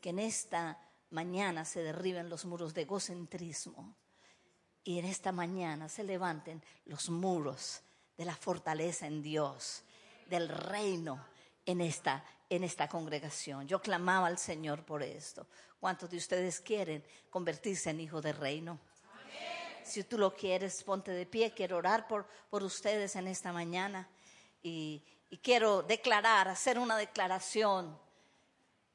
que 0.00 0.10
en 0.10 0.18
esta 0.18 0.78
mañana 1.10 1.64
se 1.64 1.82
derriben 1.82 2.28
los 2.28 2.44
muros 2.44 2.74
de 2.74 2.82
egocentrismo 2.82 3.94
y 4.82 4.98
en 4.98 5.04
esta 5.06 5.32
mañana 5.32 5.88
se 5.88 6.04
levanten 6.04 6.62
los 6.86 7.08
muros 7.08 7.82
de 8.16 8.24
la 8.24 8.34
fortaleza 8.34 9.06
en 9.06 9.22
Dios, 9.22 9.82
del 10.28 10.48
reino 10.48 11.24
en 11.66 11.80
esta 11.80 12.24
en 12.50 12.64
esta 12.64 12.88
congregación. 12.88 13.66
Yo 13.66 13.80
clamaba 13.80 14.26
al 14.26 14.38
Señor 14.38 14.84
por 14.84 15.02
esto. 15.02 15.46
¿Cuántos 15.80 16.10
de 16.10 16.16
ustedes 16.16 16.60
quieren 16.60 17.04
convertirse 17.30 17.90
en 17.90 18.00
hijo 18.00 18.20
de 18.20 18.32
reino? 18.32 18.78
Si 19.84 20.04
tú 20.04 20.18
lo 20.18 20.34
quieres, 20.34 20.82
ponte 20.82 21.10
de 21.12 21.26
pie. 21.26 21.52
Quiero 21.52 21.76
orar 21.76 22.08
por, 22.08 22.26
por 22.50 22.62
ustedes 22.62 23.16
en 23.16 23.28
esta 23.28 23.52
mañana. 23.52 24.08
Y, 24.62 25.02
y 25.30 25.38
quiero 25.38 25.82
declarar, 25.82 26.48
hacer 26.48 26.78
una 26.78 26.96
declaración. 26.96 27.98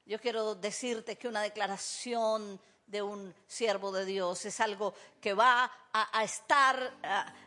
Yo 0.05 0.19
quiero 0.19 0.55
decirte 0.55 1.17
que 1.17 1.27
una 1.27 1.41
declaración 1.41 2.59
de 2.89 3.01
un 3.03 3.33
siervo 3.45 3.91
de 3.91 4.03
Dios, 4.03 4.45
es 4.45 4.59
algo 4.59 4.93
que 5.21 5.33
va 5.33 5.71
a, 5.93 6.23
estar 6.23 6.91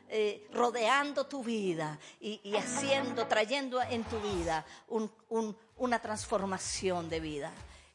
eh, 0.08 0.46
rodeando 0.52 1.26
tu 1.26 1.42
vida 1.42 1.98
y, 2.20 2.54
haciendo, 2.54 3.26
trayendo 3.26 3.82
en 3.82 4.04
tu 4.04 4.20
vida 4.20 4.64
una 5.76 5.98
transformación 6.00 7.08
de 7.08 7.20
vida. 7.20 7.52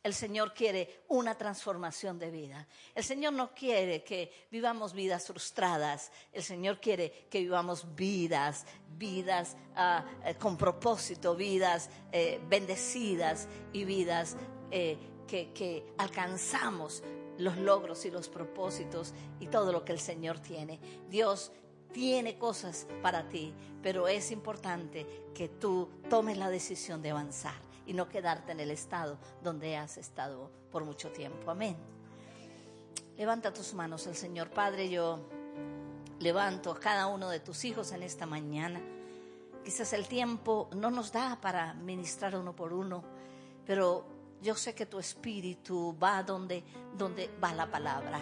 El 0.07 0.13
Señor 0.13 0.53
quiere 0.53 1.01
una 1.09 1.37
transformación 1.37 2.17
de 2.17 2.31
vida. 2.31 2.65
El 2.95 3.03
Señor 3.03 3.33
no 3.33 3.53
quiere 3.53 4.05
que 4.05 4.47
vivamos 4.49 4.93
vidas 4.93 5.27
frustradas. 5.27 6.13
El 6.31 6.43
Señor 6.43 6.79
quiere 6.79 7.27
que 7.29 7.41
vivamos 7.41 7.93
vidas, 7.93 8.65
vidas 8.97 9.57
ah, 9.75 10.05
eh, 10.23 10.35
con 10.35 10.57
propósito, 10.57 11.35
vidas 11.35 11.89
eh, 12.13 12.39
bendecidas 12.47 13.49
y 13.73 13.83
vidas 13.83 14.37
que, 14.71 14.97
que 15.27 15.93
alcanzamos 15.97 17.03
los 17.37 17.57
logros 17.57 18.05
y 18.05 18.11
los 18.11 18.29
propósitos 18.29 19.13
y 19.41 19.47
todo 19.47 19.73
lo 19.73 19.83
que 19.83 19.91
el 19.91 19.99
Señor 19.99 20.39
tiene. 20.39 20.79
Dios 21.09 21.51
tiene 21.91 22.37
cosas 22.37 22.87
para 23.01 23.27
ti, 23.27 23.53
pero 23.83 24.07
es 24.07 24.31
importante 24.31 25.05
que 25.35 25.49
tú 25.49 25.89
tomes 26.09 26.37
la 26.37 26.49
decisión 26.49 27.01
de 27.01 27.11
avanzar 27.11 27.66
y 27.87 27.93
no 27.93 28.07
quedarte 28.07 28.51
en 28.51 28.59
el 28.59 28.69
estado 28.69 29.17
donde 29.41 29.77
has 29.77 29.97
estado 29.97 30.51
por 30.71 30.83
mucho 30.83 31.09
tiempo. 31.11 31.49
Amén. 31.49 31.75
Levanta 33.17 33.51
tus 33.51 33.73
manos 33.73 34.05
al 34.05 34.15
Señor. 34.15 34.51
Padre, 34.51 34.89
yo 34.89 35.25
levanto 36.19 36.71
a 36.71 36.79
cada 36.79 37.07
uno 37.07 37.29
de 37.29 37.39
tus 37.39 37.65
hijos 37.65 37.91
en 37.93 38.03
esta 38.03 38.27
mañana. 38.27 38.81
Quizás 39.63 39.93
el 39.93 40.07
tiempo 40.07 40.69
no 40.75 40.91
nos 40.91 41.11
da 41.11 41.39
para 41.41 41.73
ministrar 41.73 42.35
uno 42.35 42.55
por 42.55 42.73
uno, 42.73 43.03
pero 43.65 44.05
yo 44.41 44.55
sé 44.55 44.75
que 44.75 44.85
tu 44.85 44.99
espíritu 44.99 45.97
va 46.01 46.21
donde, 46.23 46.63
donde 46.95 47.29
va 47.43 47.53
la 47.53 47.69
palabra. 47.69 48.21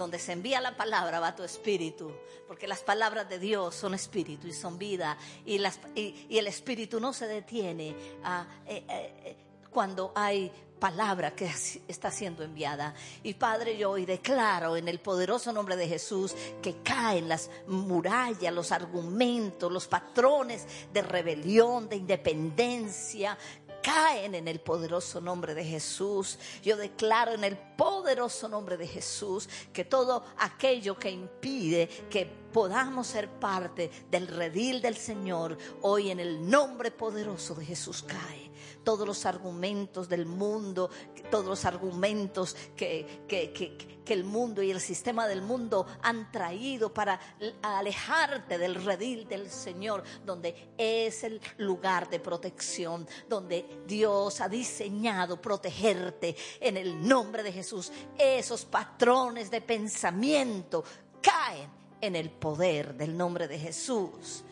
Donde 0.00 0.18
se 0.18 0.32
envía 0.32 0.62
la 0.62 0.78
palabra 0.78 1.20
va 1.20 1.36
tu 1.36 1.42
espíritu, 1.42 2.10
porque 2.48 2.66
las 2.66 2.80
palabras 2.80 3.28
de 3.28 3.38
Dios 3.38 3.74
son 3.74 3.92
espíritu 3.92 4.46
y 4.46 4.54
son 4.54 4.78
vida, 4.78 5.18
y, 5.44 5.58
las, 5.58 5.78
y, 5.94 6.38
el 6.38 6.46
espíritu 6.46 6.98
no 6.98 7.12
se 7.12 7.26
detiene 7.26 7.94
a, 8.24 8.46
eh, 8.66 8.82
eh, 8.88 9.36
cuando 9.70 10.10
hay 10.14 10.50
palabra 10.80 11.32
que 11.32 11.52
está 11.86 12.10
siendo 12.10 12.42
enviada. 12.42 12.94
Y 13.22 13.34
Padre, 13.34 13.76
yo 13.76 13.90
hoy 13.90 14.06
declaro 14.06 14.76
en 14.76 14.88
el 14.88 14.98
poderoso 14.98 15.52
nombre 15.52 15.76
de 15.76 15.86
Jesús 15.86 16.34
que 16.62 16.76
caen 16.82 17.28
las 17.28 17.50
murallas, 17.68 18.54
los 18.54 18.72
argumentos, 18.72 19.70
los 19.70 19.86
patrones 19.86 20.66
de 20.92 21.02
rebelión, 21.02 21.88
de 21.88 21.96
independencia, 21.96 23.36
caen 23.82 24.34
en 24.34 24.48
el 24.48 24.60
poderoso 24.60 25.20
nombre 25.20 25.54
de 25.54 25.64
Jesús. 25.64 26.38
Yo 26.62 26.76
declaro 26.76 27.32
en 27.32 27.44
el 27.44 27.56
poderoso 27.56 28.48
nombre 28.48 28.76
de 28.76 28.86
Jesús 28.86 29.48
que 29.72 29.84
todo 29.84 30.24
aquello 30.38 30.98
que 30.98 31.10
impide 31.10 31.88
que 32.10 32.26
podamos 32.52 33.06
ser 33.06 33.28
parte 33.28 33.90
del 34.10 34.28
redil 34.28 34.82
del 34.82 34.96
Señor, 34.96 35.56
hoy 35.82 36.10
en 36.10 36.20
el 36.20 36.48
nombre 36.48 36.90
poderoso 36.90 37.54
de 37.54 37.64
Jesús 37.64 38.02
cae. 38.02 38.49
Todos 38.84 39.06
los 39.06 39.26
argumentos 39.26 40.08
del 40.08 40.26
mundo, 40.26 40.90
todos 41.30 41.46
los 41.46 41.64
argumentos 41.64 42.56
que, 42.76 43.24
que, 43.28 43.52
que, 43.52 44.00
el 44.10 44.24
mundo 44.24 44.60
y 44.60 44.72
el 44.72 44.80
sistema 44.80 45.28
del 45.28 45.40
mundo 45.40 45.86
han 46.02 46.32
traído 46.32 46.92
para 46.92 47.20
alejarte 47.62 48.58
del 48.58 48.84
redil 48.84 49.28
del 49.28 49.48
Señor, 49.48 50.02
donde 50.26 50.72
es 50.76 51.22
el 51.22 51.40
lugar 51.58 52.10
de 52.10 52.18
protección, 52.18 53.06
donde 53.28 53.82
Dios 53.86 54.40
ha 54.40 54.48
diseñado 54.48 55.40
protegerte 55.40 56.34
en 56.58 56.76
el 56.76 57.06
nombre 57.06 57.44
de 57.44 57.52
Jesús. 57.52 57.92
Esos 58.18 58.64
patrones 58.64 59.48
de 59.48 59.60
pensamiento 59.60 60.82
caen 61.22 61.70
en 62.00 62.16
el 62.16 62.30
poder 62.30 62.94
del 62.94 63.16
nombre 63.16 63.46
de 63.46 63.58
Jesús. 63.58 64.44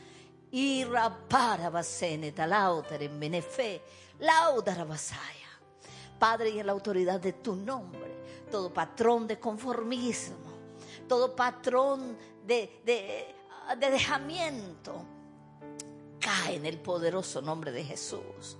Y 0.50 0.84
rapara 0.84 1.70
en 2.00 3.20
benefe, 3.20 3.82
Padre, 6.18 6.50
y 6.50 6.58
en 6.58 6.66
la 6.66 6.72
autoridad 6.72 7.20
de 7.20 7.32
tu 7.32 7.54
nombre 7.54 8.18
todo 8.50 8.72
patrón 8.72 9.26
de 9.26 9.38
conformismo, 9.38 10.36
todo 11.06 11.36
patrón 11.36 12.16
de, 12.46 12.80
de, 12.84 13.90
dejamiento, 13.90 15.02
cae 16.18 16.56
en 16.56 16.66
el 16.66 16.78
poderoso 16.78 17.42
nombre 17.42 17.70
de 17.72 17.84
Jesús 17.84 18.56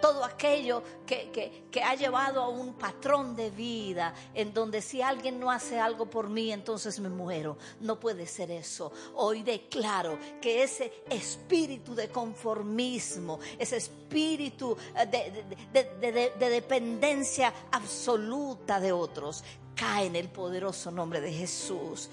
todo 0.00 0.24
aquello 0.24 0.82
que, 1.06 1.30
que, 1.70 1.82
ha 1.82 1.94
llevado 1.94 2.42
a 2.42 2.48
un 2.48 2.74
patrón 2.74 3.36
de 3.36 3.50
vida 3.50 4.14
en 4.34 4.52
donde 4.52 4.80
si 4.80 5.02
alguien 5.02 5.38
no 5.38 5.50
hace 5.50 5.78
algo 5.78 6.06
por 6.06 6.28
mí, 6.28 6.52
entonces 6.52 6.98
me 7.00 7.08
muero. 7.08 7.58
No 7.80 8.00
puede 8.00 8.26
ser 8.26 8.50
eso. 8.50 8.92
Hoy 9.14 9.42
declaro 9.42 10.18
que 10.40 10.62
ese 10.62 11.04
espíritu 11.10 11.94
de 11.94 12.08
conformismo, 12.08 13.38
ese 13.58 13.76
espíritu 13.76 14.76
de, 15.10 16.32
de 16.38 16.50
dependencia 16.50 17.52
absoluta 17.70 18.80
de 18.80 18.92
otros, 18.92 19.44
cae 19.76 20.06
en 20.06 20.16
el 20.16 20.28
poderoso 20.28 20.90
nombre 20.90 21.20
de 21.20 21.32
Jesús. 21.32 22.10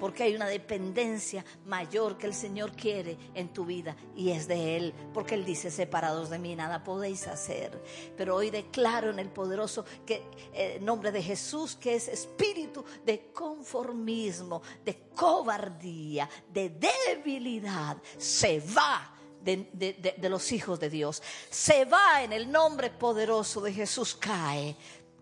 Porque 0.00 0.22
hay 0.22 0.34
una 0.34 0.46
dependencia 0.46 1.44
mayor 1.66 2.18
que 2.18 2.26
el 2.26 2.34
Señor 2.34 2.72
quiere 2.72 3.16
en 3.34 3.52
tu 3.52 3.64
vida 3.64 3.96
y 4.16 4.30
es 4.30 4.48
de 4.48 4.76
Él. 4.76 4.94
Porque 5.12 5.34
Él 5.34 5.44
dice, 5.44 5.70
separados 5.70 6.30
de 6.30 6.38
mí 6.38 6.54
nada 6.54 6.84
podéis 6.84 7.26
hacer. 7.26 7.82
Pero 8.16 8.36
hoy 8.36 8.50
declaro 8.50 9.10
en 9.10 9.18
el 9.18 9.28
poderoso 9.28 9.84
eh, 10.06 10.78
nombre 10.80 11.12
de 11.12 11.22
Jesús 11.22 11.76
que 11.76 11.94
es 11.94 12.08
espíritu 12.08 12.84
de 13.04 13.32
conformismo, 13.32 14.62
de 14.84 15.10
cobardía, 15.14 16.28
de 16.52 16.70
debilidad. 16.70 17.96
Se 18.18 18.60
va 18.60 19.11
de, 19.42 20.16
de, 20.18 20.28
los 20.28 20.52
hijos 20.52 20.80
de 20.80 20.90
Dios. 20.90 21.22
Se 21.50 21.84
va 21.84 22.22
en 22.22 22.32
el 22.32 22.50
nombre 22.50 22.90
poderoso 22.90 23.60
de 23.60 23.72
Jesús, 23.72 24.14
cae, 24.14 24.76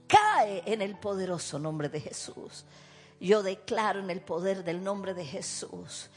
cae 0.07 0.63
en 0.67 0.83
el 0.83 0.99
poderoso 0.99 1.59
nombre 1.59 1.89
de 1.89 2.01
Jesús. 2.01 2.65
Yo 3.21 3.43
declaro 3.43 4.01
en 4.01 4.11
el 4.11 4.21
poder 4.21 4.65
del 4.65 4.83
nombre 4.83 5.15
de 5.15 5.25
Jesús 5.25 6.09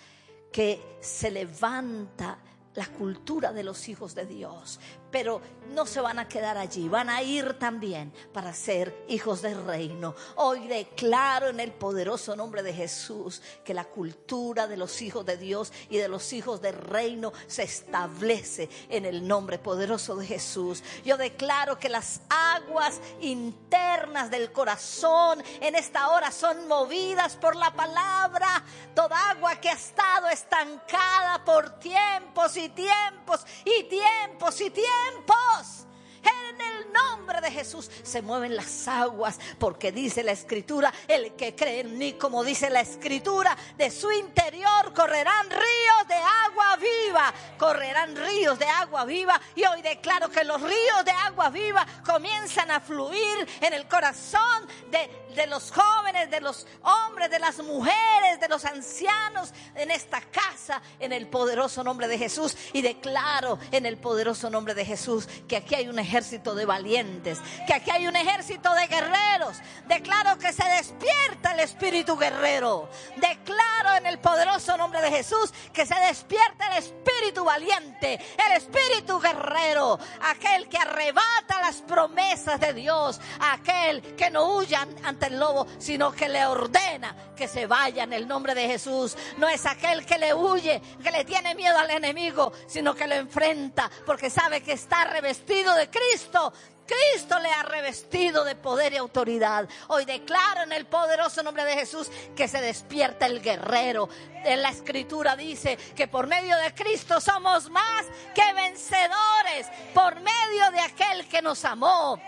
que 0.52 0.98
se 1.02 1.32
levanta 1.32 2.38
la 2.76 2.88
cultura 2.88 3.52
de 3.52 3.64
los 3.64 3.90
hijos 3.90 4.16
de 4.16 4.26
Dios, 4.26 4.80
pero 5.14 5.40
no 5.70 5.86
se 5.86 6.02
van 6.02 6.20
a 6.20 6.28
quedar 6.28 6.58
allí, 6.58 6.90
van 6.90 7.10
a 7.10 7.22
ir 7.22 7.58
también 7.58 8.12
para 8.34 8.54
ser 8.54 9.06
hijos 9.08 9.42
del 9.42 9.64
reino. 9.66 10.16
Hoy 10.36 10.68
declaro 10.68 11.48
en 11.48 11.60
el 11.60 11.72
poderoso 11.72 12.36
nombre 12.36 12.64
de 12.64 12.74
Jesús 12.74 13.42
que 13.64 13.74
la 13.74 13.86
cultura 13.86 14.68
de 14.68 14.78
los 14.78 15.02
hijos 15.02 15.26
de 15.26 15.38
Dios 15.38 15.72
y 15.90 15.98
de 15.98 16.08
los 16.08 16.34
hijos 16.34 16.62
del 16.62 16.76
reino 16.76 17.32
se 17.48 17.64
establece 17.64 18.70
en 18.90 19.06
el 19.06 19.28
nombre 19.28 19.60
poderoso 19.60 20.16
de 20.16 20.26
Jesús. 20.26 20.84
Yo 21.06 21.16
declaro 21.18 21.80
que 21.80 21.90
las 21.90 22.22
aguas 22.30 23.00
internas 23.22 24.32
del 24.32 24.52
corazón 24.52 25.44
en 25.62 25.76
esta 25.76 26.10
hora 26.10 26.32
son 26.32 26.68
movidas 26.68 27.36
por 27.36 27.56
la 27.56 27.72
palabra. 27.72 28.64
Toda 28.96 29.30
agua 29.30 29.56
que 29.56 29.70
ha 29.70 29.74
estado 29.74 30.28
estancada 30.30 31.44
por 31.46 31.80
tiempos 31.80 32.58
y 32.58 32.70
tiempos 32.70 33.46
y 33.64 33.84
tiempos 33.84 34.62
y 34.62 34.70
tiempos 34.70 35.03
tiempos. 35.04 35.86
En 36.24 36.62
el 36.62 36.94
nombre 36.94 37.42
de 37.42 37.52
Jesús 37.52 37.90
se 38.04 38.22
mueven 38.22 38.56
las 38.56 38.88
aguas, 38.88 39.40
porque 39.60 39.92
dice 39.92 40.24
la 40.24 40.32
escritura, 40.32 40.94
el 41.08 41.34
que 41.34 41.56
cree 41.56 41.82
en 41.82 41.98
mí, 41.98 42.14
como 42.14 42.44
dice 42.44 42.70
la 42.70 42.82
escritura, 42.82 43.58
de 43.78 43.92
su 43.92 44.12
interior 44.12 44.94
correrán 44.94 45.50
ríos 45.50 46.08
de 46.08 46.16
agua 46.16 46.78
viva, 46.78 47.34
correrán 47.58 48.16
ríos 48.16 48.58
de 48.60 48.66
agua 48.66 49.06
viva. 49.06 49.40
Y 49.56 49.66
hoy 49.66 49.82
declaro 49.82 50.30
que 50.30 50.44
los 50.44 50.62
ríos 50.62 51.06
de 51.06 51.12
agua 51.12 51.50
viva 51.50 51.86
comienzan 52.06 52.72
a 52.72 52.80
fluir 52.80 53.48
en 53.62 53.74
el 53.74 53.88
corazón 53.88 54.68
de, 54.92 55.10
de 55.36 55.48
los 55.48 55.72
jóvenes, 55.72 56.30
de 56.30 56.42
los 56.42 56.68
hombres, 56.84 57.30
de 57.30 57.40
las 57.40 57.60
mujeres, 57.60 58.40
de 58.40 58.48
los 58.48 58.66
ancianos 58.66 59.54
en 59.76 59.92
esta 59.92 60.22
casa, 60.22 60.82
en 61.00 61.12
el 61.14 61.28
poderoso 61.28 61.84
nombre 61.84 62.08
de 62.08 62.18
Jesús. 62.18 62.56
Y 62.74 62.82
declaro 62.82 63.60
en 63.72 63.86
el 63.86 63.98
poderoso 63.98 64.50
nombre 64.50 64.74
de 64.74 64.86
Jesús 64.86 65.28
que 65.48 65.58
aquí 65.58 65.76
hay 65.76 65.88
un 65.88 66.00
ejército 66.00 66.13
de 66.14 66.66
valientes, 66.66 67.40
que 67.66 67.74
aquí 67.74 67.90
hay 67.90 68.06
un 68.06 68.16
ejército 68.16 68.72
de 68.76 68.86
guerreros. 68.86 69.58
Declaro 69.88 70.38
que 70.38 70.54
se 70.54 70.64
despierta 70.64 71.54
el 71.54 71.62
espíritu 71.62 72.16
guerrero. 72.16 72.88
Declaro 73.16 73.98
en 73.98 74.06
el 74.06 74.20
poderoso 74.20 74.78
nombre 74.78 75.02
de 75.02 75.10
Jesús 75.10 75.52
que 75.74 75.88
se 75.88 75.96
despierta 75.96 76.68
el 76.68 76.84
espíritu 76.84 77.44
valiente, 77.44 78.20
el 78.46 78.58
espíritu 78.58 79.20
guerrero, 79.20 79.98
aquel 80.22 80.70
que 80.70 80.78
arrebata 80.78 81.60
las 81.62 81.78
promesas 81.82 82.60
de 82.60 82.74
Dios, 82.74 83.20
aquel 83.40 84.16
que 84.16 84.30
no 84.30 84.58
huya 84.58 84.88
ante 85.04 85.28
el 85.28 85.40
lobo, 85.40 85.66
sino 85.80 86.12
que 86.12 86.30
le 86.30 86.46
ordena 86.46 87.16
que 87.36 87.48
se 87.48 87.66
vaya 87.66 88.04
en 88.04 88.14
el 88.14 88.28
nombre 88.28 88.54
de 88.54 88.68
Jesús. 88.68 89.18
No 89.38 89.50
es 89.50 89.66
aquel 89.66 90.06
que 90.06 90.20
le 90.20 90.36
huye, 90.36 90.80
que 91.02 91.10
le 91.10 91.26
tiene 91.26 91.56
miedo 91.56 91.76
al 91.80 91.90
enemigo, 91.90 92.54
sino 92.68 92.94
que 92.94 93.08
lo 93.08 93.16
enfrenta 93.16 93.90
porque 94.06 94.30
sabe 94.30 94.62
que 94.62 94.74
está 94.74 95.06
revestido 95.06 95.74
de 95.74 95.90
Cristo. 95.90 96.03
Cristo 96.86 97.40
le 97.40 97.50
ha 97.50 97.64
revestido 97.64 98.44
de 98.44 98.56
poder 98.56 98.94
y 98.94 98.98
autoridad. 98.98 99.68
Hoy 99.88 100.06
declaro 100.06 100.64
en 100.64 100.74
el 100.74 100.86
poderoso 100.86 101.42
nombre 101.42 101.64
de 101.64 101.76
Jesús 101.76 102.10
que 102.36 102.48
se 102.48 102.62
despierta 102.62 103.26
el 103.26 103.42
guerrero. 103.42 104.10
En 104.44 104.62
la 104.62 104.70
escritura 104.70 105.36
dice 105.36 105.78
que 105.96 106.08
por 106.08 106.28
medio 106.28 106.58
de 106.58 106.74
Cristo 106.74 107.22
somos 107.22 107.70
más 107.70 108.06
que 108.36 108.54
vencedores, 108.54 109.68
por 109.94 110.16
medio 110.16 110.72
de 110.72 110.80
aquel 110.82 111.28
que 111.28 111.42
nos 111.42 111.64
amó. 111.64 112.20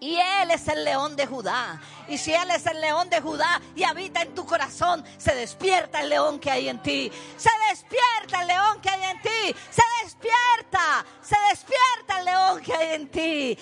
Y 0.00 0.16
Él 0.16 0.50
es 0.50 0.68
el 0.68 0.84
león 0.84 1.16
de 1.16 1.26
Judá. 1.26 1.80
Y 2.08 2.18
si 2.18 2.32
Él 2.32 2.50
es 2.50 2.66
el 2.66 2.80
león 2.80 3.10
de 3.10 3.20
Judá 3.20 3.60
y 3.76 3.84
habita 3.84 4.22
en 4.22 4.34
tu 4.34 4.46
corazón, 4.46 5.04
se 5.18 5.34
despierta 5.34 6.00
el 6.00 6.08
león 6.08 6.38
que 6.38 6.50
hay 6.50 6.68
en 6.68 6.82
ti. 6.82 7.10
Se 7.36 7.50
despierta 7.70 8.42
el 8.42 8.48
león 8.48 8.80
que 8.80 8.90
hay 8.90 9.04
en 9.04 9.22
ti. 9.22 9.54
Se 9.70 9.82
despierta. 10.02 11.04
Se 11.20 11.36
despierta 11.50 12.18
el 12.18 12.24
león 12.24 12.62
que 12.62 12.74
hay 12.74 12.94
en 12.94 13.08
ti. 13.08 13.58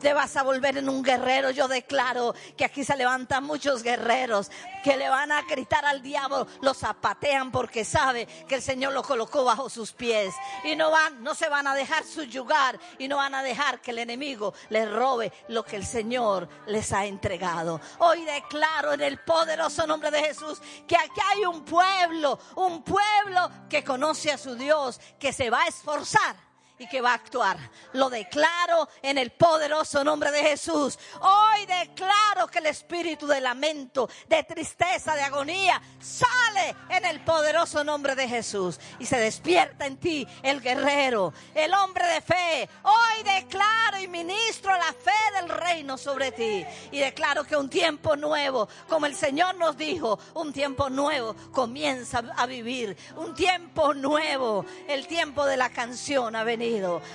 Te 0.00 0.12
vas 0.12 0.36
a 0.36 0.42
volver 0.42 0.78
en 0.78 0.88
un 0.88 1.02
guerrero. 1.02 1.50
Yo 1.50 1.66
declaro 1.66 2.34
que 2.56 2.64
aquí 2.64 2.84
se 2.84 2.96
levantan 2.96 3.44
muchos 3.44 3.82
guerreros 3.82 4.50
que 4.84 4.96
le 4.98 5.08
van 5.08 5.32
a 5.32 5.40
gritar 5.42 5.86
al 5.86 6.02
diablo, 6.02 6.46
lo 6.60 6.74
zapatean 6.74 7.50
porque 7.50 7.86
sabe 7.86 8.26
que 8.46 8.56
el 8.56 8.62
Señor 8.62 8.92
lo 8.92 9.02
colocó 9.02 9.42
bajo 9.42 9.70
sus 9.70 9.92
pies 9.92 10.34
y 10.62 10.76
no 10.76 10.90
van, 10.90 11.22
no 11.22 11.34
se 11.34 11.48
van 11.48 11.66
a 11.66 11.74
dejar 11.74 12.04
subyugar 12.04 12.78
y 12.98 13.08
no 13.08 13.16
van 13.16 13.34
a 13.34 13.42
dejar 13.42 13.80
que 13.80 13.92
el 13.92 13.98
enemigo 13.98 14.52
les 14.68 14.90
robe 14.92 15.32
lo 15.48 15.63
que 15.64 15.76
el 15.76 15.86
Señor 15.86 16.48
les 16.66 16.92
ha 16.92 17.06
entregado. 17.06 17.80
Hoy 17.98 18.24
declaro 18.24 18.92
en 18.92 19.00
el 19.00 19.18
poderoso 19.18 19.86
nombre 19.86 20.10
de 20.10 20.22
Jesús 20.22 20.60
que 20.86 20.96
aquí 20.96 21.20
hay 21.32 21.44
un 21.44 21.64
pueblo, 21.64 22.38
un 22.56 22.82
pueblo 22.82 23.50
que 23.68 23.84
conoce 23.84 24.32
a 24.32 24.38
su 24.38 24.54
Dios, 24.54 25.00
que 25.18 25.32
se 25.32 25.50
va 25.50 25.62
a 25.62 25.68
esforzar 25.68 26.36
y 26.78 26.88
que 26.88 27.00
va 27.00 27.12
a 27.12 27.14
actuar. 27.14 27.56
Lo 27.92 28.10
declaro 28.10 28.88
en 29.02 29.18
el 29.18 29.30
poderoso 29.30 30.02
nombre 30.02 30.30
de 30.32 30.42
Jesús. 30.42 30.98
Hoy 31.20 31.66
declaro 31.66 32.48
que 32.48 32.58
el 32.58 32.66
espíritu 32.66 33.26
de 33.26 33.40
lamento, 33.40 34.08
de 34.28 34.42
tristeza, 34.42 35.14
de 35.14 35.22
agonía 35.22 35.80
sale 36.00 36.74
en 36.90 37.04
el 37.04 37.20
poderoso 37.20 37.84
nombre 37.84 38.14
de 38.14 38.28
Jesús 38.28 38.80
y 38.98 39.06
se 39.06 39.18
despierta 39.18 39.86
en 39.86 39.98
ti 39.98 40.26
el 40.42 40.60
guerrero, 40.60 41.32
el 41.54 41.72
hombre 41.74 42.06
de 42.08 42.20
fe. 42.20 42.68
Hoy 42.82 43.22
declaro 43.22 44.00
y 44.00 44.08
ministro 44.08 44.76
la 44.76 44.92
fe 44.92 45.12
del 45.40 45.48
reino 45.48 45.96
sobre 45.96 46.32
ti 46.32 46.64
y 46.90 46.98
declaro 46.98 47.44
que 47.44 47.56
un 47.56 47.70
tiempo 47.70 48.16
nuevo, 48.16 48.68
como 48.88 49.06
el 49.06 49.14
Señor 49.14 49.54
nos 49.56 49.76
dijo, 49.76 50.18
un 50.34 50.52
tiempo 50.52 50.90
nuevo 50.90 51.36
comienza 51.52 52.22
a 52.36 52.46
vivir, 52.46 52.96
un 53.16 53.34
tiempo 53.34 53.94
nuevo, 53.94 54.64
el 54.88 55.06
tiempo 55.06 55.46
de 55.46 55.56
la 55.56 55.70
canción 55.70 56.34
ha 56.34 56.42
venido 56.42 56.63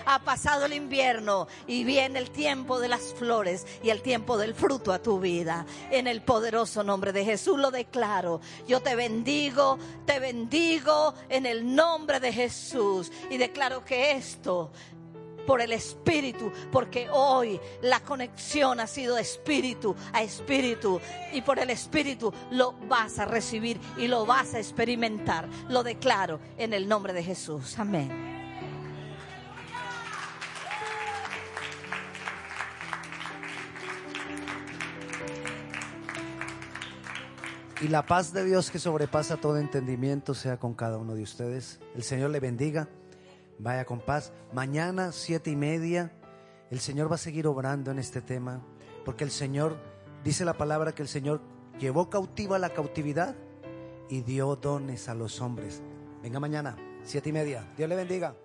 ha 0.05 0.19
pasado 0.19 0.65
el 0.65 0.73
invierno 0.73 1.47
y 1.67 1.83
viene 1.83 2.19
el 2.19 2.29
tiempo 2.29 2.79
de 2.79 2.87
las 2.87 3.13
flores 3.13 3.65
y 3.83 3.89
el 3.89 4.01
tiempo 4.01 4.37
del 4.37 4.53
fruto 4.53 4.91
a 4.91 5.01
tu 5.01 5.19
vida. 5.19 5.65
En 5.91 6.07
el 6.07 6.21
poderoso 6.21 6.83
nombre 6.83 7.11
de 7.11 7.25
Jesús 7.25 7.57
lo 7.59 7.71
declaro. 7.71 8.41
Yo 8.67 8.81
te 8.81 8.95
bendigo, 8.95 9.77
te 10.05 10.19
bendigo 10.19 11.13
en 11.29 11.45
el 11.45 11.75
nombre 11.75 12.19
de 12.19 12.31
Jesús 12.31 13.11
y 13.29 13.37
declaro 13.37 13.83
que 13.83 14.11
esto 14.11 14.71
por 15.47 15.61
el 15.61 15.71
Espíritu, 15.71 16.51
porque 16.71 17.09
hoy 17.11 17.59
la 17.81 18.01
conexión 18.01 18.79
ha 18.79 18.85
sido 18.85 19.17
espíritu 19.17 19.95
a 20.13 20.21
espíritu 20.21 21.01
y 21.33 21.41
por 21.41 21.57
el 21.57 21.71
Espíritu 21.71 22.31
lo 22.51 22.73
vas 22.87 23.17
a 23.17 23.25
recibir 23.25 23.79
y 23.97 24.07
lo 24.07 24.27
vas 24.27 24.53
a 24.53 24.59
experimentar. 24.59 25.49
Lo 25.67 25.81
declaro 25.81 26.39
en 26.57 26.73
el 26.73 26.87
nombre 26.87 27.13
de 27.13 27.23
Jesús. 27.23 27.79
Amén. 27.79 28.38
Y 37.81 37.87
la 37.87 38.05
paz 38.05 38.33
de 38.33 38.43
Dios 38.43 38.71
que 38.71 38.77
sobrepasa 38.77 39.37
todo 39.37 39.57
entendimiento 39.57 40.33
sea 40.33 40.59
con 40.59 40.73
cada 40.73 40.97
uno 40.97 41.15
de 41.15 41.23
ustedes. 41.23 41.79
El 41.95 42.03
Señor 42.03 42.29
le 42.29 42.41
bendiga. 42.41 42.89
Vaya 43.57 43.85
con 43.85 44.01
paz. 44.01 44.33
Mañana, 44.51 45.13
siete 45.13 45.49
y 45.49 45.55
media, 45.55 46.11
el 46.71 46.81
Señor 46.81 47.09
va 47.09 47.15
a 47.15 47.19
seguir 47.19 47.47
obrando 47.47 47.91
en 47.91 47.99
este 47.99 48.21
tema, 48.21 48.61
porque 49.05 49.23
el 49.23 49.31
Señor, 49.31 49.77
dice 50.25 50.43
la 50.43 50.57
palabra 50.57 50.93
que 50.93 51.03
el 51.03 51.07
Señor 51.07 51.41
llevó 51.79 52.09
cautiva 52.09 52.59
la 52.59 52.69
cautividad 52.69 53.35
y 54.09 54.21
dio 54.21 54.57
dones 54.57 55.07
a 55.07 55.13
los 55.13 55.39
hombres. 55.39 55.81
Venga 56.21 56.41
mañana, 56.41 56.75
siete 57.03 57.29
y 57.29 57.33
media. 57.33 57.65
Dios 57.77 57.87
le 57.87 57.95
bendiga. 57.95 58.35